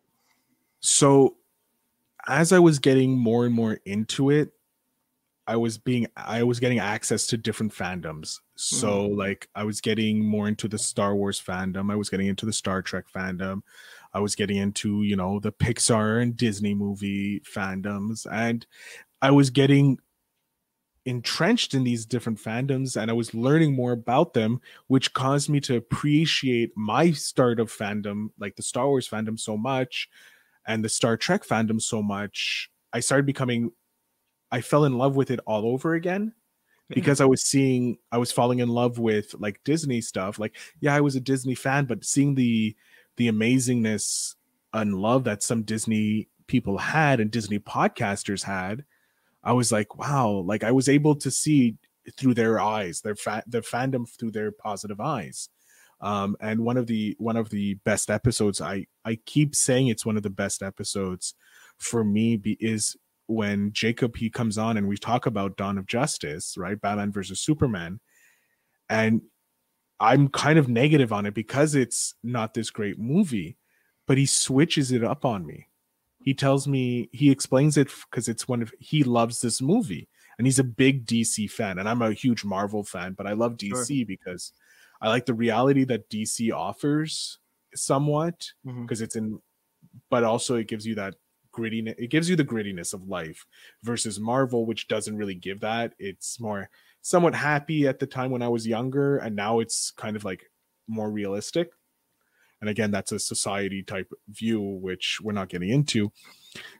so 0.80 1.36
as 2.28 2.51
I 2.51 2.59
was 2.59 2.80
getting 2.80 3.17
more 3.17 3.45
and 3.45 3.55
more 3.55 3.80
into 3.86 4.30
it, 4.30 4.51
I 5.47 5.55
was 5.55 5.78
being 5.78 6.07
I 6.17 6.43
was 6.43 6.59
getting 6.59 6.80
access 6.80 7.25
to 7.28 7.38
different 7.38 7.73
fandoms. 7.73 8.39
So 8.55 9.07
mm-hmm. 9.07 9.17
like 9.17 9.47
I 9.55 9.63
was 9.63 9.80
getting 9.80 10.23
more 10.25 10.49
into 10.49 10.67
the 10.67 10.78
Star 10.78 11.15
Wars 11.15 11.41
fandom, 11.41 11.89
I 11.91 11.95
was 11.95 12.09
getting 12.09 12.28
into 12.28 12.45
the 12.45 12.53
Star 12.53 12.82
Trek 12.82 13.05
fandom, 13.13 13.61
I 14.13 14.19
was 14.19 14.36
getting 14.36 14.57
into, 14.57 15.03
you 15.03 15.15
know, 15.15 15.39
the 15.39 15.53
Pixar 15.53 16.21
and 16.21 16.36
Disney 16.36 16.73
movie 16.73 17.39
fandoms. 17.41 18.28
And 18.30 18.65
I 19.21 19.32
was 19.32 19.49
getting 19.49 19.99
entrenched 21.05 21.73
in 21.73 21.86
these 21.86 22.05
different 22.05 22.38
fandoms 22.38 23.01
and 23.01 23.09
I 23.09 23.13
was 23.13 23.34
learning 23.34 23.73
more 23.73 23.93
about 23.93 24.34
them, 24.34 24.59
which 24.88 25.13
caused 25.13 25.49
me 25.49 25.61
to 25.61 25.78
appreciate 25.78 26.71
my 26.75 27.11
start 27.11 27.61
of 27.61 27.71
fandom, 27.71 28.32
like 28.38 28.57
the 28.57 28.63
Star 28.63 28.88
Wars 28.88 29.07
fandom, 29.07 29.39
so 29.39 29.55
much 29.55 30.09
and 30.68 30.84
the 30.84 30.89
Star 30.89 31.18
Trek 31.18 31.45
fandom 31.45 31.82
so 31.82 32.03
much. 32.03 32.70
I 32.93 32.99
started 32.99 33.26
becoming, 33.26 33.72
I 34.51 34.61
fell 34.61 34.86
in 34.86 34.97
love 34.97 35.15
with 35.15 35.32
it 35.32 35.39
all 35.47 35.65
over 35.65 35.93
again 35.93 36.34
because 36.89 37.20
I 37.22 37.26
was 37.26 37.41
seeing, 37.43 37.97
I 38.11 38.18
was 38.18 38.32
falling 38.32 38.59
in 38.59 38.70
love 38.70 38.99
with 38.99 39.34
like 39.39 39.63
Disney 39.63 40.01
stuff. 40.01 40.39
Like, 40.39 40.55
yeah, 40.80 40.95
I 40.95 41.01
was 41.01 41.15
a 41.15 41.22
Disney 41.22 41.55
fan, 41.55 41.86
but 41.86 42.05
seeing 42.05 42.36
the, 42.36 42.76
the 43.15 43.30
amazingness 43.30 44.36
and 44.74 44.95
love 44.95 45.24
that 45.24 45.43
some 45.43 45.63
Disney 45.63 46.30
people 46.47 46.78
had 46.78 47.20
and 47.20 47.32
Disney 47.32 47.59
podcasters 47.59 48.43
had, 48.43 48.86
I 49.43 49.53
was 49.53 49.72
like, 49.72 49.97
wow, 49.97 50.30
like 50.45 50.63
I 50.63 50.72
was 50.72 50.89
able 50.89 51.15
to 51.15 51.32
see 51.32 51.78
through 52.15 52.34
their 52.34 52.59
eyes, 52.59 53.01
their 53.01 53.15
fa- 53.15 53.43
their 53.47 53.61
fandom 53.61 54.07
through 54.09 54.32
their 54.32 54.51
positive 54.51 54.99
eyes. 54.99 55.49
Um, 56.00 56.38
and 56.39 56.64
one 56.64 56.78
of 56.78 56.88
the 56.88 57.16
one 57.20 57.38
of 57.38 57.50
the 57.50 57.76
best 57.76 58.10
episodes, 58.10 58.62
I 58.62 58.86
I 59.06 59.20
keep 59.26 59.56
saying 59.56 59.88
it's 59.88 60.06
one 60.06 60.18
of 60.18 60.24
the 60.24 60.30
best 60.30 60.62
episodes 60.62 61.34
for 61.78 62.04
me 62.04 62.38
be, 62.38 62.58
is 62.60 62.95
when 63.28 63.72
Jacob 63.74 64.16
he 64.16 64.30
comes 64.30 64.58
on 64.58 64.78
and 64.78 64.88
we 64.88 64.98
talk 64.98 65.26
about 65.26 65.58
Dawn 65.58 65.78
of 65.78 65.88
Justice, 65.88 66.56
right? 66.58 66.80
Batman 66.80 67.12
versus 67.12 67.39
Superman. 67.39 68.00
And 68.89 69.22
I'm 70.00 70.30
kind 70.30 70.60
of 70.60 70.70
negative 70.70 71.12
on 71.12 71.26
it 71.26 71.34
because 71.34 71.76
it's 71.76 72.14
not 72.24 72.54
this 72.54 72.70
great 72.70 73.00
movie, 73.00 73.58
but 74.06 74.18
he 74.18 74.26
switches 74.26 74.91
it 74.91 75.04
up 75.04 75.26
on 75.26 75.45
me 75.45 75.68
he 76.28 76.34
tells 76.34 76.68
me 76.68 77.08
he 77.14 77.32
explains 77.32 77.78
it 77.78 77.88
because 78.10 78.28
it's 78.28 78.50
one 78.50 78.62
of 78.62 78.74
he 78.80 79.02
loves 79.02 79.39
this 79.39 79.62
movie 79.62 80.10
and 80.38 80.45
he's 80.45 80.60
a 80.60 80.64
big 80.66 81.06
DC 81.06 81.50
fan 81.50 81.80
and 81.80 81.88
I'm 81.88 82.02
a 82.02 82.12
huge 82.12 82.43
Marvel 82.43 82.84
fan, 82.84 83.14
but 83.14 83.26
I 83.26 83.32
love 83.32 83.56
DC 83.56 83.88
sure. 83.88 84.06
because 84.06 84.52
I 85.02 85.10
like 85.10 85.26
the 85.26 85.34
reality 85.34 85.84
that 85.86 86.10
DC 86.10 86.52
offers 86.54 87.39
somewhat 87.76 88.52
because 88.64 89.00
mm-hmm. 89.00 89.04
it's 89.04 89.16
in 89.16 89.39
but 90.10 90.24
also 90.24 90.56
it 90.56 90.68
gives 90.68 90.86
you 90.86 90.95
that 90.95 91.16
grittiness 91.54 91.95
it 91.98 92.10
gives 92.10 92.30
you 92.30 92.36
the 92.36 92.45
grittiness 92.45 92.93
of 92.93 93.08
life 93.08 93.45
versus 93.84 94.20
Marvel 94.20 94.66
which 94.66 94.88
doesn't 94.88 95.18
really 95.18 95.36
give 95.36 95.60
that. 95.62 95.93
It's 96.00 96.39
more 96.39 96.70
somewhat 97.02 97.36
happy 97.36 97.88
at 97.88 98.00
the 98.00 98.08
time 98.08 98.32
when 98.32 98.41
I 98.41 98.50
was 98.50 98.68
younger 98.68 99.18
and 99.18 99.36
now 99.36 99.60
it's 99.60 99.91
kind 99.91 100.16
of 100.16 100.24
like 100.24 100.50
more 100.88 101.10
realistic 101.10 101.72
and 102.62 102.70
again 102.70 102.91
that's 102.91 103.12
a 103.12 103.20
society 103.20 103.84
type 103.84 104.12
view 104.30 104.62
which 104.62 105.20
we're 105.22 105.32
not 105.32 105.50
getting 105.50 105.70
into 105.70 106.12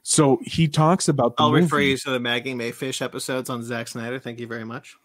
so 0.02 0.38
he 0.42 0.66
talks 0.66 1.08
about 1.08 1.34
i'll 1.38 1.50
movie. 1.50 1.62
refer 1.62 1.80
you 1.80 1.96
to 1.96 2.10
the 2.10 2.20
maggie 2.20 2.54
Mae 2.54 2.72
Fish 2.72 3.02
episodes 3.02 3.50
on 3.50 3.62
Zack 3.62 3.88
snyder 3.88 4.18
thank 4.18 4.40
you 4.40 4.46
very 4.46 4.64
much 4.64 4.96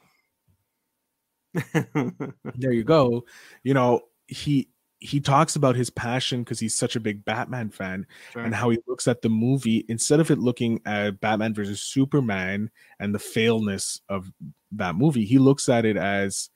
there 2.55 2.71
you 2.71 2.83
go 2.83 3.23
you 3.63 3.73
know 3.73 4.01
he 4.27 4.69
he 4.99 5.19
talks 5.19 5.55
about 5.55 5.75
his 5.75 5.89
passion 5.89 6.43
because 6.43 6.59
he's 6.59 6.73
such 6.73 6.95
a 6.95 6.99
big 6.99 7.23
batman 7.25 7.69
fan 7.69 8.05
sure. 8.31 8.41
and 8.41 8.55
how 8.55 8.69
he 8.69 8.79
looks 8.87 9.07
at 9.07 9.21
the 9.21 9.29
movie 9.29 9.85
instead 9.89 10.19
of 10.19 10.31
it 10.31 10.39
looking 10.39 10.79
at 10.85 11.19
batman 11.19 11.53
versus 11.53 11.81
superman 11.81 12.71
and 12.99 13.13
the 13.13 13.19
failness 13.19 14.01
of 14.09 14.31
that 14.71 14.95
movie 14.95 15.25
he 15.25 15.37
looks 15.37 15.69
at 15.69 15.85
it 15.85 15.97
as 15.97 16.49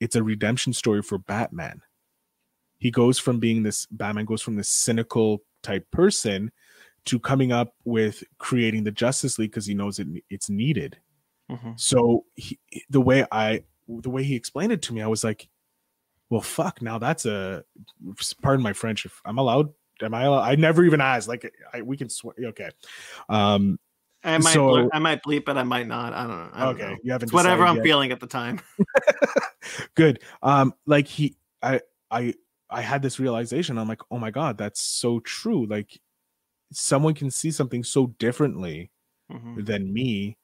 it's 0.00 0.16
a 0.16 0.22
redemption 0.22 0.72
story 0.72 1.00
for 1.00 1.18
batman 1.18 1.80
he 2.84 2.90
goes 2.90 3.18
from 3.18 3.38
being 3.38 3.62
this 3.62 3.86
Batman 3.86 4.26
goes 4.26 4.42
from 4.42 4.56
this 4.56 4.68
cynical 4.68 5.42
type 5.62 5.90
person 5.90 6.52
to 7.06 7.18
coming 7.18 7.50
up 7.50 7.74
with 7.84 8.22
creating 8.36 8.84
the 8.84 8.90
Justice 8.90 9.38
League 9.38 9.52
because 9.52 9.64
he 9.64 9.72
knows 9.72 9.98
it 9.98 10.06
it's 10.28 10.50
needed. 10.50 10.98
Mm-hmm. 11.50 11.72
So 11.76 12.26
he, 12.34 12.58
the 12.90 13.00
way 13.00 13.24
I 13.32 13.64
the 13.88 14.10
way 14.10 14.22
he 14.22 14.34
explained 14.34 14.72
it 14.72 14.82
to 14.82 14.94
me, 14.94 15.02
I 15.02 15.06
was 15.06 15.24
like, 15.24 15.48
"Well, 16.30 16.40
fuck! 16.40 16.82
Now 16.82 16.98
that's 16.98 17.26
a 17.26 17.64
pardon 18.42 18.62
my 18.62 18.72
French. 18.72 19.06
If 19.06 19.20
I'm 19.24 19.38
allowed, 19.38 19.72
am 20.02 20.14
I? 20.14 20.24
Allowed? 20.24 20.42
I 20.42 20.54
never 20.56 20.84
even 20.84 21.00
asked. 21.00 21.28
Like, 21.28 21.52
I, 21.72 21.82
we 21.82 21.96
can 21.96 22.08
swear. 22.08 22.34
Okay. 22.38 22.70
Um, 23.28 23.78
I 24.22 24.38
might, 24.38 24.54
so, 24.54 24.68
bleep, 24.68 24.88
I 24.92 24.98
might 24.98 25.22
bleep 25.22 25.48
it. 25.48 25.56
I 25.56 25.62
might 25.64 25.86
not. 25.86 26.14
I 26.14 26.26
don't 26.26 26.38
know. 26.38 26.50
I 26.52 26.64
don't 26.64 26.74
okay, 26.76 26.90
know. 26.90 26.98
you 27.02 27.12
haven't. 27.12 27.26
It's 27.26 27.32
whatever 27.32 27.64
I'm 27.64 27.76
yet. 27.76 27.84
feeling 27.84 28.12
at 28.12 28.20
the 28.20 28.26
time. 28.26 28.60
Good. 29.94 30.20
Um, 30.42 30.74
like 30.86 31.06
he, 31.06 31.36
I, 31.62 31.80
I 32.10 32.34
I 32.70 32.80
had 32.80 33.02
this 33.02 33.20
realization. 33.20 33.78
I'm 33.78 33.88
like, 33.88 34.02
oh 34.10 34.18
my 34.18 34.30
God, 34.30 34.58
that's 34.58 34.80
so 34.80 35.20
true. 35.20 35.66
Like 35.66 36.00
someone 36.72 37.14
can 37.14 37.30
see 37.30 37.50
something 37.50 37.84
so 37.84 38.08
differently 38.18 38.90
mm-hmm. 39.30 39.62
than 39.62 39.92
me. 39.92 40.36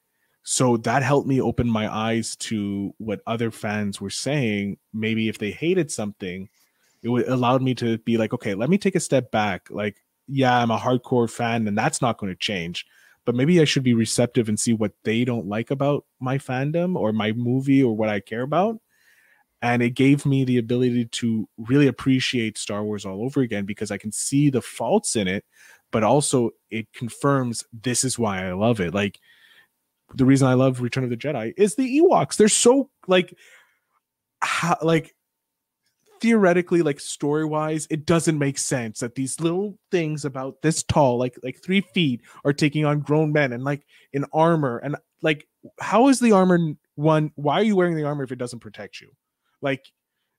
So 0.42 0.76
that 0.78 1.02
helped 1.02 1.28
me 1.28 1.40
open 1.40 1.68
my 1.68 1.92
eyes 1.92 2.34
to 2.36 2.94
what 2.98 3.20
other 3.26 3.50
fans 3.50 4.00
were 4.00 4.10
saying. 4.10 4.78
Maybe 4.92 5.28
if 5.28 5.38
they 5.38 5.50
hated 5.50 5.90
something, 5.90 6.48
it 7.02 7.28
allowed 7.28 7.62
me 7.62 7.74
to 7.76 7.98
be 7.98 8.16
like, 8.16 8.32
okay, 8.32 8.54
let 8.54 8.70
me 8.70 8.78
take 8.78 8.94
a 8.94 9.00
step 9.00 9.30
back. 9.30 9.68
Like, 9.70 9.96
yeah, 10.26 10.56
I'm 10.58 10.70
a 10.70 10.78
hardcore 10.78 11.30
fan, 11.30 11.66
and 11.66 11.76
that's 11.76 12.00
not 12.00 12.18
going 12.18 12.32
to 12.32 12.38
change. 12.38 12.86
But 13.24 13.34
maybe 13.34 13.60
I 13.60 13.64
should 13.64 13.82
be 13.82 13.94
receptive 13.94 14.48
and 14.48 14.58
see 14.58 14.72
what 14.72 14.92
they 15.04 15.24
don't 15.24 15.46
like 15.46 15.70
about 15.70 16.04
my 16.20 16.38
fandom 16.38 16.96
or 16.96 17.12
my 17.12 17.32
movie 17.32 17.82
or 17.82 17.94
what 17.94 18.08
I 18.08 18.20
care 18.20 18.42
about 18.42 18.80
and 19.62 19.82
it 19.82 19.90
gave 19.90 20.24
me 20.24 20.44
the 20.44 20.58
ability 20.58 21.04
to 21.06 21.48
really 21.58 21.86
appreciate 21.86 22.56
Star 22.56 22.82
Wars 22.82 23.04
all 23.04 23.22
over 23.22 23.40
again 23.42 23.66
because 23.66 23.90
I 23.90 23.98
can 23.98 24.12
see 24.12 24.48
the 24.48 24.62
faults 24.62 25.16
in 25.16 25.28
it, 25.28 25.44
but 25.90 26.02
also 26.02 26.50
it 26.70 26.92
confirms 26.94 27.64
this 27.72 28.02
is 28.04 28.18
why 28.18 28.46
I 28.46 28.52
love 28.52 28.80
it. 28.80 28.94
Like 28.94 29.18
the 30.14 30.24
reason 30.24 30.48
I 30.48 30.54
love 30.54 30.80
Return 30.80 31.04
of 31.04 31.10
the 31.10 31.16
Jedi 31.16 31.52
is 31.56 31.76
the 31.76 32.00
Ewoks. 32.00 32.36
They're 32.36 32.48
so 32.48 32.90
like 33.06 33.34
how, 34.42 34.76
like 34.82 35.14
theoretically 36.20 36.82
like 36.82 37.00
story 37.00 37.46
wise 37.46 37.86
it 37.88 38.04
doesn't 38.04 38.38
make 38.38 38.58
sense 38.58 39.00
that 39.00 39.14
these 39.14 39.40
little 39.40 39.78
things 39.90 40.26
about 40.26 40.60
this 40.60 40.82
tall 40.82 41.18
like 41.18 41.34
like 41.42 41.56
three 41.64 41.80
feet 41.80 42.20
are 42.44 42.52
taking 42.52 42.84
on 42.84 43.00
grown 43.00 43.32
men 43.32 43.54
and 43.54 43.64
like 43.64 43.86
in 44.12 44.26
armor 44.34 44.76
and 44.84 44.96
like 45.22 45.48
how 45.80 46.08
is 46.08 46.20
the 46.20 46.32
armor 46.32 46.58
one 46.94 47.32
why 47.36 47.54
are 47.54 47.62
you 47.62 47.74
wearing 47.74 47.96
the 47.96 48.04
armor 48.04 48.22
if 48.22 48.32
it 48.32 48.36
doesn't 48.36 48.60
protect 48.60 49.00
you 49.00 49.10
like, 49.62 49.90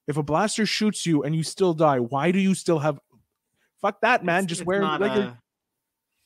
if 0.07 0.17
a 0.17 0.23
blaster 0.23 0.65
shoots 0.65 1.05
you 1.05 1.23
and 1.23 1.35
you 1.35 1.43
still 1.43 1.73
die, 1.73 1.99
why 1.99 2.31
do 2.31 2.39
you 2.39 2.55
still 2.55 2.79
have? 2.79 2.99
Fuck 3.81 4.01
that, 4.01 4.25
man. 4.25 4.43
It's, 4.43 4.49
Just 4.49 4.61
it's 4.61 4.67
wear 4.67 4.83
like. 4.83 5.17
A... 5.17 5.37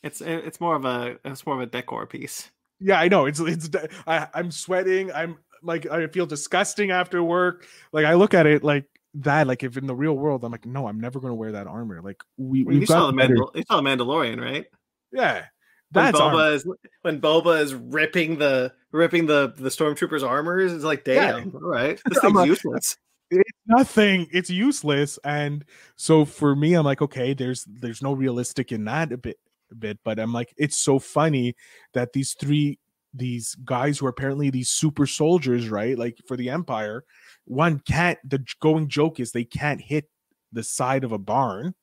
It's 0.03 0.21
it's 0.21 0.61
more 0.61 0.75
of 0.75 0.85
a 0.85 1.17
it's 1.25 1.45
more 1.45 1.55
of 1.55 1.61
a 1.61 1.65
decor 1.65 2.05
piece. 2.05 2.51
Yeah, 2.79 2.99
I 2.99 3.07
know. 3.07 3.25
It's 3.25 3.39
it's. 3.39 3.69
I, 4.05 4.27
I'm 4.33 4.51
sweating. 4.51 5.11
I'm 5.11 5.37
like 5.63 5.85
I 5.87 6.07
feel 6.07 6.25
disgusting 6.25 6.91
after 6.91 7.23
work. 7.23 7.65
Like 7.91 8.05
I 8.05 8.13
look 8.13 8.33
at 8.33 8.45
it 8.45 8.63
like 8.63 8.85
that. 9.15 9.47
Like 9.47 9.63
if 9.63 9.77
in 9.77 9.87
the 9.87 9.95
real 9.95 10.13
world, 10.13 10.43
I'm 10.43 10.51
like, 10.51 10.65
no, 10.65 10.87
I'm 10.87 10.99
never 10.99 11.19
going 11.19 11.31
to 11.31 11.35
wear 11.35 11.53
that 11.53 11.67
armor. 11.67 12.01
Like 12.01 12.21
we 12.37 12.63
we 12.63 12.79
you 12.79 12.85
saw 12.85 13.07
the 13.07 13.13
Mandal- 13.13 13.55
you 13.55 13.63
saw 13.69 13.81
Mandalorian, 13.81 14.41
right? 14.41 14.65
Yeah, 15.11 15.45
that's 15.91 16.19
when 16.19 16.21
Boba 16.21 16.25
armor. 16.25 16.53
is 16.53 16.67
when 17.01 17.21
Boba 17.21 17.61
is 17.61 17.73
ripping 17.73 18.37
the 18.37 18.73
ripping 18.91 19.25
the 19.25 19.53
the 19.57 19.69
stormtroopers' 19.69 20.27
armors. 20.27 20.73
It's 20.73 20.83
like, 20.83 21.03
damn, 21.03 21.45
yeah. 21.45 21.51
all 21.53 21.61
right, 21.61 21.99
this 22.09 22.19
thing's 22.19 22.35
like, 22.35 22.47
useless. 22.47 22.97
It's 23.31 23.49
nothing. 23.65 24.27
It's 24.31 24.51
useless. 24.51 25.17
And 25.23 25.65
so 25.95 26.25
for 26.25 26.55
me, 26.55 26.75
I'm 26.75 26.85
like, 26.85 27.01
okay, 27.01 27.33
there's 27.33 27.63
there's 27.63 28.03
no 28.03 28.13
realistic 28.13 28.71
in 28.71 28.85
that 28.85 29.11
a 29.11 29.17
bit 29.17 29.39
bit, 29.73 29.99
but 30.03 30.19
I'm 30.19 30.33
like, 30.33 30.53
it's 30.57 30.77
so 30.77 30.99
funny 30.99 31.55
that 31.93 32.13
these 32.13 32.33
three 32.33 32.79
these 33.13 33.55
guys 33.63 33.97
who 33.97 34.05
are 34.05 34.09
apparently 34.09 34.49
these 34.49 34.69
super 34.69 35.07
soldiers, 35.07 35.69
right? 35.69 35.97
Like 35.97 36.17
for 36.27 36.35
the 36.35 36.49
Empire, 36.49 37.05
one 37.45 37.79
can't. 37.79 38.19
The 38.29 38.45
going 38.59 38.89
joke 38.89 39.19
is 39.19 39.31
they 39.31 39.45
can't 39.45 39.81
hit 39.81 40.09
the 40.51 40.63
side 40.63 41.03
of 41.03 41.11
a 41.11 41.17
barn, 41.17 41.73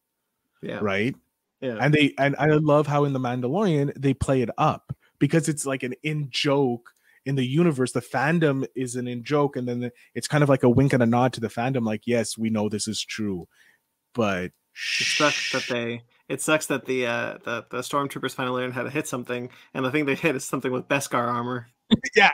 yeah, 0.63 0.79
right. 0.81 1.17
Yeah. 1.61 1.79
And 1.81 1.95
they 1.95 2.15
and 2.19 2.37
I 2.39 2.47
love 2.49 2.87
how 2.87 3.05
in 3.05 3.13
the 3.13 3.21
Mandalorian 3.21 3.93
they 3.97 4.15
play 4.15 4.43
it 4.43 4.51
up 4.59 4.95
because 5.19 5.49
it's 5.49 5.65
like 5.65 5.83
an 5.83 5.95
in 6.03 6.29
joke 6.31 6.91
in 7.25 7.37
the 7.37 7.47
universe. 7.47 7.93
The 7.93 8.01
fandom 8.01 8.67
is 8.75 8.97
an 8.97 9.07
in 9.07 9.25
joke, 9.25 9.57
and 9.57 9.69
then 9.69 9.81
the, 9.81 9.93
it's 10.15 10.29
kind 10.29 10.43
of 10.43 10.49
like 10.49 10.63
a 10.63 10.71
wink 10.71 10.93
and 10.93 11.03
a 11.03 11.07
nod 11.07 11.33
to 11.35 11.41
the 11.41 11.49
fandom, 11.49 11.85
like, 11.87 12.03
yes, 12.05 12.37
we 12.37 12.51
know 12.51 12.69
this 12.69 12.89
is 12.89 13.03
true, 13.05 13.47
but 14.15 14.47
it 14.47 14.53
sucks 14.75 15.53
that 15.53 15.67
they. 15.69 16.03
It 16.33 16.41
sucks 16.41 16.65
that 16.69 16.87
the 16.87 17.05
uh, 17.05 17.37
the 17.45 17.67
the 17.69 17.79
stormtroopers 17.81 18.33
finally 18.33 18.63
learned 18.63 18.73
how 18.73 18.85
to 18.85 18.89
hit 18.89 19.07
something, 19.07 19.51
and 19.75 19.85
the 19.85 19.91
thing 19.91 20.07
they 20.07 20.15
hit 20.15 20.35
is 20.35 20.47
something 20.47 20.73
with 20.73 20.89
Beskar 20.89 21.29
armor. 21.29 21.67
yeah. 22.17 22.31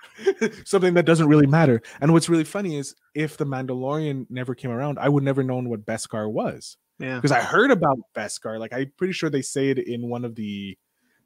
something 0.64 0.94
that 0.94 1.04
doesn't 1.04 1.28
really 1.28 1.46
matter. 1.46 1.82
And 2.00 2.14
what's 2.14 2.30
really 2.30 2.44
funny 2.44 2.78
is 2.78 2.94
if 3.14 3.36
the 3.36 3.44
Mandalorian 3.44 4.24
never 4.30 4.54
came 4.54 4.70
around, 4.70 4.98
I 4.98 5.10
would 5.10 5.22
never 5.22 5.42
known 5.42 5.68
what 5.68 5.84
Beskar 5.84 6.32
was. 6.32 6.78
Yeah. 6.98 7.16
Because 7.16 7.30
I 7.30 7.40
heard 7.40 7.70
about 7.70 7.98
Beskar. 8.14 8.58
Like 8.58 8.72
I'm 8.72 8.90
pretty 8.96 9.12
sure 9.12 9.28
they 9.28 9.42
say 9.42 9.68
it 9.68 9.80
in 9.80 10.08
one 10.08 10.24
of 10.24 10.34
the 10.34 10.78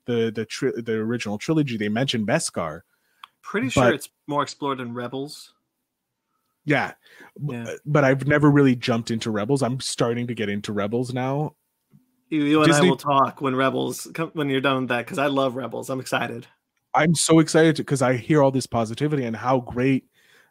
the 0.06 0.32
the 0.34 0.46
tri- 0.46 0.72
the 0.76 0.94
original 0.94 1.38
trilogy. 1.38 1.76
They 1.76 1.88
mentioned 1.88 2.26
Beskar. 2.26 2.80
Pretty 3.40 3.68
but, 3.68 3.72
sure 3.72 3.92
it's 3.92 4.08
more 4.26 4.42
explored 4.42 4.80
in 4.80 4.94
Rebels. 4.94 5.54
Yeah. 6.64 6.94
yeah. 7.40 7.74
But 7.86 8.02
I've 8.02 8.26
never 8.26 8.50
really 8.50 8.74
jumped 8.74 9.12
into 9.12 9.30
Rebels. 9.30 9.62
I'm 9.62 9.78
starting 9.78 10.26
to 10.26 10.34
get 10.34 10.48
into 10.48 10.72
Rebels 10.72 11.14
now. 11.14 11.54
You, 12.30 12.62
and 12.62 12.66
Disney... 12.68 12.86
I 12.86 12.90
will 12.90 12.96
talk 12.96 13.40
when 13.40 13.54
Rebels 13.56 14.08
come 14.14 14.30
when 14.34 14.48
you're 14.48 14.60
done 14.60 14.82
with 14.82 14.88
that 14.88 15.04
because 15.04 15.18
I 15.18 15.26
love 15.26 15.56
Rebels. 15.56 15.90
I'm 15.90 16.00
excited. 16.00 16.46
I'm 16.94 17.14
so 17.14 17.40
excited 17.40 17.76
because 17.76 18.02
I 18.02 18.16
hear 18.16 18.42
all 18.42 18.50
this 18.50 18.66
positivity 18.66 19.24
and 19.24 19.36
how 19.36 19.60
great 19.60 20.04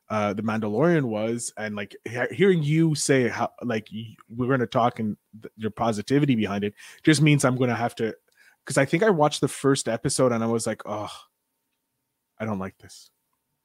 uh 0.09 0.33
the 0.33 0.41
Mandalorian 0.41 1.03
was, 1.03 1.53
and 1.57 1.75
like 1.75 1.95
he- 2.03 2.35
hearing 2.35 2.63
you 2.63 2.95
say 2.95 3.29
how 3.29 3.51
like 3.63 3.87
we're 4.29 4.47
going 4.47 4.59
to 4.59 4.67
talk 4.67 4.99
and 4.99 5.15
th- 5.41 5.53
your 5.55 5.71
positivity 5.71 6.35
behind 6.35 6.63
it 6.63 6.73
just 7.03 7.21
means 7.21 7.45
I'm 7.45 7.55
going 7.55 7.69
to 7.69 7.75
have 7.75 7.95
to 7.95 8.13
because 8.65 8.77
I 8.77 8.85
think 8.85 9.03
I 9.03 9.09
watched 9.09 9.39
the 9.41 9.47
first 9.47 9.87
episode 9.87 10.31
and 10.31 10.43
I 10.43 10.47
was 10.47 10.67
like, 10.67 10.81
oh, 10.85 11.11
I 12.39 12.45
don't 12.45 12.59
like 12.59 12.77
this, 12.79 13.09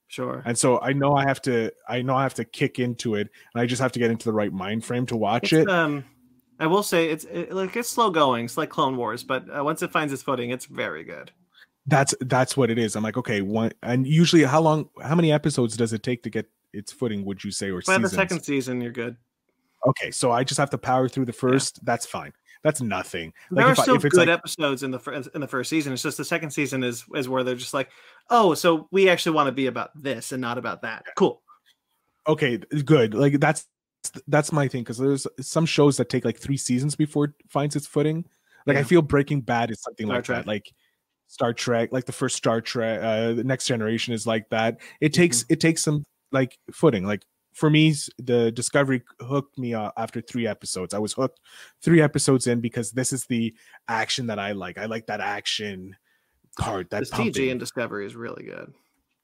Sure. 0.09 0.43
and 0.45 0.57
so 0.57 0.81
I 0.81 0.93
know 0.93 1.15
I 1.15 1.23
have 1.27 1.41
to 1.43 1.73
I 1.89 2.03
know 2.03 2.15
I 2.15 2.23
have 2.23 2.35
to 2.35 2.45
kick 2.45 2.79
into 2.79 3.15
it, 3.15 3.29
and 3.55 3.61
I 3.63 3.67
just 3.67 3.81
have 3.83 3.93
to 3.93 3.99
get 3.99 4.11
into 4.11 4.27
the 4.27 4.33
right 4.33 4.53
mind 4.53 4.85
frame 4.85 5.07
to 5.07 5.17
watch 5.17 5.53
It's, 5.53 5.63
it. 5.63 5.69
um, 5.69 6.05
I 6.61 6.67
will 6.67 6.83
say 6.83 7.11
it's 7.11 7.25
it, 7.25 7.53
like 7.53 7.77
it's 7.77 7.89
slow 7.89 8.11
going. 8.11 8.45
It's 8.45 8.57
like 8.57 8.71
Clone 8.71 8.97
Wars, 8.97 9.23
but 9.23 9.45
uh, 9.55 9.65
once 9.65 9.83
it 9.83 9.91
finds 9.91 10.13
its 10.13 10.23
footing, 10.23 10.51
it's 10.51 10.67
very 10.67 11.05
good. 11.05 11.31
that's 11.87 12.15
that's 12.21 12.57
what 12.57 12.71
it 12.71 12.79
is. 12.79 12.97
I'm 12.97 13.03
like, 13.03 13.17
okay, 13.17 13.43
one 13.43 13.73
and 13.83 14.07
usually 14.07 14.45
how 14.45 14.61
long 14.61 14.89
how 15.03 15.15
many 15.15 15.33
episodes 15.33 15.77
does 15.77 15.93
it 15.93 16.03
take 16.03 16.23
to 16.23 16.31
get 16.31 16.47
its 16.73 16.93
footing, 16.93 17.25
would 17.25 17.45
you 17.45 17.51
say, 17.51 17.71
or 17.71 17.83
By 17.87 17.99
the 17.99 18.09
second 18.09 18.43
season, 18.43 18.81
you're 18.81 18.93
good. 18.93 19.17
Okay, 19.87 20.11
so 20.11 20.33
I 20.33 20.45
just 20.45 20.59
have 20.59 20.71
to 20.71 20.79
power 20.79 21.09
through 21.09 21.27
the 21.27 21.33
first. 21.33 21.85
That's 21.85 22.07
fine. 22.07 22.33
That's 22.63 22.81
nothing. 22.81 23.35
there 23.51 23.67
Like 23.67 23.71
are 23.71 23.73
if, 23.73 23.79
I, 23.81 23.83
still 23.83 23.95
it's 23.97 24.05
good 24.05 24.29
like 24.29 24.29
episodes 24.29 24.83
in 24.83 24.91
the 24.91 24.99
fir- 24.99 25.23
in 25.35 25.41
the 25.41 25.47
first 25.47 25.69
season. 25.69 25.93
It's 25.93 26.03
just 26.03 26.17
the 26.17 26.25
second 26.25 26.51
season 26.51 26.83
is 26.83 27.05
is 27.15 27.29
where 27.29 27.45
they're 27.45 27.55
just 27.55 27.75
like, 27.75 27.91
oh, 28.31 28.55
so 28.55 28.89
we 28.91 29.11
actually 29.11 29.35
want 29.35 29.49
to 29.49 29.53
be 29.53 29.67
about 29.67 29.91
this 29.95 30.33
and 30.33 30.41
not 30.41 30.57
about 30.57 30.81
that. 30.83 31.05
Cool. 31.17 31.43
okay, 32.27 32.57
good. 32.85 33.13
Like 33.13 33.39
that's 33.39 33.67
that's 34.29 34.53
my 34.53 34.69
thing 34.69 34.83
because 34.83 34.99
there's 34.99 35.27
some 35.41 35.67
shows 35.67 35.97
that 35.97 36.09
take 36.09 36.25
like 36.25 36.39
three 36.39 36.57
seasons 36.57 36.97
before 36.97 37.27
it 37.27 37.33
finds 37.49 37.77
its 37.77 37.87
footing. 37.87 38.25
Like 38.67 38.77
I 38.77 38.83
feel 38.83 39.03
Breaking 39.03 39.41
Bad 39.43 39.71
is 39.71 39.81
something 39.83 40.07
Star 40.07 40.17
like 40.17 40.25
Trek. 40.25 40.39
that. 40.45 40.47
Like 40.47 40.73
Star 41.29 41.53
Trek, 41.53 41.91
like 41.93 42.07
the 42.07 42.13
first 42.13 42.37
Star 42.37 42.61
Trek, 42.61 43.01
uh, 43.03 43.33
the 43.35 43.45
Next 43.45 43.67
Generation 43.67 44.15
is 44.15 44.27
like 44.27 44.49
that. 44.51 44.79
It 45.01 45.13
takes 45.13 45.39
Mm-hmm. 45.45 45.53
it 45.53 45.61
takes 45.61 45.83
some 45.83 46.05
like 46.33 46.59
footing. 46.73 47.05
Like 47.07 47.23
for 47.53 47.69
me, 47.71 47.95
the 48.19 48.51
Discovery 48.53 49.03
hooked 49.21 49.59
me 49.59 49.75
uh, 49.75 49.91
after 49.97 50.21
three 50.21 50.47
episodes. 50.47 50.95
I 50.95 50.99
was 50.99 51.13
hooked 51.13 51.41
three 51.83 52.01
episodes 52.01 52.47
in 52.47 52.61
because 52.61 52.91
this 52.93 53.13
is 53.13 53.27
the 53.27 53.55
action 53.89 54.27
that 54.29 54.39
I 54.39 54.53
like. 54.53 54.79
I 54.79 54.87
like 54.87 55.07
that 55.07 55.21
action 55.21 55.95
part. 56.59 56.91
That 56.91 57.09
pumping. 57.11 57.49
in 57.51 57.59
Discovery 57.59 58.07
is 58.07 58.17
really 58.17 58.45
good. 58.45 58.73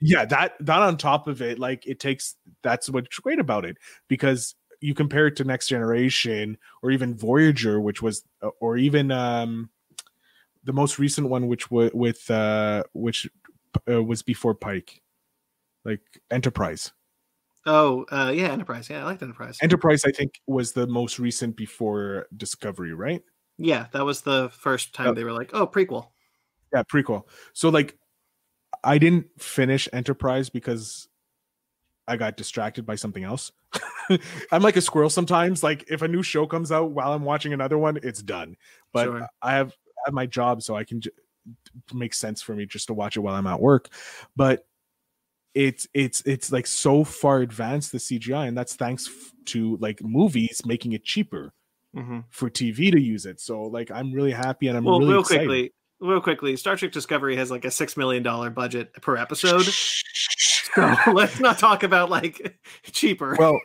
yeah 0.02 0.24
that 0.26 0.52
that 0.60 0.80
on 0.80 0.96
top 0.96 1.28
of 1.28 1.42
it 1.42 1.58
like 1.58 1.86
it 1.86 1.98
takes 2.00 2.36
that's 2.62 2.88
what's 2.88 3.18
great 3.18 3.38
about 3.38 3.64
it 3.66 3.76
because 4.08 4.54
you 4.80 4.94
compare 4.94 5.26
it 5.26 5.36
to 5.36 5.44
next 5.44 5.68
generation 5.68 6.56
or 6.82 6.90
even 6.90 7.14
voyager 7.16 7.80
which 7.80 8.00
was 8.02 8.24
uh, 8.42 8.48
or 8.60 8.76
even 8.76 9.10
um 9.10 9.68
the 10.64 10.72
most 10.72 10.98
recent 10.98 11.28
one 11.28 11.46
which 11.48 11.70
was 11.70 11.90
with 11.94 12.30
uh 12.30 12.82
which 12.92 13.28
uh, 13.90 14.02
was 14.02 14.22
before 14.22 14.54
pike 14.54 15.02
like 15.84 16.00
enterprise 16.30 16.92
Oh, 17.66 18.06
uh, 18.10 18.32
yeah, 18.34 18.48
Enterprise. 18.52 18.88
Yeah, 18.88 19.02
I 19.02 19.04
liked 19.04 19.22
Enterprise. 19.22 19.58
enterprise 19.62 20.02
i 20.06 20.10
think 20.10 20.40
was 20.46 20.72
the 20.72 20.86
most 20.86 21.18
recent 21.18 21.56
before 21.56 22.26
discovery 22.36 22.94
right 22.94 23.22
yeah, 23.62 23.88
that 23.92 24.06
was 24.06 24.22
the 24.22 24.48
first 24.48 24.94
time 24.94 25.08
Oh. 25.08 25.12
they 25.14 25.24
were 25.24 25.32
like, 25.34 25.50
oh, 25.52 25.66
prequel. 25.66 26.06
yeah 26.72 26.82
prequel 26.82 27.24
so 27.52 27.68
like 27.68 27.98
i 28.82 28.96
didn't 28.96 29.26
finish 29.38 29.86
enterprise 29.92 30.48
because 30.48 31.08
i 32.08 32.16
got 32.16 32.38
distracted 32.38 32.86
by 32.86 32.94
something 32.94 33.24
else 33.24 33.52
i'm 34.50 34.62
like 34.62 34.76
a 34.76 34.80
squirrel 34.80 35.10
sometimes 35.10 35.62
like 35.62 35.84
if 35.88 36.02
a 36.02 36.08
new 36.08 36.22
show 36.22 36.46
comes 36.46 36.72
out 36.72 36.90
while 36.90 37.12
i'm 37.12 37.22
watching 37.22 37.52
another 37.52 37.78
one 37.78 37.98
it's 38.02 38.22
done 38.22 38.56
but 38.92 39.04
Sure. 39.04 39.26
i 39.42 39.52
have 39.52 39.68
I 39.98 40.02
have 40.06 40.14
my 40.14 40.26
job 40.26 40.62
so 40.62 40.74
i 40.76 40.82
can 40.84 41.00
j- 41.00 41.10
it 41.88 41.94
makes 41.94 42.18
sense 42.18 42.42
for 42.42 42.54
me 42.54 42.66
just 42.66 42.86
to 42.88 42.94
watch 42.94 43.16
it 43.16 43.20
while 43.20 43.34
i'm 43.34 43.46
at 43.46 43.60
work 43.60 43.88
but 44.34 44.66
it's 45.54 45.86
it's 45.94 46.20
it's 46.22 46.50
like 46.52 46.66
so 46.66 47.04
far 47.04 47.40
advanced 47.40 47.92
the 47.92 47.98
cgi 47.98 48.48
and 48.48 48.56
that's 48.56 48.74
thanks 48.76 49.06
f- 49.08 49.32
to 49.44 49.76
like 49.78 50.02
movies 50.02 50.62
making 50.64 50.92
it 50.92 51.04
cheaper 51.04 51.52
hmm 51.94 52.20
for 52.30 52.48
tv 52.48 52.90
to 52.92 53.00
use 53.00 53.26
it 53.26 53.40
so 53.40 53.62
like 53.62 53.90
i'm 53.90 54.12
really 54.12 54.30
happy 54.32 54.68
and 54.68 54.76
i'm 54.78 54.84
Well, 54.84 55.00
really 55.00 55.12
real 55.12 55.20
excited. 55.20 55.46
quickly, 55.46 55.72
real 56.00 56.20
quickly, 56.20 56.56
Star 56.56 56.76
Trek 56.76 56.92
Discovery 56.92 57.36
has 57.36 57.50
like 57.50 57.64
a 57.64 57.70
six 57.70 57.96
million 57.96 58.22
dollar 58.22 58.48
budget 58.48 58.92
per 59.02 59.16
episode. 59.16 59.66
So 60.74 60.94
let's 61.12 61.40
not 61.40 61.58
talk 61.58 61.82
about 61.82 62.10
like 62.10 62.58
cheaper. 62.84 63.36
well 63.38 63.60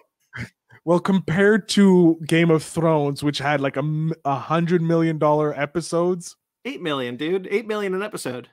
well 0.85 0.99
compared 0.99 1.67
to 1.69 2.19
game 2.25 2.49
of 2.51 2.63
thrones 2.63 3.23
which 3.23 3.37
had 3.39 3.61
like 3.61 3.77
a, 3.77 4.09
a 4.25 4.35
hundred 4.35 4.81
million 4.81 5.17
dollar 5.17 5.57
episodes 5.59 6.35
Eight 6.67 6.81
million, 6.81 7.15
dude. 7.15 7.47
Eight 7.51 7.67
million 7.67 7.93
an 7.93 8.01
episode. 8.01 8.49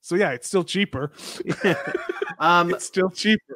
so 0.00 0.14
yeah 0.16 0.30
it's 0.30 0.46
still 0.46 0.64
cheaper 0.64 1.12
um, 2.38 2.70
it's 2.70 2.84
still 2.86 3.10
cheaper 3.10 3.54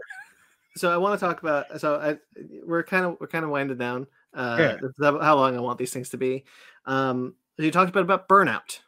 so 0.76 0.90
I 0.92 0.96
want 0.96 1.18
to 1.20 1.24
talk 1.24 1.40
about. 1.40 1.80
So 1.80 1.94
I, 1.94 2.18
we're 2.66 2.82
kind 2.82 3.04
of 3.06 3.16
we're 3.20 3.28
kind 3.28 3.44
of 3.44 3.50
winding 3.52 3.76
down. 3.78 4.08
Uh, 4.34 4.56
Yeah. 4.58 4.88
how 5.00 5.20
how 5.20 5.36
long 5.36 5.56
I 5.56 5.60
want 5.60 5.78
these 5.78 5.92
things 5.92 6.08
to 6.08 6.16
be. 6.16 6.44
Um, 6.84 7.36
you 7.58 7.70
talked 7.70 7.90
about 7.90 8.02
about 8.02 8.28
burnout. 8.28 8.80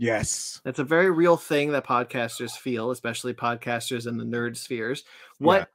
Yes 0.00 0.60
It's 0.64 0.78
a 0.80 0.84
very 0.84 1.10
real 1.10 1.36
thing 1.36 1.70
that 1.72 1.86
podcasters 1.86 2.52
feel, 2.52 2.90
especially 2.90 3.34
podcasters 3.34 4.08
in 4.08 4.16
the 4.16 4.24
nerd 4.24 4.56
spheres. 4.56 5.04
What 5.38 5.70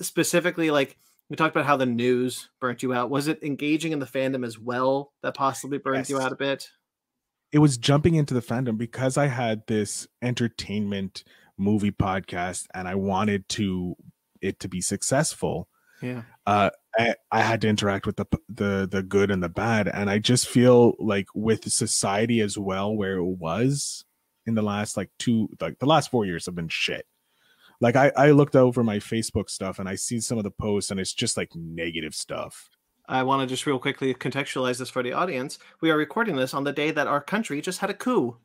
specifically, 0.00 0.70
like 0.70 0.96
we 1.28 1.36
talked 1.36 1.54
about 1.56 1.66
how 1.66 1.76
the 1.76 1.86
news 1.86 2.50
burnt 2.60 2.82
you 2.82 2.92
out. 2.92 3.08
Was 3.10 3.26
it 3.28 3.42
engaging 3.42 3.92
in 3.92 3.98
the 3.98 4.06
fandom 4.06 4.44
as 4.44 4.58
well 4.58 5.12
that 5.22 5.34
possibly 5.34 5.78
burned 5.78 6.08
you 6.08 6.20
out 6.20 6.32
a 6.32 6.36
bit? 6.36 6.68
it 7.52 7.58
was 7.58 7.76
jumping 7.78 8.14
into 8.14 8.32
the 8.32 8.40
fandom 8.40 8.78
because 8.78 9.16
i 9.16 9.26
had 9.26 9.66
this 9.66 10.06
entertainment 10.22 11.24
movie 11.58 11.90
podcast 11.90 12.66
and 12.74 12.86
i 12.86 12.94
wanted 12.94 13.48
to 13.48 13.96
it 14.40 14.60
to 14.60 14.68
be 14.68 14.80
successful 14.80 15.68
Yeah. 16.00 16.22
uh 16.46 16.70
I, 16.98 17.14
I 17.30 17.42
had 17.42 17.60
to 17.62 17.68
interact 17.68 18.06
with 18.06 18.16
the 18.16 18.26
the 18.48 18.88
the 18.90 19.02
good 19.02 19.30
and 19.30 19.42
the 19.42 19.48
bad 19.48 19.88
and 19.88 20.10
i 20.10 20.18
just 20.18 20.48
feel 20.48 20.94
like 20.98 21.26
with 21.34 21.70
society 21.70 22.40
as 22.40 22.58
well 22.58 22.94
where 22.94 23.16
it 23.16 23.24
was 23.24 24.04
in 24.46 24.54
the 24.54 24.62
last 24.62 24.96
like 24.96 25.10
two 25.18 25.48
like 25.60 25.78
the 25.78 25.86
last 25.86 26.10
four 26.10 26.24
years 26.24 26.46
have 26.46 26.54
been 26.54 26.68
shit 26.68 27.06
like 27.80 27.96
i 27.96 28.10
i 28.16 28.30
looked 28.30 28.56
over 28.56 28.82
my 28.82 28.98
facebook 28.98 29.48
stuff 29.48 29.78
and 29.78 29.88
i 29.88 29.94
see 29.94 30.20
some 30.20 30.38
of 30.38 30.44
the 30.44 30.50
posts 30.50 30.90
and 30.90 30.98
it's 30.98 31.12
just 31.12 31.36
like 31.36 31.54
negative 31.54 32.14
stuff 32.14 32.68
I 33.08 33.24
want 33.24 33.42
to 33.42 33.52
just 33.52 33.66
real 33.66 33.80
quickly 33.80 34.14
contextualize 34.14 34.78
this 34.78 34.88
for 34.88 35.02
the 35.02 35.12
audience. 35.14 35.58
We 35.80 35.90
are 35.90 35.96
recording 35.96 36.36
this 36.36 36.54
on 36.54 36.62
the 36.62 36.72
day 36.72 36.92
that 36.92 37.08
our 37.08 37.20
country 37.20 37.60
just 37.60 37.80
had 37.80 37.90
a 37.90 37.94
coup. 37.94 38.36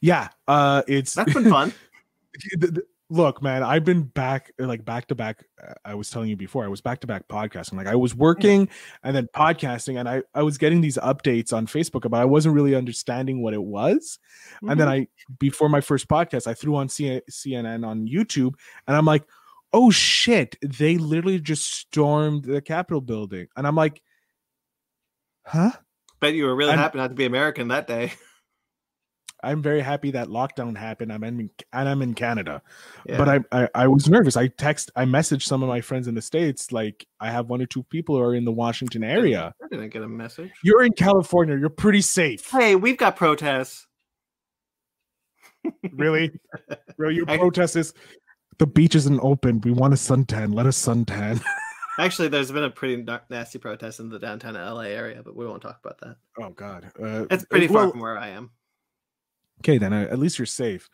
yeah 0.00 0.28
uh 0.46 0.82
it's 0.86 1.14
That's 1.14 1.34
been 1.34 1.50
fun. 1.50 1.72
look 3.14 3.42
man 3.42 3.62
i've 3.62 3.84
been 3.84 4.02
back 4.02 4.50
like 4.58 4.84
back 4.84 5.06
to 5.06 5.14
back 5.14 5.44
uh, 5.66 5.72
i 5.84 5.94
was 5.94 6.10
telling 6.10 6.28
you 6.28 6.36
before 6.36 6.64
i 6.64 6.68
was 6.68 6.80
back 6.80 6.98
to 7.00 7.06
back 7.06 7.26
podcasting. 7.28 7.74
Like 7.76 7.86
i 7.86 7.94
was 7.94 8.14
working 8.14 8.68
and 9.02 9.14
then 9.14 9.28
podcasting 9.34 9.98
and 10.00 10.08
i 10.08 10.22
i 10.34 10.42
was 10.42 10.58
getting 10.58 10.80
these 10.80 10.98
updates 10.98 11.52
on 11.52 11.66
facebook 11.66 12.08
but 12.10 12.20
i 12.20 12.24
wasn't 12.24 12.54
really 12.54 12.74
understanding 12.74 13.42
what 13.42 13.54
it 13.54 13.62
was. 13.62 14.18
And 14.62 14.78
then 14.80 14.88
Mhm. 14.88 15.02
i 15.02 15.08
before 15.38 15.68
my 15.68 15.80
first 15.80 16.08
podcast 16.08 16.46
i 16.46 16.54
threw 16.54 16.74
on 16.76 16.88
cnn 16.88 17.86
on 17.86 18.06
youtube 18.08 18.54
and 18.88 18.96
i'm 18.96 19.06
like 19.06 19.24
oh 19.72 19.90
shit 19.90 20.56
they 20.62 20.96
literally 20.98 21.38
just 21.40 21.72
stormed 21.72 22.44
the 22.44 22.60
capitol 22.60 23.00
building. 23.00 23.46
And 23.56 23.66
i'm 23.66 23.76
like 23.76 24.02
huh? 25.46 25.72
Bet 26.20 26.34
you 26.34 26.46
were 26.46 26.56
really 26.56 26.70
I'm- 26.70 26.78
happy 26.78 26.98
not 26.98 27.08
to 27.08 27.14
be 27.14 27.26
American 27.26 27.68
that 27.68 27.86
day. 27.86 28.12
i'm 29.44 29.62
very 29.62 29.80
happy 29.80 30.10
that 30.12 30.28
lockdown 30.28 30.76
happened. 30.76 31.12
I'm 31.12 31.22
in 31.24 31.50
and 31.72 31.88
i'm 31.88 32.02
in 32.02 32.14
canada. 32.14 32.62
Yeah. 33.06 33.18
but 33.18 33.28
I, 33.28 33.62
I 33.62 33.68
i 33.74 33.86
was 33.86 34.08
nervous. 34.08 34.36
I 34.36 34.48
text 34.48 34.90
i 34.96 35.04
messaged 35.04 35.42
some 35.42 35.62
of 35.62 35.68
my 35.68 35.80
friends 35.80 36.08
in 36.08 36.14
the 36.14 36.22
states 36.22 36.72
like 36.72 37.06
i 37.20 37.30
have 37.30 37.48
one 37.50 37.60
or 37.62 37.66
two 37.66 37.82
people 37.84 38.16
who 38.16 38.22
are 38.22 38.34
in 38.34 38.44
the 38.44 38.52
washington 38.52 39.04
area. 39.04 39.54
I 39.62 39.68
didn't 39.70 39.90
get 39.90 40.02
a 40.02 40.08
message. 40.08 40.50
you're 40.62 40.82
in 40.84 40.92
california. 40.92 41.56
You're 41.56 41.68
pretty 41.70 42.00
safe. 42.00 42.50
Hey, 42.50 42.74
we've 42.76 42.96
got 42.98 43.16
protests. 43.16 43.86
really? 45.92 46.30
Really? 46.96 47.14
Your 47.16 47.24
I- 47.30 47.38
protest 47.38 47.76
is 47.76 47.94
the 48.58 48.66
beach 48.66 48.94
isn't 48.94 49.20
open. 49.20 49.60
We 49.62 49.72
want 49.72 49.94
a 49.94 49.96
suntan. 49.96 50.54
Let 50.54 50.66
us 50.66 50.78
suntan. 50.84 51.42
Actually, 51.98 52.28
there's 52.28 52.50
been 52.50 52.64
a 52.64 52.70
pretty 52.70 53.04
nasty 53.30 53.58
protest 53.58 54.00
in 54.00 54.08
the 54.08 54.18
downtown 54.18 54.54
LA 54.54 54.82
area, 54.82 55.22
but 55.24 55.36
we 55.36 55.46
won't 55.46 55.62
talk 55.62 55.78
about 55.84 55.98
that. 56.00 56.16
oh 56.40 56.50
god. 56.50 56.90
Uh, 57.00 57.26
It's 57.30 57.44
pretty 57.44 57.66
far 57.68 57.76
well, 57.84 57.90
from 57.92 58.00
where 58.00 58.18
I 58.18 58.28
am. 58.30 58.50
Okay 59.60 59.78
then 59.78 59.92
uh, 59.92 60.06
at 60.10 60.18
least 60.18 60.38
you're 60.38 60.46
safe. 60.46 60.88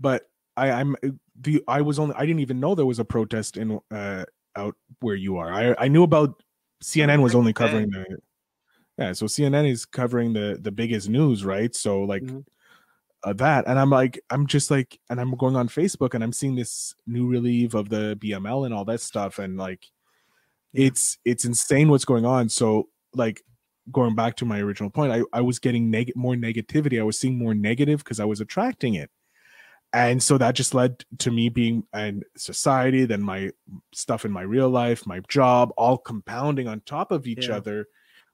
But 0.00 0.28
i 0.56 0.70
i'm 0.70 0.96
uh, 1.04 1.08
the 1.40 1.62
i 1.68 1.80
was 1.82 1.98
only 1.98 2.14
i 2.16 2.24
didn't 2.24 2.40
even 2.40 2.60
know 2.60 2.74
there 2.74 2.86
was 2.86 2.98
a 2.98 3.04
protest 3.04 3.56
in 3.56 3.78
uh 3.90 4.24
out 4.56 4.74
where 5.00 5.14
you 5.14 5.36
are. 5.36 5.52
I 5.52 5.74
i 5.84 5.88
knew 5.88 6.02
about 6.02 6.42
cnn 6.82 7.22
was 7.22 7.34
only 7.34 7.52
covering 7.52 7.90
the 7.90 8.18
yeah 8.98 9.12
so 9.12 9.26
cnn 9.26 9.68
is 9.70 9.84
covering 9.84 10.32
the 10.32 10.58
the 10.60 10.72
biggest 10.72 11.08
news 11.08 11.44
right? 11.44 11.74
So 11.74 12.02
like 12.02 12.22
Mhm. 12.22 12.44
uh, 13.24 13.32
that 13.32 13.66
and 13.66 13.78
i'm 13.78 13.90
like 13.90 14.20
i'm 14.30 14.46
just 14.46 14.70
like 14.70 15.00
and 15.10 15.20
i'm 15.20 15.34
going 15.36 15.56
on 15.56 15.68
facebook 15.68 16.14
and 16.14 16.22
i'm 16.22 16.32
seeing 16.32 16.54
this 16.54 16.94
new 17.06 17.26
relief 17.26 17.74
of 17.74 17.88
the 17.88 18.16
bml 18.20 18.64
and 18.66 18.72
all 18.74 18.84
that 18.84 19.00
stuff 19.00 19.38
and 19.38 19.56
like 19.56 19.84
it's 20.76 21.18
it's 21.24 21.44
insane 21.44 21.88
what's 21.88 22.04
going 22.04 22.26
on. 22.26 22.48
So 22.48 22.88
like 23.14 23.42
going 23.92 24.14
back 24.14 24.36
to 24.36 24.44
my 24.44 24.60
original 24.60 24.90
point 24.90 25.12
i, 25.12 25.22
I 25.32 25.40
was 25.40 25.58
getting 25.58 25.90
neg- 25.90 26.16
more 26.16 26.34
negativity. 26.34 26.98
I 27.00 27.04
was 27.04 27.18
seeing 27.18 27.38
more 27.38 27.54
negative 27.54 27.98
because 28.02 28.20
i 28.20 28.24
was 28.24 28.40
attracting 28.40 28.94
it. 28.94 29.10
And 29.92 30.20
so 30.22 30.36
that 30.38 30.54
just 30.56 30.74
led 30.74 31.04
to 31.18 31.30
me 31.30 31.48
being 31.48 31.84
in 31.94 32.22
society 32.36 33.04
then 33.04 33.22
my 33.22 33.50
stuff 33.92 34.24
in 34.24 34.32
my 34.32 34.42
real 34.42 34.68
life 34.68 35.06
my 35.06 35.20
job 35.28 35.72
all 35.76 35.96
compounding 35.98 36.66
on 36.68 36.80
top 36.80 37.12
of 37.12 37.26
each 37.26 37.48
Yeah. 37.48 37.56
other 37.56 37.86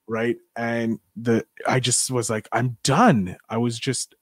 right? 0.09 0.37
And 0.57 0.99
the 1.17 1.47
i 1.67 1.79
just 1.81 2.11
was 2.11 2.29
like 2.31 2.49
i'm 2.53 2.77
done. 2.83 3.37
I 3.49 3.59
was 3.59 3.79
just 3.79 4.15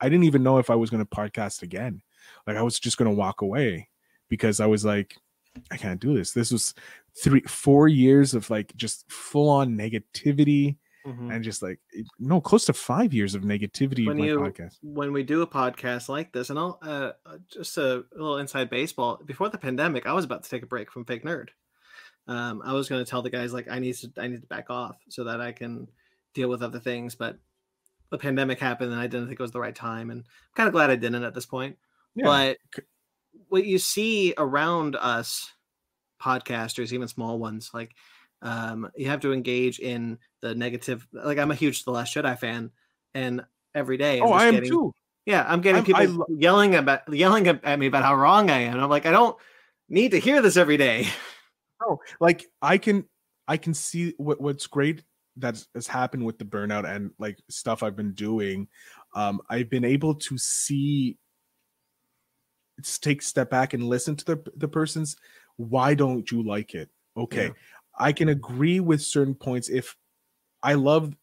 i 0.00 0.08
didn't 0.08 0.24
even 0.24 0.42
know 0.42 0.58
if 0.58 0.70
i 0.70 0.74
was 0.74 0.90
going 0.90 1.04
to 1.04 1.16
podcast 1.16 1.62
again. 1.62 2.02
Like 2.46 2.56
i 2.56 2.62
was 2.62 2.80
just 2.80 2.96
going 2.96 3.10
to 3.10 3.16
walk 3.16 3.42
away 3.42 3.88
because 4.28 4.58
i 4.60 4.66
was 4.66 4.84
like 4.84 5.16
i 5.70 5.76
can't 5.76 6.00
do 6.00 6.14
this. 6.14 6.32
This 6.32 6.50
was 6.50 6.74
three 7.16 7.40
four 7.42 7.88
years 7.88 8.34
of 8.34 8.48
like 8.50 8.74
just 8.76 9.10
full 9.10 9.48
on 9.48 9.76
negativity 9.76 10.76
Mhm. 11.06 11.34
and 11.34 11.42
just 11.42 11.62
like 11.62 11.80
no 12.18 12.42
close 12.42 12.66
to 12.66 12.74
five 12.74 13.14
years 13.14 13.34
of 13.34 13.42
negativity 13.42 14.06
When 14.06 14.18
in 14.18 14.22
my 14.22 14.26
you- 14.26 14.38
podcast 14.38 14.76
when 14.82 15.12
we 15.14 15.22
do 15.22 15.40
a 15.40 15.46
podcast 15.46 16.08
like 16.10 16.32
this, 16.32 16.50
and 16.50 16.58
I'll 16.58 16.78
uh, 16.82 17.12
uh, 17.24 17.38
just 17.50 17.78
a 17.78 18.04
little 18.12 18.36
inside 18.36 18.68
baseball. 18.68 19.18
Before 19.24 19.48
the 19.48 19.56
pandemic, 19.56 20.06
I 20.06 20.12
was 20.12 20.26
about 20.26 20.42
to 20.44 20.50
take 20.50 20.62
a 20.62 20.66
break 20.66 20.92
from 20.92 21.04
Fake 21.06 21.24
Nerd. 21.24 21.48
Um, 22.26 22.60
I 22.64 22.74
was 22.74 22.88
going 22.88 23.02
to 23.02 23.10
tell 23.10 23.22
the 23.22 23.30
guys 23.30 23.52
like 23.54 23.66
I 23.68 23.78
need 23.78 23.94
to 23.94 24.12
I 24.18 24.28
need 24.28 24.42
to 24.42 24.46
back 24.46 24.68
off 24.68 24.96
so 25.08 25.24
that 25.24 25.40
I 25.40 25.52
can 25.52 25.88
deal 26.34 26.48
with 26.50 26.62
other 26.62 26.78
things. 26.80 27.14
But 27.14 27.38
the 28.10 28.18
pandemic 28.18 28.58
happened, 28.60 28.92
and 28.92 29.00
I 29.00 29.06
didn't 29.06 29.28
think 29.28 29.40
it 29.40 29.42
was 29.42 29.52
the 29.52 29.60
right 29.60 29.74
time. 29.74 30.10
And 30.10 30.20
I'm 30.20 30.54
kind 30.54 30.66
of 30.68 30.74
glad 30.74 30.90
I 30.90 30.96
didn't 30.96 31.24
at 31.24 31.32
this 31.34 31.46
point. 31.46 31.78
yeah 32.14 32.24
But 32.26 32.58
what 33.48 33.64
you 33.64 33.78
see 33.78 34.34
around 34.36 34.96
us, 34.96 35.50
podcasters, 36.20 36.92
even 36.92 37.08
small 37.08 37.38
ones, 37.38 37.70
like 37.72 37.94
um, 38.42 38.90
you 38.96 39.06
have 39.06 39.20
to 39.20 39.32
engage 39.32 39.78
in 39.78 40.18
the 40.40 40.54
negative. 40.54 41.06
Like 41.12 41.38
I'm 41.38 41.50
a 41.50 41.56
huge 41.56 41.84
The 41.84 41.90
Last 41.90 42.14
Jedi 42.14 42.38
fan, 42.38 42.70
and 43.14 43.44
every 43.74 43.96
day, 43.96 44.18
I'm 44.18 44.24
oh 44.24 44.32
just 44.32 44.40
i 44.42 44.46
am 44.46 44.54
getting, 44.54 44.70
too 44.70 44.94
yeah, 45.26 45.44
I'm 45.46 45.60
getting 45.60 45.76
I'm- 45.76 45.84
people 45.84 46.26
I 46.28 46.32
yelling 46.36 46.74
about 46.74 47.12
yelling 47.12 47.46
at 47.46 47.78
me 47.78 47.86
about 47.86 48.04
how 48.04 48.14
wrong 48.14 48.50
I 48.50 48.62
am. 48.62 48.74
And 48.74 48.82
I'm 48.82 48.90
like, 48.90 49.06
I 49.06 49.10
don't 49.10 49.36
need 49.88 50.12
to 50.12 50.18
hear 50.18 50.42
this 50.42 50.56
every 50.56 50.76
day. 50.76 51.06
No, 51.82 51.98
like 52.20 52.44
I 52.60 52.76
can 52.76 53.06
I 53.48 53.56
can 53.56 53.72
see 53.72 54.12
what 54.18 54.38
what's 54.38 54.66
great 54.66 55.02
that 55.36 55.64
has 55.74 55.86
happened 55.86 56.26
with 56.26 56.38
the 56.38 56.44
burnout 56.44 56.84
and 56.84 57.12
like 57.18 57.38
stuff 57.48 57.82
I've 57.82 57.96
been 57.96 58.12
doing. 58.12 58.68
Um, 59.14 59.40
I've 59.48 59.70
been 59.70 59.86
able 59.86 60.16
to 60.16 60.36
see 60.36 61.16
take 63.00 63.22
step 63.22 63.48
back 63.48 63.72
and 63.72 63.84
listen 63.84 64.14
to 64.16 64.24
the 64.24 64.52
the 64.56 64.68
person's 64.68 65.16
why 65.68 65.94
don't 65.94 66.30
you 66.30 66.42
like 66.42 66.74
it? 66.74 66.88
Okay. 67.16 67.46
Yeah. 67.46 67.52
I 67.98 68.12
can 68.12 68.28
agree 68.30 68.80
with 68.80 69.02
certain 69.02 69.34
points 69.34 69.68
if 69.68 69.96
I 70.62 70.74
love 70.74 71.14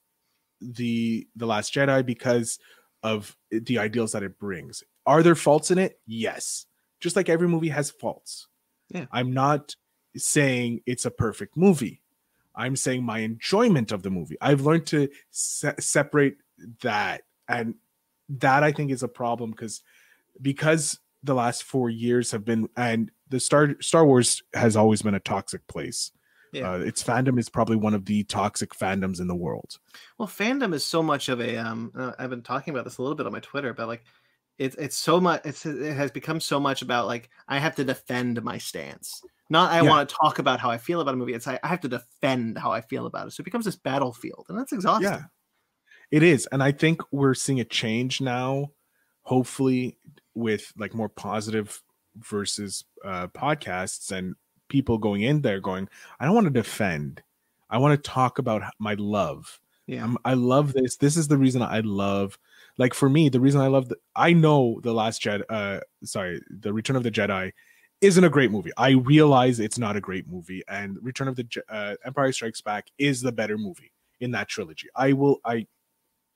the 0.61 1.27
the 1.35 1.45
last 1.45 1.73
Jedi 1.73 2.05
because 2.05 2.59
of 3.03 3.35
the 3.49 3.79
ideals 3.79 4.11
that 4.11 4.23
it 4.23 4.37
brings. 4.37 4.83
Are 5.05 5.23
there 5.23 5.35
faults 5.35 5.71
in 5.71 5.77
it? 5.77 5.99
Yes. 6.05 6.65
Just 6.99 7.15
like 7.15 7.29
every 7.29 7.47
movie 7.47 7.69
has 7.69 7.89
faults. 7.89 8.47
Yeah. 8.89 9.05
I'm 9.11 9.31
not 9.31 9.75
saying 10.15 10.81
it's 10.85 11.05
a 11.05 11.11
perfect 11.11 11.57
movie. 11.57 12.01
I'm 12.55 12.75
saying 12.75 13.03
my 13.03 13.19
enjoyment 13.19 13.91
of 13.91 14.03
the 14.03 14.09
movie. 14.09 14.37
I've 14.41 14.61
learned 14.61 14.87
to 14.87 15.09
se- 15.29 15.75
separate 15.79 16.37
that, 16.81 17.21
and 17.47 17.75
that 18.29 18.63
I 18.63 18.71
think 18.71 18.91
is 18.91 19.03
a 19.03 19.07
problem 19.07 19.51
because 19.51 19.81
because 20.41 20.99
the 21.23 21.35
last 21.35 21.63
four 21.63 21.89
years 21.89 22.31
have 22.31 22.45
been 22.45 22.67
and 22.75 23.11
the 23.29 23.39
Star 23.39 23.75
Star 23.81 24.05
Wars 24.05 24.43
has 24.53 24.75
always 24.75 25.01
been 25.01 25.15
a 25.15 25.19
toxic 25.19 25.65
place. 25.67 26.11
Yeah. 26.53 26.71
Uh, 26.71 26.77
its 26.79 27.03
fandom 27.03 27.37
is 27.37 27.49
probably 27.49 27.75
one 27.75 27.93
of 27.93 28.05
the 28.05 28.23
toxic 28.23 28.71
fandoms 28.73 29.19
in 29.19 29.27
the 29.27 29.35
world. 29.35 29.77
Well, 30.17 30.29
fandom 30.29 30.73
is 30.73 30.85
so 30.85 31.03
much 31.03 31.29
of 31.29 31.41
a 31.41 31.57
um. 31.57 31.91
uh, 31.95 32.13
I've 32.17 32.29
been 32.29 32.41
talking 32.41 32.73
about 32.73 32.85
this 32.85 32.97
a 32.97 33.01
little 33.01 33.15
bit 33.15 33.25
on 33.25 33.33
my 33.33 33.41
Twitter, 33.41 33.73
but 33.73 33.87
like, 33.87 34.03
it's 34.57 34.75
it's 34.77 34.97
so 34.97 35.19
much. 35.19 35.41
It's 35.45 35.65
it 35.65 35.93
has 35.93 36.11
become 36.11 36.39
so 36.39 36.59
much 36.59 36.81
about 36.81 37.05
like 37.07 37.29
I 37.47 37.59
have 37.59 37.75
to 37.75 37.83
defend 37.83 38.41
my 38.43 38.57
stance. 38.57 39.21
Not 39.49 39.71
I 39.71 39.81
Yeah. 39.81 39.89
want 39.89 40.09
to 40.09 40.15
talk 40.15 40.39
about 40.39 40.59
how 40.59 40.69
I 40.69 40.77
feel 40.77 41.01
about 41.01 41.13
a 41.13 41.17
movie. 41.17 41.33
It's 41.33 41.47
I, 41.47 41.59
I 41.61 41.67
have 41.67 41.81
to 41.81 41.89
defend 41.89 42.57
how 42.57 42.71
I 42.71 42.81
feel 42.81 43.05
about 43.05 43.27
it. 43.27 43.31
So 43.31 43.41
it 43.41 43.45
becomes 43.45 43.65
this 43.65 43.75
battlefield, 43.75 44.45
and 44.49 44.57
that's 44.57 44.71
exhausting. 44.73 45.09
Yeah, 45.11 45.23
it 46.11 46.23
is, 46.23 46.47
and 46.51 46.63
I 46.63 46.71
think 46.71 47.01
we're 47.11 47.33
seeing 47.33 47.59
a 47.59 47.65
change 47.65 48.21
now. 48.21 48.71
Hopefully, 49.23 49.97
with 50.33 50.71
like 50.77 50.93
more 50.93 51.09
positive 51.09 51.83
versus 52.19 52.83
uh, 53.03 53.27
podcasts 53.27 54.11
and 54.11 54.35
people 54.69 54.97
going 54.97 55.21
in 55.21 55.41
there 55.41 55.59
going, 55.59 55.87
I 56.19 56.25
don't 56.25 56.35
want 56.35 56.45
to 56.45 56.51
defend. 56.51 57.23
I 57.69 57.77
want 57.77 58.01
to 58.01 58.09
talk 58.09 58.39
about 58.39 58.63
my 58.79 58.95
love. 58.95 59.59
Yeah. 59.87 60.03
I'm, 60.03 60.17
I 60.25 60.33
love 60.33 60.73
this. 60.73 60.97
This 60.97 61.15
is 61.17 61.27
the 61.27 61.37
reason 61.37 61.61
I 61.61 61.79
love. 61.79 62.37
Like 62.77 62.93
for 62.93 63.09
me, 63.09 63.29
the 63.29 63.39
reason 63.39 63.61
I 63.61 63.67
love. 63.67 63.89
The, 63.89 63.97
I 64.15 64.33
know 64.33 64.79
the 64.83 64.93
Last 64.93 65.21
Jedi. 65.21 65.43
Uh, 65.49 65.79
sorry, 66.03 66.41
the 66.49 66.73
Return 66.73 66.95
of 66.95 67.03
the 67.03 67.11
Jedi 67.11 67.51
isn't 68.01 68.23
a 68.23 68.29
great 68.29 68.51
movie. 68.51 68.71
I 68.77 68.91
realize 68.91 69.59
it's 69.59 69.79
not 69.79 69.95
a 69.95 70.01
great 70.01 70.27
movie, 70.27 70.61
and 70.67 70.97
Return 71.01 71.27
of 71.27 71.35
the 71.35 71.43
Je- 71.43 71.61
uh, 71.69 71.95
Empire 72.05 72.31
Strikes 72.31 72.61
Back 72.61 72.87
is 72.99 73.21
the 73.21 73.31
better 73.31 73.57
movie 73.57 73.91
in 74.19 74.31
that 74.31 74.47
trilogy. 74.47 74.89
I 74.95 75.13
will. 75.13 75.39
I 75.43 75.65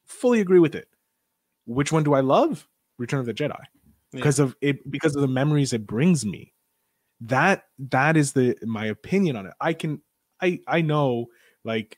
fully 0.06 0.42
agree 0.42 0.60
with 0.60 0.74
it. 0.74 0.88
Which 1.66 1.92
one 1.92 2.04
do 2.04 2.14
I 2.14 2.22
love? 2.22 2.68
Return 2.98 3.20
of 3.20 3.26
the 3.26 3.34
Jedi 3.34 3.62
because 4.12 4.40
of 4.40 4.56
it 4.62 4.90
because 4.90 5.16
of 5.16 5.22
the 5.22 5.28
memories 5.28 5.74
it 5.74 5.86
brings 5.88 6.26
me. 6.26 6.54
That 7.22 7.66
that 7.90 8.18
is 8.18 8.34
the 8.34 8.58
my 8.64 8.86
opinion 8.86 9.36
on 9.36 9.46
it. 9.46 9.54
I 9.62 9.74
can 9.74 10.02
I 10.42 10.60
I 10.68 10.82
know 10.82 11.28
like 11.64 11.98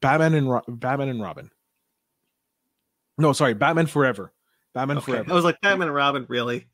Batman 0.00 0.34
and 0.34 0.50
Ro- 0.50 0.62
Batman 0.68 1.08
and 1.08 1.20
Robin. 1.20 1.50
No, 3.18 3.32
sorry, 3.32 3.54
Batman 3.54 3.86
Forever. 3.86 4.32
Batman 4.74 4.98
Okay. 4.98 5.12
Forever. 5.12 5.30
I 5.30 5.34
was 5.34 5.44
like 5.44 5.60
Batman 5.60 5.88
and 5.88 5.94
Robin, 5.96 6.24
really? 6.28 6.68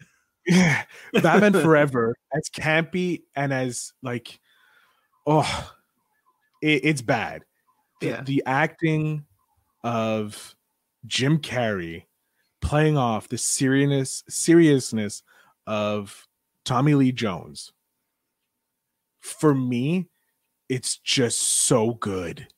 Yeah, 0.47 0.85
Batman 1.15 1.53
Forever 1.63 2.15
as 2.37 2.51
campy 2.51 3.23
and 3.35 3.53
as 3.53 3.93
like, 4.03 4.39
oh, 5.27 5.73
it, 6.61 6.85
it's 6.85 7.01
bad. 7.03 7.45
The, 8.03 8.07
Yeah. 8.09 8.23
the 8.23 8.43
acting 8.45 9.25
of 9.83 10.55
Jim 11.07 11.39
Carrey 11.39 12.05
playing 12.65 12.97
off 12.97 13.29
the 13.29 13.39
seriousness 13.39 14.25
seriousness 14.29 15.23
of 15.67 16.27
Tommy 16.65 16.95
Lee 16.95 17.13
Jones. 17.13 17.73
For 19.21 19.55
me, 19.55 20.09
it's 20.69 20.97
just 20.97 21.41
so 21.41 21.95
good. 21.95 22.49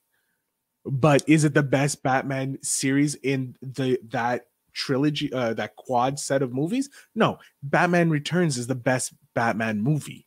But 0.84 1.24
is 1.28 1.44
it 1.44 1.54
the 1.54 1.62
best 1.62 2.02
Batman 2.02 2.58
series 2.62 3.16
in 3.16 3.56
the 3.60 3.98
that 4.10 4.46
trilogy, 4.72 5.32
uh, 5.32 5.54
that 5.54 5.74
quad 5.76 6.18
set 6.18 6.42
of 6.42 6.52
movies? 6.52 6.88
No, 7.14 7.38
Batman 7.62 8.08
Returns 8.08 8.56
is 8.58 8.68
the 8.68 8.74
best 8.76 9.12
Batman 9.34 9.80
movie 9.80 10.26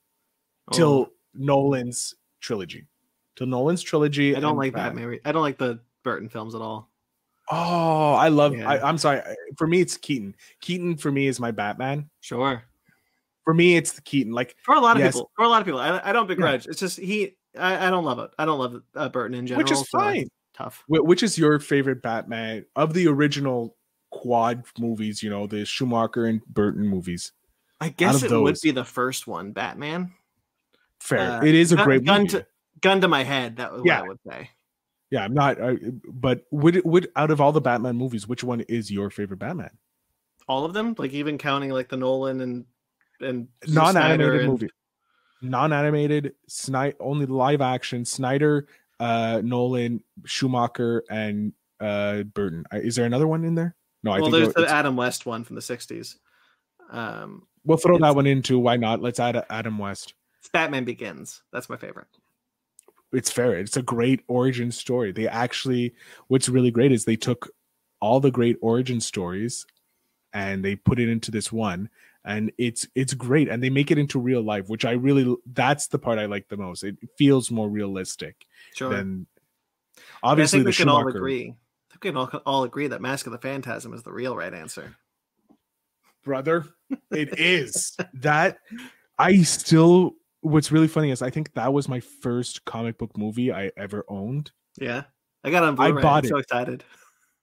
till 0.74 0.90
Oh, 0.90 1.10
Nolan's 1.34 2.16
trilogy. 2.42 2.86
Till 3.38 3.48
Nolan's 3.48 3.82
trilogy. 3.82 4.36
I 4.36 4.42
don't 4.42 4.58
like 4.58 4.74
Batman. 4.74 5.06
re- 5.06 5.22
I 5.24 5.32
don't 5.32 5.42
like 5.42 5.58
the 5.58 5.80
Burton 6.04 6.28
films 6.28 6.56
at 6.56 6.62
all. 6.62 6.90
Oh, 7.52 8.14
I 8.14 8.28
love. 8.28 8.56
Yeah. 8.56 8.70
I, 8.70 8.88
I'm 8.88 8.98
sorry. 8.98 9.22
For 9.60 9.68
me, 9.68 9.82
it's 9.82 9.98
Keaton. 9.98 10.36
Keaton 10.62 10.96
for 10.98 11.12
me 11.12 11.28
is 11.28 11.40
my 11.40 11.52
Batman. 11.52 12.10
Sure. 12.22 12.64
For 13.44 13.54
me, 13.54 13.76
it's 13.76 13.92
the 13.92 14.02
Keaton. 14.02 14.32
Like 14.34 14.56
For 14.64 14.74
a 14.74 14.80
lot 14.80 14.96
of 14.96 15.02
Yes. 15.04 15.16
people, 15.16 15.30
for 15.36 15.44
a 15.44 15.50
lot 15.50 15.62
of 15.62 15.66
people, 15.66 15.80
I, 15.82 16.00
I 16.04 16.14
don't 16.14 16.28
begrudge. 16.28 16.66
It's 16.66 16.80
just 16.80 16.98
he. 16.98 17.36
I, 17.58 17.88
I 17.88 17.90
don't 17.90 18.06
love 18.06 18.20
it. 18.20 18.32
I 18.40 18.46
don't 18.46 18.58
love 18.60 18.82
uh, 18.96 19.10
Burton 19.10 19.36
in 19.38 19.46
general. 19.48 19.64
which 19.64 19.72
is 19.72 19.80
so 19.90 20.00
fine. 20.00 20.28
Tough. 20.54 20.84
Wh- 20.88 21.04
Which 21.04 21.24
is 21.24 21.38
your 21.38 21.60
favorite 21.60 22.02
Batman 22.02 22.66
of 22.76 22.94
the 22.94 23.08
original 23.08 23.76
quad 24.12 24.64
movies? 24.80 25.22
You 25.22 25.30
know, 25.30 25.46
the 25.46 25.66
Schumacher 25.66 26.26
and 26.26 26.44
Burton 26.46 26.88
movies. 26.88 27.34
I 27.82 27.90
guess 27.90 28.24
it 28.24 28.32
would 28.32 28.58
be 28.64 28.72
the 28.72 28.86
first 28.86 29.28
one, 29.28 29.52
Batman. 29.52 30.14
Fair. 31.00 31.20
Uh, 31.20 31.44
it 31.44 31.56
is 31.56 31.72
a 31.72 31.76
gun- 31.78 31.86
great 31.86 32.06
gun 32.06 32.22
movie. 32.22 32.30
to 32.32 32.46
gun 32.82 33.02
to 33.02 33.08
my 33.08 33.24
head. 33.24 33.58
That 33.58 33.74
was 33.74 33.82
Yeah. 33.86 34.02
what 34.02 34.06
I 34.06 34.08
would 34.10 34.20
say. 34.30 34.50
Yeah, 35.12 35.24
I'm 35.24 35.34
not. 35.34 35.62
I, 35.62 35.78
but 36.12 36.46
would 36.52 36.84
would 36.86 37.10
out 37.16 37.32
of 37.32 37.42
all 37.42 37.52
the 37.52 37.62
Batman 37.62 37.96
movies, 37.96 38.28
which 38.28 38.44
one 38.44 38.62
is 38.62 38.92
your 38.92 39.10
favorite 39.10 39.38
Batman? 39.40 39.72
All 40.48 40.66
of 40.66 40.74
them, 40.74 40.96
like 40.98 41.14
even 41.14 41.38
counting 41.38 41.70
like 41.72 41.90
the 41.90 41.98
Nolan 41.98 42.42
and 42.42 42.66
and 43.22 43.48
Non-animated 43.68 44.42
and- 44.42 44.50
movie. 44.50 44.70
Non-animated, 45.42 46.34
Snyder 46.48 46.98
only 47.00 47.26
live 47.26 47.62
action. 47.62 48.04
Snyder, 48.04 48.68
uh, 49.00 49.42
Nolan, 49.44 50.04
Schumacher, 50.26 51.04
and 51.10 51.54
uh 51.80 52.24
Burton. 52.24 52.66
Is 52.74 52.98
there 52.98 53.06
another 53.06 53.28
one 53.28 53.46
in 53.46 53.56
there? 53.56 53.76
No, 54.04 54.12
I 54.12 54.20
well, 54.20 54.32
think 54.32 54.54
there's 54.54 54.68
the 54.68 54.74
Adam 54.74 54.96
West 54.98 55.26
one 55.26 55.44
from 55.46 55.56
the 55.56 55.62
'60s. 55.62 56.18
Um, 56.90 57.48
we'll 57.64 57.78
throw 57.78 57.98
that 58.00 58.16
one 58.16 58.26
into. 58.28 58.60
Why 58.60 58.76
not? 58.76 59.02
Let's 59.02 59.20
add 59.20 59.42
Adam 59.50 59.78
West. 59.78 60.14
it's 60.40 60.50
Batman 60.50 60.84
Begins. 60.84 61.42
That's 61.54 61.70
my 61.70 61.78
favorite. 61.78 62.08
It's 63.12 63.32
fair. 63.32 63.58
It's 63.58 63.78
a 63.78 63.82
great 63.82 64.22
origin 64.28 64.72
story. 64.72 65.12
They 65.12 65.28
actually, 65.28 65.94
what's 66.28 66.50
really 66.50 66.72
great 66.72 66.92
is 66.92 67.06
they 67.06 67.16
took 67.16 67.50
all 68.02 68.20
the 68.20 68.32
great 68.32 68.58
origin 68.62 69.02
stories 69.02 69.66
and 70.34 70.64
they 70.64 70.76
put 70.76 71.00
it 71.00 71.10
into 71.10 71.32
this 71.32 71.52
one, 71.52 71.90
and 72.24 72.52
it's 72.58 72.88
it's 72.94 73.14
great. 73.16 73.50
And 73.50 73.64
they 73.64 73.70
make 73.72 73.90
it 73.92 73.98
into 73.98 74.20
real 74.20 74.42
life, 74.42 74.70
which 74.70 74.86
I 74.86 74.92
really 74.92 75.36
that's 75.54 75.88
the 75.88 75.98
part 75.98 76.20
I 76.20 76.26
like 76.28 76.48
the 76.50 76.58
most. 76.58 76.84
It 76.84 76.98
feels 77.18 77.50
more 77.50 77.68
realistic 77.68 78.46
Sure. 78.76 78.90
than 78.90 79.26
obviously 80.22 80.60
I 80.60 80.64
think 80.64 80.76
the 80.76 80.84
we 80.84 80.86
can 80.86 80.90
all 80.90 81.08
agree. 81.08 81.56
I 81.90 81.94
think 81.94 82.04
we 82.04 82.10
can 82.12 82.18
all, 82.18 82.42
all 82.46 82.64
agree 82.64 82.88
that 82.88 83.02
Mask 83.02 83.26
of 83.26 83.32
the 83.32 83.40
Phantasm 83.40 83.94
is 83.94 84.04
the 84.04 84.12
real 84.14 84.36
right 84.36 84.54
answer. 84.54 84.96
brother. 86.24 86.68
It 87.12 87.40
is 87.40 87.98
that 88.16 88.60
I 89.18 89.42
still. 89.42 90.14
What's 90.42 90.72
really 90.72 90.88
funny 90.88 91.12
is 91.12 91.22
I 91.22 91.30
think 91.30 91.54
that 91.54 91.74
was 91.74 91.90
my 91.90 92.00
first 92.00 92.64
comic 92.66 92.98
book 92.98 93.18
movie 93.18 93.52
I 93.52 93.72
ever 93.76 94.06
owned. 94.08 94.52
Yeah, 94.80 95.04
I 95.44 95.52
got 95.52 95.64
on 95.64 95.76
Blu-ray. 95.76 96.00
I 96.00 96.02
bought 96.02 96.24
I'm 96.24 96.30
so 96.30 96.38
it. 96.38 96.42
excited. 96.42 96.84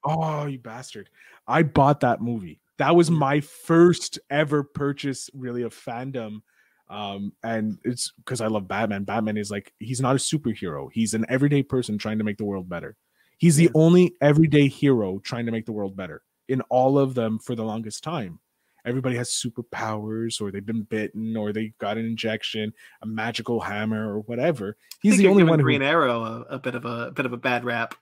Oh, 0.05 0.47
you 0.47 0.59
bastard! 0.59 1.11
I 1.47 1.63
bought 1.63 2.01
that 2.01 2.21
movie. 2.23 2.61
That 2.79 2.95
was 2.97 3.11
my 3.11 3.41
first 3.41 4.19
ever 4.31 4.63
purchase, 4.63 5.29
really, 5.35 5.63
of 5.63 5.75
fandom. 5.75 6.41
Um, 6.89 7.33
and 7.43 7.79
it's 7.85 8.13
because 8.19 8.41
I 8.41 8.47
love 8.47 8.69
Batman. 8.69 9.05
Batman 9.05 9.37
is 9.37 9.51
like 9.51 9.73
he's 9.79 10.01
not 10.01 10.15
a 10.17 10.19
superhero; 10.19 10.89
he's 10.93 11.13
an 11.15 11.27
everyday 11.29 11.63
person 11.63 11.99
trying 11.99 12.19
to 12.19 12.25
make 12.25 12.39
the 12.39 12.45
world 12.45 12.69
better. 12.69 12.97
He's 13.39 13.57
the 13.57 13.65
Yeah. 13.65 13.71
only 13.75 14.15
everyday 14.23 14.69
hero 14.69 15.19
trying 15.19 15.45
to 15.47 15.53
make 15.53 15.67
the 15.67 15.73
world 15.73 15.97
better 15.97 16.23
in 16.49 16.63
all 16.71 16.99
of 16.99 17.15
them 17.15 17.39
for 17.41 17.55
the 17.55 17.65
longest 17.65 18.03
time. 18.05 18.39
Everybody 18.87 19.17
has 19.17 19.31
superpowers, 19.31 20.41
or 20.41 20.51
they've 20.51 20.65
been 20.65 20.85
bitten, 20.85 21.37
or 21.37 21.53
they 21.53 21.75
got 21.79 21.99
an 21.99 22.07
injection, 22.07 22.73
a 23.03 23.07
magical 23.07 23.61
hammer, 23.61 24.11
or 24.11 24.21
whatever. 24.21 24.77
He's 25.03 25.19
the 25.19 25.27
only 25.27 25.43
one 25.43 25.59
who 25.59 25.65
Green 25.65 25.83
Arrow 25.83 26.23
a, 26.23 26.41
a 26.55 26.59
bit 26.59 26.75
of 26.75 26.85
a, 26.85 27.09
a 27.09 27.11
bit 27.11 27.27
of 27.27 27.33
a 27.33 27.37
bad 27.37 27.65
rap. 27.65 27.95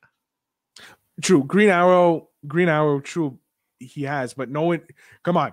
True. 1.22 1.42
Green 1.44 1.70
Arrow, 1.70 2.28
Green 2.46 2.68
Arrow, 2.68 3.00
true, 3.00 3.38
he 3.78 4.02
has, 4.02 4.34
but 4.34 4.50
no 4.50 4.62
one 4.62 4.82
come 5.22 5.36
on. 5.36 5.52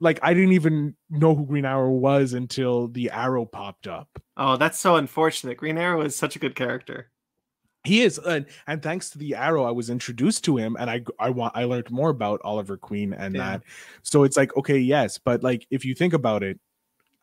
Like 0.00 0.18
I 0.22 0.34
didn't 0.34 0.52
even 0.52 0.96
know 1.10 1.34
who 1.34 1.46
Green 1.46 1.64
Arrow 1.64 1.90
was 1.90 2.32
until 2.32 2.88
the 2.88 3.10
arrow 3.10 3.44
popped 3.44 3.86
up. 3.86 4.08
Oh, 4.36 4.56
that's 4.56 4.80
so 4.80 4.96
unfortunate. 4.96 5.58
Green 5.58 5.78
Arrow 5.78 6.02
is 6.02 6.16
such 6.16 6.34
a 6.36 6.40
good 6.40 6.56
character. 6.56 7.10
He 7.84 8.02
is, 8.02 8.18
and, 8.18 8.46
and 8.68 8.80
thanks 8.80 9.10
to 9.10 9.18
the 9.18 9.34
arrow, 9.34 9.64
I 9.64 9.72
was 9.72 9.90
introduced 9.90 10.44
to 10.44 10.56
him, 10.56 10.76
and 10.78 10.88
I 10.88 11.02
I 11.18 11.30
want 11.30 11.56
I 11.56 11.64
learned 11.64 11.90
more 11.90 12.10
about 12.10 12.40
Oliver 12.44 12.76
Queen 12.76 13.12
and 13.12 13.34
Yeah. 13.34 13.42
that. 13.58 13.62
So 14.02 14.22
it's 14.22 14.36
like 14.36 14.56
okay, 14.56 14.78
yes, 14.78 15.18
but 15.18 15.42
like 15.42 15.66
if 15.70 15.84
you 15.84 15.94
think 15.94 16.12
about 16.14 16.42
it, 16.44 16.60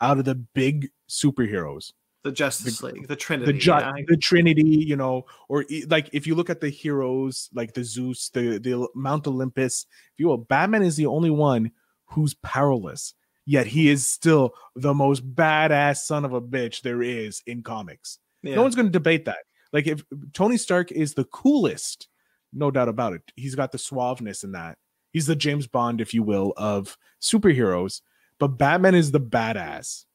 out 0.02 0.20
of 0.20 0.26
the 0.26 0.36
big 0.36 0.90
superheroes, 1.10 1.94
The 2.24 2.32
Justice 2.34 2.84
League, 2.84 3.08
the 3.08 3.16
Trinity. 3.16 3.52
the 3.54 3.58
ju- 3.58 3.72
yeah. 3.72 3.94
the 4.08 4.18
Trinity, 4.18 4.64
you 4.86 4.98
know, 4.98 5.26
or 5.48 5.64
like 5.88 6.10
if 6.12 6.28
you 6.28 6.36
look 6.36 6.50
at 6.50 6.60
the 6.60 6.70
heroes 6.70 7.50
like 7.54 7.74
the 7.74 7.84
Zeus, 7.84 8.30
the 8.30 8.58
the 8.60 8.86
Mount 8.96 9.28
Olympus, 9.28 9.86
if 10.14 10.20
you 10.20 10.28
will, 10.28 10.38
Batman 10.38 10.84
is 10.84 10.98
the 10.98 11.06
only 11.06 11.30
one 11.30 11.72
who's 12.06 12.34
powerless. 12.34 13.14
Yet 13.46 13.66
he 13.66 13.90
is 13.90 14.06
still 14.06 14.54
the 14.76 14.94
most 14.94 15.24
badass 15.36 15.98
son 16.06 16.24
of 16.26 16.34
a 16.34 16.42
bitch 16.42 16.82
there 16.82 17.02
is 17.02 17.42
in 17.48 17.64
comics. 17.64 18.20
Yeah. 18.44 18.56
No 18.56 18.62
one's 18.62 18.76
going 18.76 18.86
to 18.88 18.92
debate 18.92 19.26
that. 19.26 19.38
Like 19.72 19.88
if 19.88 20.04
Tony 20.34 20.58
Stark 20.58 20.92
is 20.92 21.14
the 21.14 21.26
coolest, 21.26 22.08
no 22.54 22.72
doubt 22.72 22.90
about 22.90 23.14
it. 23.14 23.22
He's 23.36 23.56
got 23.56 23.72
the 23.72 23.78
suaveness 23.78 24.44
in 24.44 24.52
that. 24.54 24.78
He's 25.12 25.28
the 25.28 25.36
James 25.36 25.68
Bond, 25.68 26.02
if 26.02 26.14
you 26.14 26.24
will, 26.24 26.54
of 26.58 26.98
superheroes. 27.22 28.02
But 28.40 28.58
Batman 28.58 28.96
is 28.96 29.12
the 29.12 29.20
badass. 29.20 30.06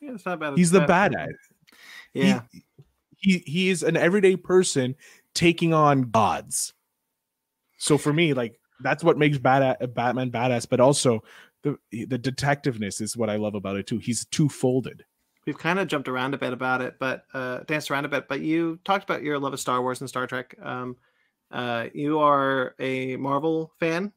Yeah, 0.00 0.12
it's 0.12 0.24
not 0.26 0.38
bad. 0.40 0.56
He's 0.56 0.70
the 0.70 0.80
bad- 0.80 1.12
badass 1.12 1.32
Yeah. 2.12 2.42
he 3.16 3.38
he 3.38 3.68
is 3.70 3.82
an 3.82 3.96
everyday 3.96 4.36
person 4.36 4.94
taking 5.34 5.74
on 5.74 6.10
gods. 6.10 6.74
So 7.78 7.98
for 7.98 8.12
me, 8.12 8.34
like 8.34 8.58
that's 8.80 9.02
what 9.04 9.18
makes 9.18 9.38
bad 9.38 9.94
Batman 9.94 10.30
badass, 10.30 10.68
but 10.68 10.80
also 10.80 11.22
the 11.62 11.76
the 11.90 12.18
detectiveness 12.18 13.00
is 13.00 13.16
what 13.16 13.30
I 13.30 13.36
love 13.36 13.54
about 13.54 13.76
it 13.76 13.86
too. 13.86 13.98
He's 13.98 14.24
two 14.26 14.48
folded. 14.48 15.04
We've 15.46 15.58
kind 15.58 15.78
of 15.78 15.88
jumped 15.88 16.08
around 16.08 16.34
a 16.34 16.38
bit 16.38 16.52
about 16.52 16.80
it, 16.80 16.96
but 16.98 17.24
uh, 17.34 17.60
danced 17.66 17.90
around 17.90 18.04
a 18.04 18.08
bit. 18.08 18.28
But 18.28 18.40
you 18.40 18.78
talked 18.84 19.04
about 19.04 19.22
your 19.22 19.38
love 19.38 19.52
of 19.52 19.60
Star 19.60 19.82
Wars 19.82 20.00
and 20.00 20.08
Star 20.08 20.26
Trek. 20.26 20.54
Um, 20.62 20.96
uh, 21.50 21.86
you 21.92 22.18
are 22.18 22.74
a 22.78 23.16
Marvel 23.16 23.72
fan. 23.78 24.12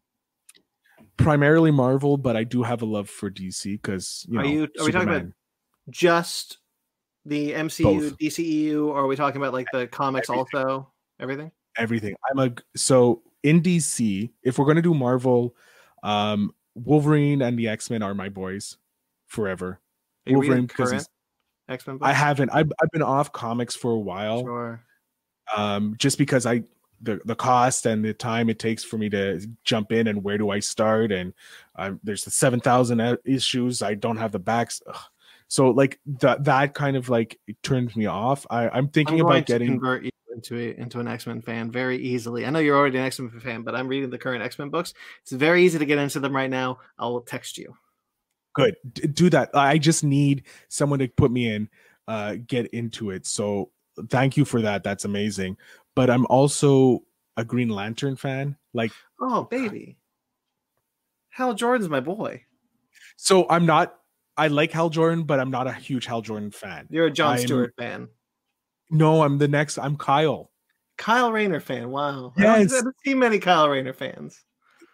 Primarily 1.18 1.72
Marvel, 1.72 2.18
but 2.18 2.36
I 2.38 2.44
do 2.44 2.64
have 2.64 2.82
a 2.82 2.86
love 2.86 3.10
for 3.10 3.30
DC 3.30 3.74
because 3.82 4.26
you 4.30 4.40
Are 4.40 4.44
know. 4.44 4.50
you- 4.50 4.68
are 4.80 4.86
we 4.86 4.92
talking 4.92 5.10
about 5.10 5.26
Just 5.90 6.60
the 7.26 7.54
MCU, 7.54 7.84
Both. 8.12 8.18
DCEU, 8.20 8.88
or 8.88 9.00
are 9.02 9.08
we 9.08 9.16
talking 9.16 9.42
about 9.42 9.54
like 9.54 9.68
the 9.74 9.88
comics 9.88 10.30
Everything. 10.30 10.60
also? 10.66 10.92
Everything. 11.20 11.52
everything. 11.78 12.16
I'm 12.30 12.40
a 12.40 12.54
so 12.76 13.22
in 13.44 13.62
DC. 13.62 14.30
If 14.44 14.58
we're 14.60 14.66
gonna 14.66 14.82
do 14.82 14.94
Marvel, 14.94 15.56
um, 16.04 16.54
Wolverine 16.76 17.42
and 17.42 17.58
the 17.58 17.68
X 17.68 17.90
Men 17.90 18.02
are 18.04 18.14
my 18.14 18.30
boys 18.30 18.78
forever. 19.26 19.80
Wolverine 20.28 20.66
because 20.68 20.92
he's- 20.92 21.10
X 21.70 21.88
Men? 21.88 22.00
I 22.02 22.14
haven't. 22.14 22.50
I've, 22.54 22.72
I've 22.82 22.92
been 22.92 23.02
off 23.02 23.32
comics 23.32 23.76
for 23.76 23.92
a 23.92 24.00
while. 24.00 24.42
Sure. 24.42 24.82
um 25.56 25.96
just 25.98 26.18
because 26.18 26.46
i 26.46 26.62
the 27.02 27.22
the 27.26 27.36
cost 27.36 27.86
and 27.86 28.04
the 28.04 28.14
time 28.14 28.50
it 28.50 28.60
takes 28.60 28.84
for 28.84 28.98
me 28.98 29.08
to 29.10 29.40
jump 29.64 29.92
in 29.92 30.08
and 30.08 30.24
where 30.24 30.38
do 30.38 30.50
i 30.50 30.60
start 30.60 31.12
and 31.12 31.34
um, 31.76 32.00
there's 32.04 32.24
the 32.24 32.32
7000 32.32 33.00
e- 33.00 33.16
issues 33.36 33.82
i 33.82 33.94
don't 33.94 34.18
have 34.18 34.32
the 34.32 34.40
backs 34.40 34.82
Ugh. 34.88 34.96
so 35.48 35.70
like 35.70 36.00
that 36.20 36.44
that 36.44 36.74
kind 36.74 36.98
of 36.98 37.08
like 37.08 37.40
turns 37.62 37.96
me 37.96 38.08
off 38.08 38.46
i 38.50 38.68
i'm 38.70 38.90
thinking 38.90 39.20
I'm 39.20 39.28
about 39.28 39.46
getting 39.46 39.68
convert 39.68 40.04
you 40.06 40.12
into 40.34 40.58
a, 40.58 40.80
into 40.80 41.00
an 41.00 41.08
X 41.08 41.26
Men 41.26 41.42
fan 41.42 41.72
very 41.72 41.98
easily. 41.98 42.46
I 42.46 42.52
know 42.52 42.60
you're 42.60 42.78
already 42.78 43.00
an 43.00 43.06
X 43.06 43.20
Men 43.20 43.30
fan, 43.40 43.64
but 43.64 43.74
I'm 43.74 43.88
reading 43.88 44.12
the 44.12 44.20
current 44.20 44.44
X 44.44 44.60
Men 44.60 44.70
books. 44.70 44.94
It's 45.24 45.32
very 45.32 45.64
easy 45.64 45.80
to 45.80 45.86
get 45.86 45.98
into 45.98 46.20
them 46.20 46.36
right 46.36 46.50
now. 46.50 46.78
I'll 47.00 47.22
text 47.22 47.58
you. 47.58 47.76
Good 48.58 48.76
D- 48.94 49.08
do 49.08 49.30
that 49.30 49.50
i 49.54 49.78
just 49.78 50.04
need 50.04 50.44
someone 50.68 51.00
to 51.00 51.08
put 51.08 51.32
me 51.32 51.50
in 51.50 51.70
uh 52.08 52.36
get 52.48 52.68
into 52.68 53.12
it 53.12 53.26
so 53.26 53.70
thank 54.10 54.36
you 54.38 54.46
for 54.46 54.62
that 54.62 54.84
that's 54.84 55.06
amazing 55.06 55.56
but 55.96 56.10
i'm 56.10 56.26
also 56.28 57.04
a 57.38 57.46
green 57.46 57.70
lantern 57.70 58.16
fan 58.16 58.56
like 58.74 58.92
Oh, 59.20 59.44
baby. 59.46 59.98
Hal 61.30 61.54
Jordan's 61.54 61.90
my 61.90 62.00
boy. 62.00 62.44
so 63.16 63.48
i'm 63.50 63.66
not 63.66 63.96
i 64.38 64.48
like 64.48 64.72
hal 64.72 64.90
jordan 64.90 65.24
but 65.24 65.40
i'm 65.40 65.50
not 65.52 65.66
a 65.68 65.74
huge 65.74 66.06
hal 66.06 66.22
jordan 66.22 66.52
fan 66.52 66.88
You're 66.90 67.08
a 67.08 67.12
John 67.12 67.38
I'm- 67.38 67.46
Stewart 67.46 67.74
fan. 67.78 68.08
no 68.90 69.24
i'm 69.24 69.38
the 69.38 69.48
next 69.48 69.78
i'm 69.78 69.98
kyle 69.98 70.52
Kyle 70.98 71.32
Rayner 71.32 71.60
fan. 71.60 71.92
Wow. 71.92 72.34
I 72.40 72.42
Yes. 72.42 72.74
I 72.74 72.82
don't 72.82 72.96
see 73.06 73.14
many 73.14 73.38
Kyle 73.38 73.70
Rayner 73.70 73.94
fans. 73.94 74.44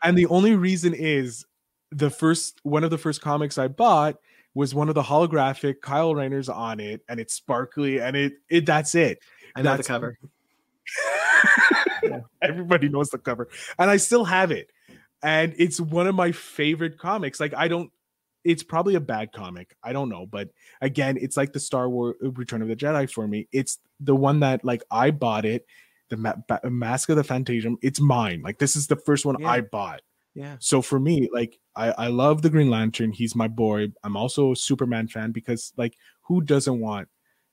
and 0.03 0.17
the 0.17 0.25
only 0.25 0.53
reason 0.53 0.93
is 0.93 1.45
the 1.95 2.09
first 2.09 2.59
one 2.63 2.83
of 2.83 2.89
the 2.89 2.97
first 2.97 3.21
comics 3.21 3.57
I 3.57 3.67
bought 3.67 4.17
was 4.55 4.75
one 4.75 4.89
of 4.89 4.95
the 4.95 5.03
holographic 5.03 5.81
Kyle 5.81 6.13
Rayners 6.13 6.49
on 6.49 6.79
it, 6.79 7.01
and 7.09 7.19
it's 7.19 7.33
sparkly, 7.33 7.99
and 7.99 8.15
it 8.15 8.33
it 8.49 8.65
that's 8.65 8.95
it. 8.95 9.19
I 9.55 9.61
know 9.61 9.71
That's- 9.71 9.87
the 9.87 9.93
cover. 9.93 10.17
Everybody 12.41 12.89
knows 12.89 13.09
the 13.09 13.17
cover, 13.17 13.47
and 13.79 13.89
I 13.89 13.97
still 13.97 14.25
have 14.25 14.51
it, 14.51 14.69
and 15.23 15.53
it's 15.57 15.79
one 15.79 16.05
of 16.07 16.15
my 16.15 16.31
favorite 16.33 16.97
comics. 16.99 17.39
Like 17.39 17.53
I 17.55 17.67
don't, 17.69 17.89
it's 18.43 18.61
probably 18.63 18.95
a 18.95 18.99
bad 18.99 19.31
comic, 19.31 19.75
I 19.81 19.93
don't 19.93 20.09
know, 20.09 20.25
but 20.25 20.49
again, 20.81 21.17
it's 21.19 21.37
like 21.37 21.53
the 21.53 21.59
Star 21.61 21.89
Wars 21.89 22.15
Return 22.21 22.61
of 22.61 22.67
the 22.67 22.75
Jedi 22.75 23.09
for 23.09 23.25
me. 23.27 23.47
It's 23.53 23.79
the 23.99 24.15
one 24.15 24.41
that 24.41 24.65
like 24.65 24.83
I 24.91 25.11
bought 25.11 25.45
it, 25.45 25.65
the 26.09 26.17
Ma- 26.17 26.33
Mask 26.65 27.07
of 27.09 27.15
the 27.15 27.23
Phantasm. 27.23 27.77
It's 27.81 28.01
mine. 28.01 28.41
Like 28.43 28.59
this 28.59 28.75
is 28.75 28.87
the 28.87 28.97
first 28.97 29.25
one 29.25 29.37
Yeah. 29.39 29.47
I 29.49 29.61
bought. 29.61 30.01
Yeah. 30.35 30.57
So 30.59 30.81
for 30.81 30.99
me, 30.99 31.29
like 31.31 31.59
I, 31.75 31.91
I 31.91 32.07
love 32.07 32.41
the 32.41 32.49
Green 32.49 32.69
Lantern. 32.69 33.11
He's 33.11 33.35
my 33.35 33.47
boy. 33.47 33.87
I'm 34.03 34.17
also 34.17 34.51
a 34.51 34.55
Superman 34.55 35.07
fan 35.07 35.31
because 35.31 35.73
like 35.77 35.95
who 36.21 36.41
doesn't 36.41 36.79
want 36.79 37.07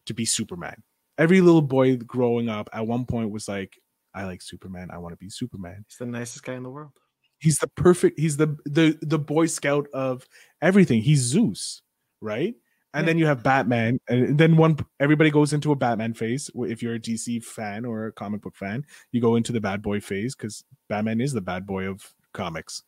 to 0.06 0.14
be 0.14 0.24
Superman? 0.24 0.82
Every 1.18 1.40
little 1.42 1.62
boy 1.62 1.96
growing 1.96 2.48
up 2.48 2.70
at 2.72 2.86
one 2.86 3.04
point 3.04 3.30
was 3.30 3.48
like, 3.48 3.78
I 4.14 4.24
like 4.24 4.40
Superman. 4.42 4.88
I 4.90 4.98
want 4.98 5.12
to 5.12 5.18
be 5.18 5.28
Superman. 5.28 5.84
He's 5.88 5.98
the 5.98 6.06
nicest 6.06 6.42
guy 6.44 6.54
in 6.54 6.62
the 6.62 6.70
world. 6.70 6.92
He's 7.38 7.58
the 7.58 7.68
perfect, 7.68 8.18
he's 8.18 8.36
the 8.36 8.56
the 8.66 8.98
the 9.02 9.18
boy 9.18 9.46
scout 9.46 9.88
of 9.94 10.26
everything. 10.60 11.00
He's 11.02 11.20
Zeus, 11.20 11.82
right? 12.20 12.54
And 12.92 13.04
Yeah. 13.04 13.06
then 13.06 13.18
you 13.18 13.26
have 13.26 13.42
Batman, 13.42 13.98
and 14.08 14.36
then 14.36 14.56
one 14.56 14.76
everybody 14.98 15.30
goes 15.30 15.52
into 15.52 15.72
a 15.72 15.76
Batman 15.76 16.12
phase. 16.14 16.50
If 16.54 16.82
you're 16.82 16.94
a 16.94 16.98
DC 16.98 17.40
fan 17.40 17.84
or 17.84 18.06
a 18.06 18.12
comic 18.12 18.42
book 18.42 18.56
fan, 18.56 18.84
you 19.12 19.20
go 19.20 19.36
into 19.36 19.52
the 19.52 19.60
bad 19.60 19.80
boy 19.80 20.00
phase 20.00 20.34
because 20.34 20.64
Batman 20.88 21.20
is 21.20 21.32
the 21.32 21.40
bad 21.40 21.66
boy 21.66 21.84
of 21.86 22.12
comics. 22.32 22.82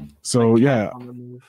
Mm. 0.00 0.10
So 0.22 0.56
yeah, 0.56 0.90
On 0.94 1.06
the 1.06 1.12
move. 1.12 1.42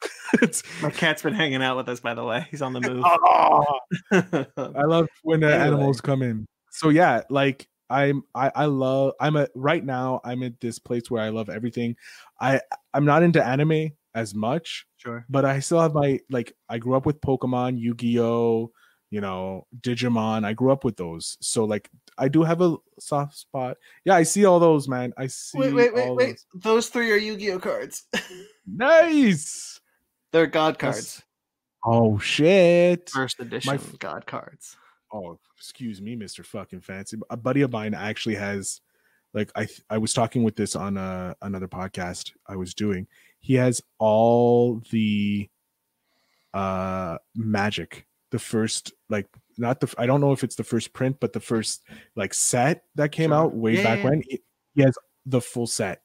it's, 0.42 0.62
My 0.80 0.90
cat's 0.90 1.22
been 1.22 1.34
hanging 1.34 1.62
out 1.62 1.76
with 1.76 1.88
us, 1.88 2.00
by 2.00 2.14
the 2.14 2.24
way. 2.24 2.46
He's 2.50 2.62
on 2.62 2.72
the 2.72 2.80
move. 2.80 3.04
Oh, 3.04 3.64
I 4.12 4.84
love 4.84 5.08
when 5.22 5.40
the 5.40 5.48
Anyway. 5.48 5.66
animals 5.66 6.00
come 6.00 6.22
in. 6.22 6.46
So 6.70 6.90
yeah, 6.90 7.22
like 7.30 7.68
I'm 7.90 8.22
I 8.34 8.52
I 8.54 8.64
love 8.66 9.14
I'm 9.20 9.36
at 9.36 9.50
right 9.54 9.84
now 9.84 10.20
I'm 10.24 10.42
at 10.42 10.60
this 10.60 10.78
place 10.78 11.10
where 11.10 11.22
I 11.22 11.30
love 11.30 11.48
everything. 11.48 11.96
I 12.40 12.60
I'm 12.94 13.04
not 13.04 13.22
into 13.22 13.44
anime 13.44 13.90
as 14.14 14.34
much, 14.34 14.86
sure. 14.98 15.24
but 15.28 15.44
I 15.44 15.60
still 15.60 15.80
have 15.80 15.94
my 15.94 16.20
like 16.30 16.54
I 16.68 16.78
grew 16.78 16.94
up 16.94 17.06
with 17.06 17.20
Pokemon, 17.20 17.78
Yu-Gi-Oh, 17.80 18.70
you 19.10 19.20
know, 19.20 19.66
Digimon. 19.80 20.44
I 20.44 20.52
grew 20.52 20.70
up 20.72 20.84
with 20.84 20.96
those. 20.96 21.36
So 21.40 21.64
like 21.64 21.88
I 22.18 22.28
do 22.28 22.42
have 22.42 22.60
a 22.60 22.76
soft 22.98 23.36
spot. 23.36 23.76
Yeah, 24.04 24.14
I 24.16 24.22
see 24.24 24.44
all 24.44 24.58
those, 24.60 24.88
man. 24.88 25.12
I 25.16 25.28
see 25.28 25.58
Wait, 25.58 25.72
wait, 25.74 25.94
wait, 25.94 26.08
all 26.08 26.16
wait. 26.16 26.26
those. 26.54 26.62
Those 26.62 26.88
three 26.88 27.10
are 27.12 27.16
Yu-Gi-Oh 27.16 27.58
cards. 27.60 28.04
Nice. 28.66 29.80
They're 30.32 30.46
God 30.46 30.74
That's- 30.74 30.94
cards. 30.94 31.22
Oh 31.84 32.18
shit. 32.18 33.08
First 33.10 33.40
edition 33.40 33.74
f- 33.74 33.98
God 33.98 34.26
cards. 34.26 34.76
oh 35.12 35.38
excuse 35.56 36.00
me 36.02 36.14
mr 36.14 36.44
fucking 36.44 36.80
fancy 36.82 37.16
a 37.30 37.36
buddy 37.36 37.62
of 37.62 37.72
mine 37.72 37.94
actually 37.94 38.34
has 38.34 38.80
like 39.34 39.50
i 39.56 39.66
i 39.90 39.96
was 39.98 40.12
talking 40.12 40.42
with 40.44 40.54
this 40.54 40.76
on 40.76 40.96
uh, 40.98 41.32
another 41.42 41.66
podcast 41.66 42.32
i 42.46 42.54
was 42.54 42.74
doing 42.74 43.06
he 43.40 43.54
has 43.54 43.80
all 43.98 44.80
the 44.92 45.48
uh 46.54 47.16
magic 47.34 48.06
the 48.30 48.38
first 48.38 48.92
like 49.08 49.26
not 49.56 49.80
the 49.80 49.92
i 49.98 50.06
don't 50.06 50.20
know 50.20 50.32
if 50.32 50.44
it's 50.44 50.56
the 50.56 50.64
first 50.64 50.92
print 50.92 51.16
but 51.20 51.32
the 51.32 51.40
first 51.40 51.82
like 52.16 52.32
set 52.34 52.84
that 52.94 53.10
came 53.12 53.30
Sure. 53.30 53.38
out 53.38 53.54
way 53.54 53.76
Yeah, 53.76 53.82
back 53.82 53.98
yeah. 54.04 54.10
when 54.10 54.22
he, 54.28 54.40
he 54.74 54.82
has 54.82 54.96
the 55.26 55.40
full 55.40 55.66
set 55.66 56.02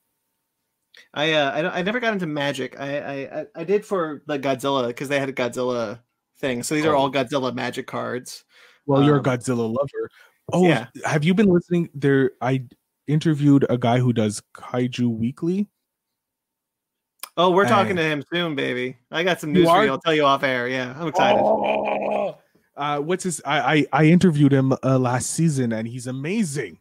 I 1.13 1.33
uh, 1.33 1.51
I, 1.71 1.79
I 1.79 1.81
never 1.81 1.99
got 1.99 2.13
into 2.13 2.27
Magic. 2.27 2.79
I 2.79 2.99
I, 3.25 3.45
I- 3.55 3.63
did 3.63 3.83
for 3.83 4.21
the 4.27 4.37
Godzilla 4.37 4.87
because 4.87 5.09
they 5.09 5.19
had 5.19 5.27
a 5.27 5.33
Godzilla 5.33 5.99
thing. 6.37 6.61
So 6.61 6.75
these 6.75 6.85
are 6.85 6.95
Oh. 6.95 6.99
all 6.99 7.11
Godzilla 7.11 7.51
Magic 7.53 7.87
cards. 7.87 8.43
well 8.85 9.01
you're 9.01 9.15
a 9.15 9.19
Um, 9.19 9.25
godzilla 9.25 9.67
lover 9.67 10.09
oh 10.51 10.67
yeah. 10.67 10.87
have 11.05 11.23
you 11.23 11.33
been 11.33 11.47
listening 11.47 11.89
there 11.95 12.31
i 12.41 12.63
interviewed 13.07 13.65
a 13.69 13.77
guy 13.77 13.97
who 13.99 14.13
does 14.13 14.41
kaiju 14.55 15.07
weekly 15.17 15.67
Oh, 17.35 17.49
we're 17.49 17.67
talking 17.67 17.97
Uh, 17.97 18.01
to 18.01 18.07
him 18.07 18.23
soon, 18.31 18.53
baby. 18.53 18.97
I 19.09 19.23
got 19.23 19.39
some 19.41 19.51
news 19.53 19.67
for 19.67 19.83
you. 19.83 19.89
I'll 19.89 19.97
tell 19.99 20.13
you 20.13 20.23
off 20.23 20.43
air. 20.43 20.67
Yeah, 20.67 20.93
I'm 20.95 21.07
excited. 21.07 21.39
Oh! 21.41 22.37
Uh, 22.76 22.99
what's 22.99 23.24
his? 23.24 23.41
I 23.45 23.59
I, 23.74 23.86
I 23.93 24.05
interviewed 24.05 24.51
him 24.51 24.74
uh, 24.84 24.97
last 24.99 25.32
season, 25.32 25.71
and 25.74 25.88
he's 25.88 26.07
amazing. 26.07 26.80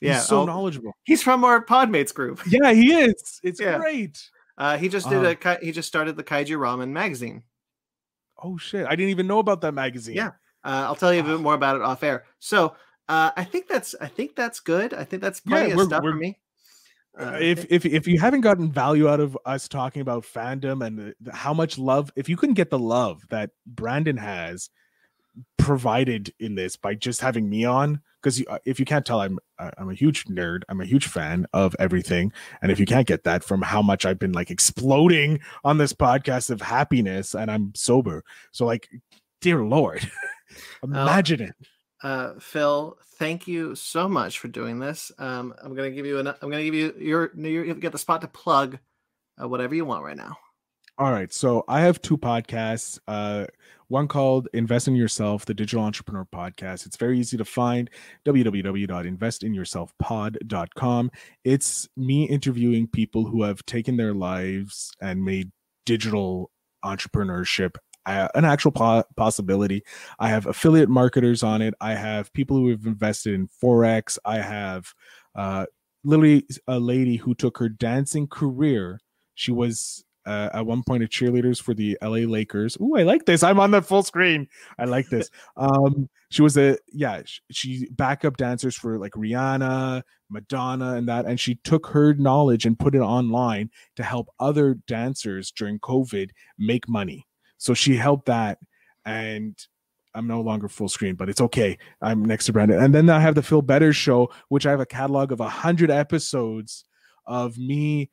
He's 0.00 0.08
Yeah, 0.08 0.18
so 0.20 0.42
oh. 0.42 0.44
knowledgeable. 0.46 0.92
He's 1.04 1.22
from 1.22 1.44
our 1.44 1.64
Podmates 1.64 2.12
group. 2.14 2.40
Yeah, 2.46 2.72
he 2.72 2.94
is. 2.94 3.40
It's 3.42 3.60
Yeah. 3.60 3.78
great. 3.78 4.22
Uh, 4.56 4.76
he 4.78 4.88
just 4.88 5.08
did 5.08 5.24
Uh-huh. 5.24 5.56
a 5.60 5.64
he 5.64 5.72
just 5.72 5.88
started 5.88 6.16
the 6.16 6.24
Kaiju 6.24 6.56
Ramen 6.58 6.90
magazine. 6.90 7.42
Oh 8.42 8.56
shit! 8.56 8.86
I 8.86 8.94
didn't 8.96 9.10
even 9.10 9.26
know 9.26 9.38
about 9.38 9.60
that 9.62 9.72
magazine. 9.72 10.16
Yeah. 10.16 10.28
Uh, 10.64 10.84
I'll 10.88 10.96
tell 10.96 11.12
you 11.12 11.20
a 11.20 11.24
Ah. 11.24 11.26
bit 11.26 11.40
more 11.40 11.54
about 11.54 11.76
it 11.76 11.82
off 11.82 12.02
air. 12.02 12.24
So 12.38 12.74
uh, 13.08 13.30
I 13.36 13.44
think 13.44 13.68
that's 13.68 13.94
I 14.00 14.06
think 14.08 14.34
that's 14.36 14.60
good. 14.60 14.94
I 14.94 15.04
think 15.04 15.22
that's 15.22 15.40
plenty 15.40 15.72
of 15.72 15.80
stuff 15.82 16.02
for 16.02 16.14
me. 16.14 16.38
Uh, 17.18 17.24
Uh, 17.24 17.38
if 17.40 17.66
if 17.70 17.84
if 17.86 18.06
you 18.08 18.18
haven't 18.18 18.40
gotten 18.40 18.72
value 18.72 19.08
out 19.08 19.20
of 19.20 19.36
us 19.44 19.68
talking 19.68 20.02
about 20.02 20.24
fandom 20.24 20.84
and 20.84 20.98
the, 20.98 21.14
the- 21.20 21.34
how 21.34 21.52
much 21.54 21.78
love, 21.78 22.10
if 22.16 22.28
you 22.28 22.36
couldn't 22.36 22.54
get 22.56 22.70
the 22.70 22.78
love 22.78 23.22
that 23.30 23.50
Brandon 23.66 24.16
has 24.16 24.68
provided 25.58 26.32
in 26.38 26.54
this 26.54 26.76
by 26.76 26.94
just 26.94 27.20
having 27.20 27.48
me 27.48 27.64
on, 27.64 28.00
because 28.22 28.42
if 28.64 28.78
you 28.78 28.84
can't 28.84 29.04
tell, 29.04 29.20
I'm 29.20 29.38
I'm 29.58 29.90
a 29.90 29.94
huge 29.94 30.24
nerd. 30.26 30.62
I'm 30.68 30.80
a 30.80 30.84
huge 30.84 31.06
fan 31.06 31.46
of 31.52 31.74
everything, 31.78 32.32
and 32.62 32.72
if 32.72 32.80
you 32.80 32.86
can't 32.86 33.06
get 33.06 33.24
that 33.24 33.44
from 33.44 33.62
how 33.62 33.82
much 33.82 34.04
I've 34.06 34.18
been 34.18 34.32
like 34.32 34.50
exploding 34.50 35.40
on 35.64 35.78
this 35.78 35.92
podcast 35.92 36.50
of 36.50 36.60
happiness, 36.60 37.34
and 37.34 37.50
I'm 37.50 37.72
sober, 37.74 38.24
so 38.52 38.64
like, 38.66 38.88
dear 39.40 39.62
Lord, 39.64 40.08
imagine 40.82 41.40
it. 41.42 41.54
uh, 42.02 42.34
Phil, 42.40 42.98
thank 43.18 43.46
you 43.46 43.74
so 43.74 44.08
much 44.08 44.38
for 44.38 44.48
doing 44.48 44.78
this. 44.78 45.12
Um, 45.18 45.54
I'm 45.62 45.74
gonna 45.74 45.90
give 45.90 46.06
you 46.06 46.18
an 46.18 46.28
I'm 46.28 46.50
gonna 46.50 46.64
give 46.64 46.74
you 46.74 46.94
your 46.98 47.30
you 47.36 47.74
get 47.74 47.92
the 47.92 47.98
spot 47.98 48.20
to 48.22 48.28
plug 48.28 48.78
uh, 49.42 49.48
whatever 49.48 49.74
you 49.74 49.84
want 49.84 50.04
right 50.04 50.16
now. 50.16 50.36
All 50.96 51.10
right. 51.10 51.32
So 51.32 51.64
I 51.66 51.80
have 51.80 52.00
two 52.02 52.16
podcasts. 52.16 53.00
Uh, 53.08 53.46
one 53.88 54.06
called 54.06 54.46
Invest 54.52 54.86
in 54.86 54.94
Yourself, 54.94 55.44
the 55.44 55.52
Digital 55.52 55.84
Entrepreneur 55.84 56.24
Podcast. 56.32 56.86
It's 56.86 56.96
very 56.96 57.18
easy 57.18 57.36
to 57.36 57.44
find 57.44 57.90
www.investinyourselfpod.com. 58.24 61.10
It's 61.42 61.88
me 61.96 62.28
interviewing 62.28 62.86
people 62.86 63.26
who 63.26 63.42
have 63.42 63.66
taken 63.66 63.96
their 63.96 64.14
lives 64.14 64.92
and 65.00 65.24
made 65.24 65.50
digital 65.84 66.52
entrepreneurship 66.84 67.74
uh, 68.06 68.28
an 68.34 68.44
actual 68.44 68.70
po- 68.70 69.04
possibility. 69.16 69.82
I 70.18 70.28
have 70.28 70.46
affiliate 70.46 70.88
marketers 70.88 71.42
on 71.42 71.62
it. 71.62 71.74
I 71.80 71.94
have 71.94 72.32
people 72.32 72.56
who 72.56 72.70
have 72.70 72.86
invested 72.86 73.34
in 73.34 73.48
Forex. 73.48 74.18
I 74.24 74.38
have 74.38 74.92
uh, 75.34 75.66
literally 76.04 76.46
a 76.68 76.78
lady 76.78 77.16
who 77.16 77.34
took 77.34 77.58
her 77.58 77.68
dancing 77.68 78.28
career. 78.28 79.00
She 79.34 79.52
was 79.52 80.03
uh, 80.26 80.50
at 80.54 80.66
one 80.66 80.82
point 80.82 81.02
a 81.02 81.06
cheerleaders 81.06 81.60
for 81.60 81.74
the 81.74 81.98
LA 82.02 82.26
Lakers. 82.26 82.76
Ooh, 82.80 82.96
I 82.96 83.02
like 83.02 83.26
this. 83.26 83.42
I'm 83.42 83.60
on 83.60 83.70
the 83.70 83.82
full 83.82 84.02
screen. 84.02 84.48
I 84.78 84.84
like 84.84 85.08
this. 85.08 85.30
Um, 85.56 86.08
she 86.30 86.42
was 86.42 86.56
a 86.56 86.76
yeah, 86.92 87.22
sh- 87.24 87.40
she 87.52 87.88
backup 87.92 88.36
dancers 88.36 88.74
for 88.74 88.98
like 88.98 89.12
Rihanna, 89.12 90.02
Madonna, 90.28 90.94
and 90.94 91.08
that. 91.08 91.26
And 91.26 91.38
she 91.38 91.56
took 91.56 91.86
her 91.88 92.14
knowledge 92.14 92.66
and 92.66 92.78
put 92.78 92.94
it 92.94 93.00
online 93.00 93.70
to 93.96 94.02
help 94.02 94.28
other 94.40 94.74
dancers 94.88 95.52
during 95.52 95.78
COVID 95.78 96.30
make 96.58 96.88
money. 96.88 97.26
So 97.58 97.72
she 97.72 97.96
helped 97.96 98.26
that, 98.26 98.58
and 99.04 99.56
I'm 100.14 100.26
no 100.26 100.40
longer 100.40 100.68
full 100.68 100.88
screen, 100.88 101.14
but 101.14 101.28
it's 101.28 101.40
okay. 101.40 101.78
I'm 102.02 102.24
next 102.24 102.46
to 102.46 102.52
Brandon, 102.52 102.82
and 102.82 102.94
then 102.94 103.08
I 103.10 103.20
have 103.20 103.36
the 103.36 103.42
Phil 103.42 103.62
Better 103.62 103.92
Show, 103.92 104.30
which 104.48 104.66
I 104.66 104.70
have 104.70 104.80
a 104.80 104.86
catalog 104.86 105.30
of 105.30 105.40
a 105.40 105.48
hundred 105.48 105.90
episodes 105.90 106.84
of 107.26 107.56
me 107.58 108.10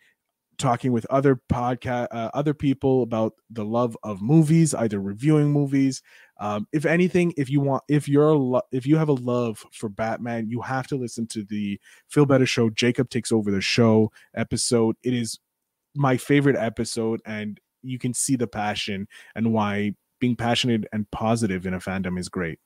talking 0.61 0.91
with 0.91 1.05
other 1.09 1.41
podcast 1.51 2.07
uh, 2.11 2.29
other 2.33 2.53
people 2.53 3.01
about 3.01 3.33
the 3.49 3.65
love 3.65 3.97
of 4.03 4.21
movies 4.21 4.73
either 4.75 4.99
reviewing 4.99 5.51
movies 5.51 6.01
um, 6.39 6.67
if 6.71 6.85
anything 6.85 7.33
if 7.37 7.49
you 7.49 7.59
want 7.59 7.83
if 7.87 8.07
you're 8.07 8.35
lo- 8.35 8.61
if 8.71 8.85
you 8.85 8.97
have 8.97 9.09
a 9.09 9.13
love 9.13 9.65
for 9.71 9.89
batman 9.89 10.47
you 10.49 10.61
have 10.61 10.87
to 10.87 10.95
listen 10.95 11.25
to 11.27 11.43
the 11.43 11.79
Phil 12.07 12.25
Better 12.25 12.45
show 12.45 12.69
jacob 12.69 13.09
takes 13.09 13.31
over 13.31 13.51
the 13.51 13.61
show 13.61 14.11
episode 14.35 14.95
it 15.03 15.13
is 15.13 15.39
my 15.95 16.15
favorite 16.15 16.55
episode 16.55 17.21
and 17.25 17.59
you 17.81 17.97
can 17.97 18.13
see 18.13 18.35
the 18.35 18.47
passion 18.47 19.07
and 19.35 19.51
why 19.51 19.93
being 20.19 20.35
passionate 20.35 20.85
and 20.93 21.09
positive 21.11 21.65
in 21.65 21.73
a 21.73 21.79
fandom 21.79 22.19
is 22.19 22.29
great 22.29 22.59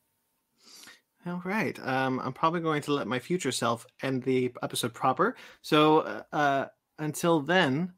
All 1.25 1.41
right. 1.43 1.79
Um, 1.79 2.19
I'm 2.19 2.33
probably 2.33 2.59
going 2.59 2.83
to 2.83 2.93
let 2.93 3.07
my 3.07 3.17
future 3.17 3.51
self 3.51 3.87
end 4.03 4.21
the 4.21 4.51
episode 4.61 4.93
proper. 4.93 5.35
So 5.63 5.99
uh, 5.99 6.21
uh, 6.31 6.65
until 6.99 7.41
then, 7.41 7.93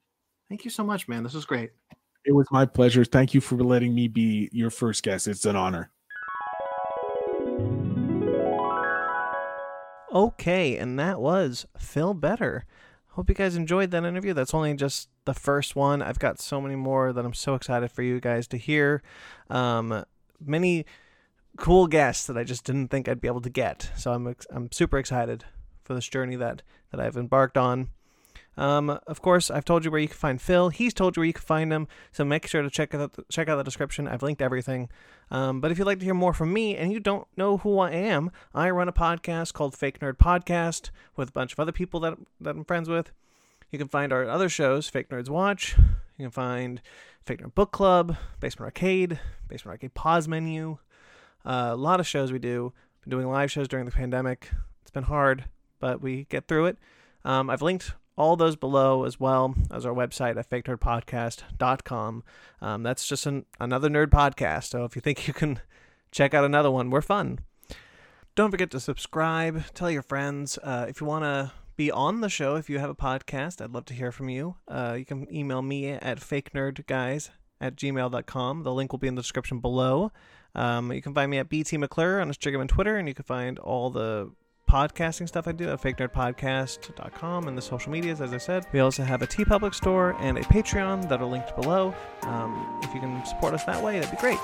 thank 0.49 0.65
you 0.65 0.71
so 0.71 0.83
much, 0.83 1.07
man. 1.07 1.23
This 1.23 1.33
was 1.33 1.45
great. 1.45 1.71
it 2.25 2.33
was 2.33 2.47
my 2.51 2.65
pleasure 2.65 3.05
thank 3.05 3.33
you 3.33 3.39
for 3.41 3.55
letting 3.55 3.95
me 3.95 4.07
be 4.09 4.49
your 4.51 4.69
first 4.69 5.01
guest 5.03 5.27
it's 5.29 5.45
an 5.45 5.55
honor 5.55 5.89
Okay, 10.13 10.77
and 10.77 10.97
that 10.97 11.19
was 11.19 11.67
Phil 11.77 12.13
Better. 12.13 12.65
Hope 13.09 13.27
you 13.29 13.35
guys 13.35 13.55
enjoyed 13.55 13.91
that 13.91 14.05
interview. 14.05 14.33
That's 14.33 14.53
only 14.53 14.73
just 14.73 15.09
the 15.25 15.33
first 15.33 15.75
one. 15.75 16.01
I've 16.01 16.17
got 16.17 16.39
so 16.39 16.61
many 16.61 16.75
more 16.75 17.11
that 17.11 17.25
I'm 17.25 17.33
so 17.33 17.55
excited 17.55 17.91
for 17.91 18.01
you 18.03 18.19
guys 18.21 18.47
to 18.47 18.57
hear. 18.57 19.03
Um, 19.49 20.05
many 20.43 20.85
cool 21.57 21.87
guests 21.87 22.25
that 22.27 22.37
I 22.37 22.43
just 22.45 22.63
didn't 22.63 22.87
think 22.87 23.07
I'd 23.09 23.19
be 23.21 23.27
able 23.27 23.41
to 23.41 23.49
get. 23.49 23.91
So 23.97 24.13
I'm 24.13 24.27
ex- 24.27 24.47
I'm 24.49 24.71
super 24.71 24.97
excited 24.97 25.43
for 25.83 25.93
this 25.93 26.07
journey 26.07 26.37
that 26.37 26.61
that 26.91 27.01
I've 27.01 27.17
embarked 27.17 27.57
on. 27.57 27.89
Um, 28.58 28.89
of 29.05 29.22
course, 29.22 29.51
I've 29.51 29.66
told 29.66 29.86
you 29.86 29.91
where 29.91 29.99
you 29.99 30.08
can 30.08 30.18
find 30.18 30.41
Phil. 30.41 30.70
He's 30.70 30.93
told 30.93 31.16
you 31.16 31.22
where 31.22 31.28
you 31.28 31.34
can 31.34 31.43
find 31.43 31.72
him. 31.72 31.88
So 32.12 32.26
make 32.26 32.47
sure 32.47 32.64
to 32.64 32.70
check 32.70 32.93
out 32.95 33.14
check 33.30 33.47
out 33.47 33.58
the 33.58 33.64
description. 33.64 34.08
I've 34.08 34.24
linked 34.24 34.41
everything. 34.41 34.89
Um, 35.30 35.62
but 35.62 35.72
if 35.72 35.78
you'd 35.78 35.86
like 35.86 35.99
to 35.99 36.05
hear 36.05 36.14
more 36.14 36.34
from 36.34 36.53
me 36.53 36.76
and 36.76 36.91
you 36.91 36.99
don't 36.99 37.28
know 37.38 37.58
who 37.58 37.80
I 37.80 37.91
am, 37.91 38.32
I 38.55 38.70
run 38.70 38.88
a 38.88 38.93
podcast 38.93 39.53
called 39.53 39.76
Fake 39.76 39.99
Nerd 39.99 40.18
Podcast 40.18 40.89
with 41.16 41.30
a 41.30 41.34
bunch 41.34 41.53
of 41.53 41.60
other 41.60 41.72
people 41.72 41.99
that 41.99 42.18
that 42.41 42.55
I'm 42.55 42.66
friends 42.66 42.89
with. 42.89 43.12
You 43.72 43.78
can 43.78 43.89
find 43.89 44.12
our 44.12 44.28
other 44.28 44.49
shows, 44.49 44.89
Fake 44.89 45.10
Nerds 45.10 45.30
Watch. 45.30 45.76
You 46.18 46.26
can 46.26 46.32
find 46.32 46.82
Fake 47.26 47.41
Nerd 47.41 47.53
Book 47.53 47.72
Club, 47.72 48.16
Basement 48.39 48.66
Arcade, 48.66 49.20
Basement 49.47 49.74
Arcade 49.74 49.93
Pause 49.93 50.30
Menu. 50.30 50.78
Uh, 51.45 51.70
a 51.72 51.76
lot 51.76 51.99
of 51.99 52.08
shows 52.08 52.32
we 52.32 52.39
do. 52.39 52.74
Been 53.03 53.12
doing 53.12 53.28
live 53.28 53.51
shows 53.51 53.68
during 53.68 53.86
the 53.86 53.91
pandemic. 53.91 54.49
It's 54.82 54.91
been 54.91 55.03
hard, 55.03 55.45
but 55.80 56.01
we 56.01 56.26
get 56.30 56.47
through 56.47 56.66
it. 56.66 56.78
Um, 57.24 57.49
I've 57.49 57.62
linked 57.62 57.93
all 58.18 58.36
those 58.36 58.55
below 58.55 59.05
as 59.05 59.20
well 59.20 59.55
as 59.72 59.86
our 59.86 59.93
website 59.93 60.38
at 60.38 60.49
fakenerdpodcast.com. 60.49 62.24
Um, 62.61 62.84
that's 62.84 63.07
just 63.07 63.26
an, 63.26 63.45
another 63.59 63.89
nerd 63.89 64.07
podcast. 64.07 64.65
So 64.65 64.84
if 64.84 64.95
you 64.95 65.01
think 65.01 65.28
you 65.28 65.34
can 65.34 65.59
check 66.11 66.34
out 66.34 66.43
another 66.43 66.72
one, 66.72 66.89
we're 66.89 67.01
fun. 67.01 67.39
Don't 68.36 68.51
forget 68.51 68.70
to 68.72 68.80
subscribe, 68.80 69.63
tell 69.74 69.89
your 69.89 70.01
friends. 70.01 70.59
Uh, 70.61 70.86
if 70.89 71.01
you 71.01 71.07
want 71.07 71.24
to 71.24 71.51
be 71.76 71.91
on 71.91 72.22
the 72.22 72.30
show, 72.30 72.55
if 72.55 72.70
you 72.70 72.80
have 72.80 72.89
a 72.89 72.95
podcast, 72.95 73.61
I'd 73.61 73.72
love 73.72 73.86
to 73.86 73.93
hear 73.93 74.11
from 74.11 74.30
you. 74.30 74.55
Uh, 74.68 74.95
you 74.97 75.05
can 75.05 75.34
email 75.34 75.61
me 75.61 75.89
at 75.89 76.20
fakenerdguys 76.20 77.30
at 77.59 77.76
gmail.com. 77.76 78.63
The 78.63 78.74
link 78.74 78.91
will 78.91 78.99
be 78.99 79.07
in 79.07 79.15
the 79.15 79.22
description 79.22 79.59
below. 79.59 80.11
Um, 80.53 80.91
you 80.91 81.01
can 81.01 81.13
find 81.13 81.30
me 81.30 81.38
at 81.38 81.49
BT 81.49 81.78
McClure 81.78 82.20
on 82.20 82.32
Instagram 82.32 82.61
and 82.61 82.70
Twitter, 82.70 82.97
and 82.97 83.07
you 83.07 83.13
can 83.13 83.26
find 83.26 83.59
all 83.59 83.89
the 83.89 84.32
podcasting 84.68 85.28
stuff 85.28 85.47
I 85.47 85.51
do 85.53 85.70
at 85.70 85.82
fakenerdpodcast.com 85.82 87.47
and 87.47 87.57
the 87.57 87.61
social 87.61 87.91
medias, 87.91 88.22
as 88.22 88.34
I 88.34 88.38
said. 88.38 88.65
We 88.74 88.80
also 88.80 89.03
have 89.03 89.22
a 89.22 89.28
TeePublic 89.28 89.74
store 89.74 90.15
and 90.20 90.38
a 90.38 90.41
Patreon 90.41 91.07
that 91.09 91.22
are 91.22 91.26
linked 91.26 91.55
below. 91.55 91.95
Um, 92.24 92.80
if 92.84 92.93
you 92.93 92.99
can 92.99 93.26
support 93.26 93.53
us 93.53 93.63
that 93.65 93.82
way, 93.84 93.99
that'd 93.99 94.11
be 94.11 94.18
great. 94.18 94.39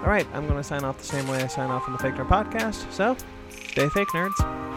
All 0.00 0.10
right, 0.10 0.26
I'm 0.34 0.46
going 0.46 0.58
to 0.58 0.64
sign 0.64 0.84
off 0.84 0.98
the 0.98 1.04
same 1.04 1.26
way 1.28 1.42
I 1.42 1.46
sign 1.46 1.70
off 1.70 1.86
on 1.86 1.92
the 1.92 1.98
Fake 1.98 2.14
Nerd 2.14 2.28
Podcast. 2.28 2.92
So, 2.92 3.16
stay 3.50 3.88
fake 3.88 4.08
nerds. 4.08 4.73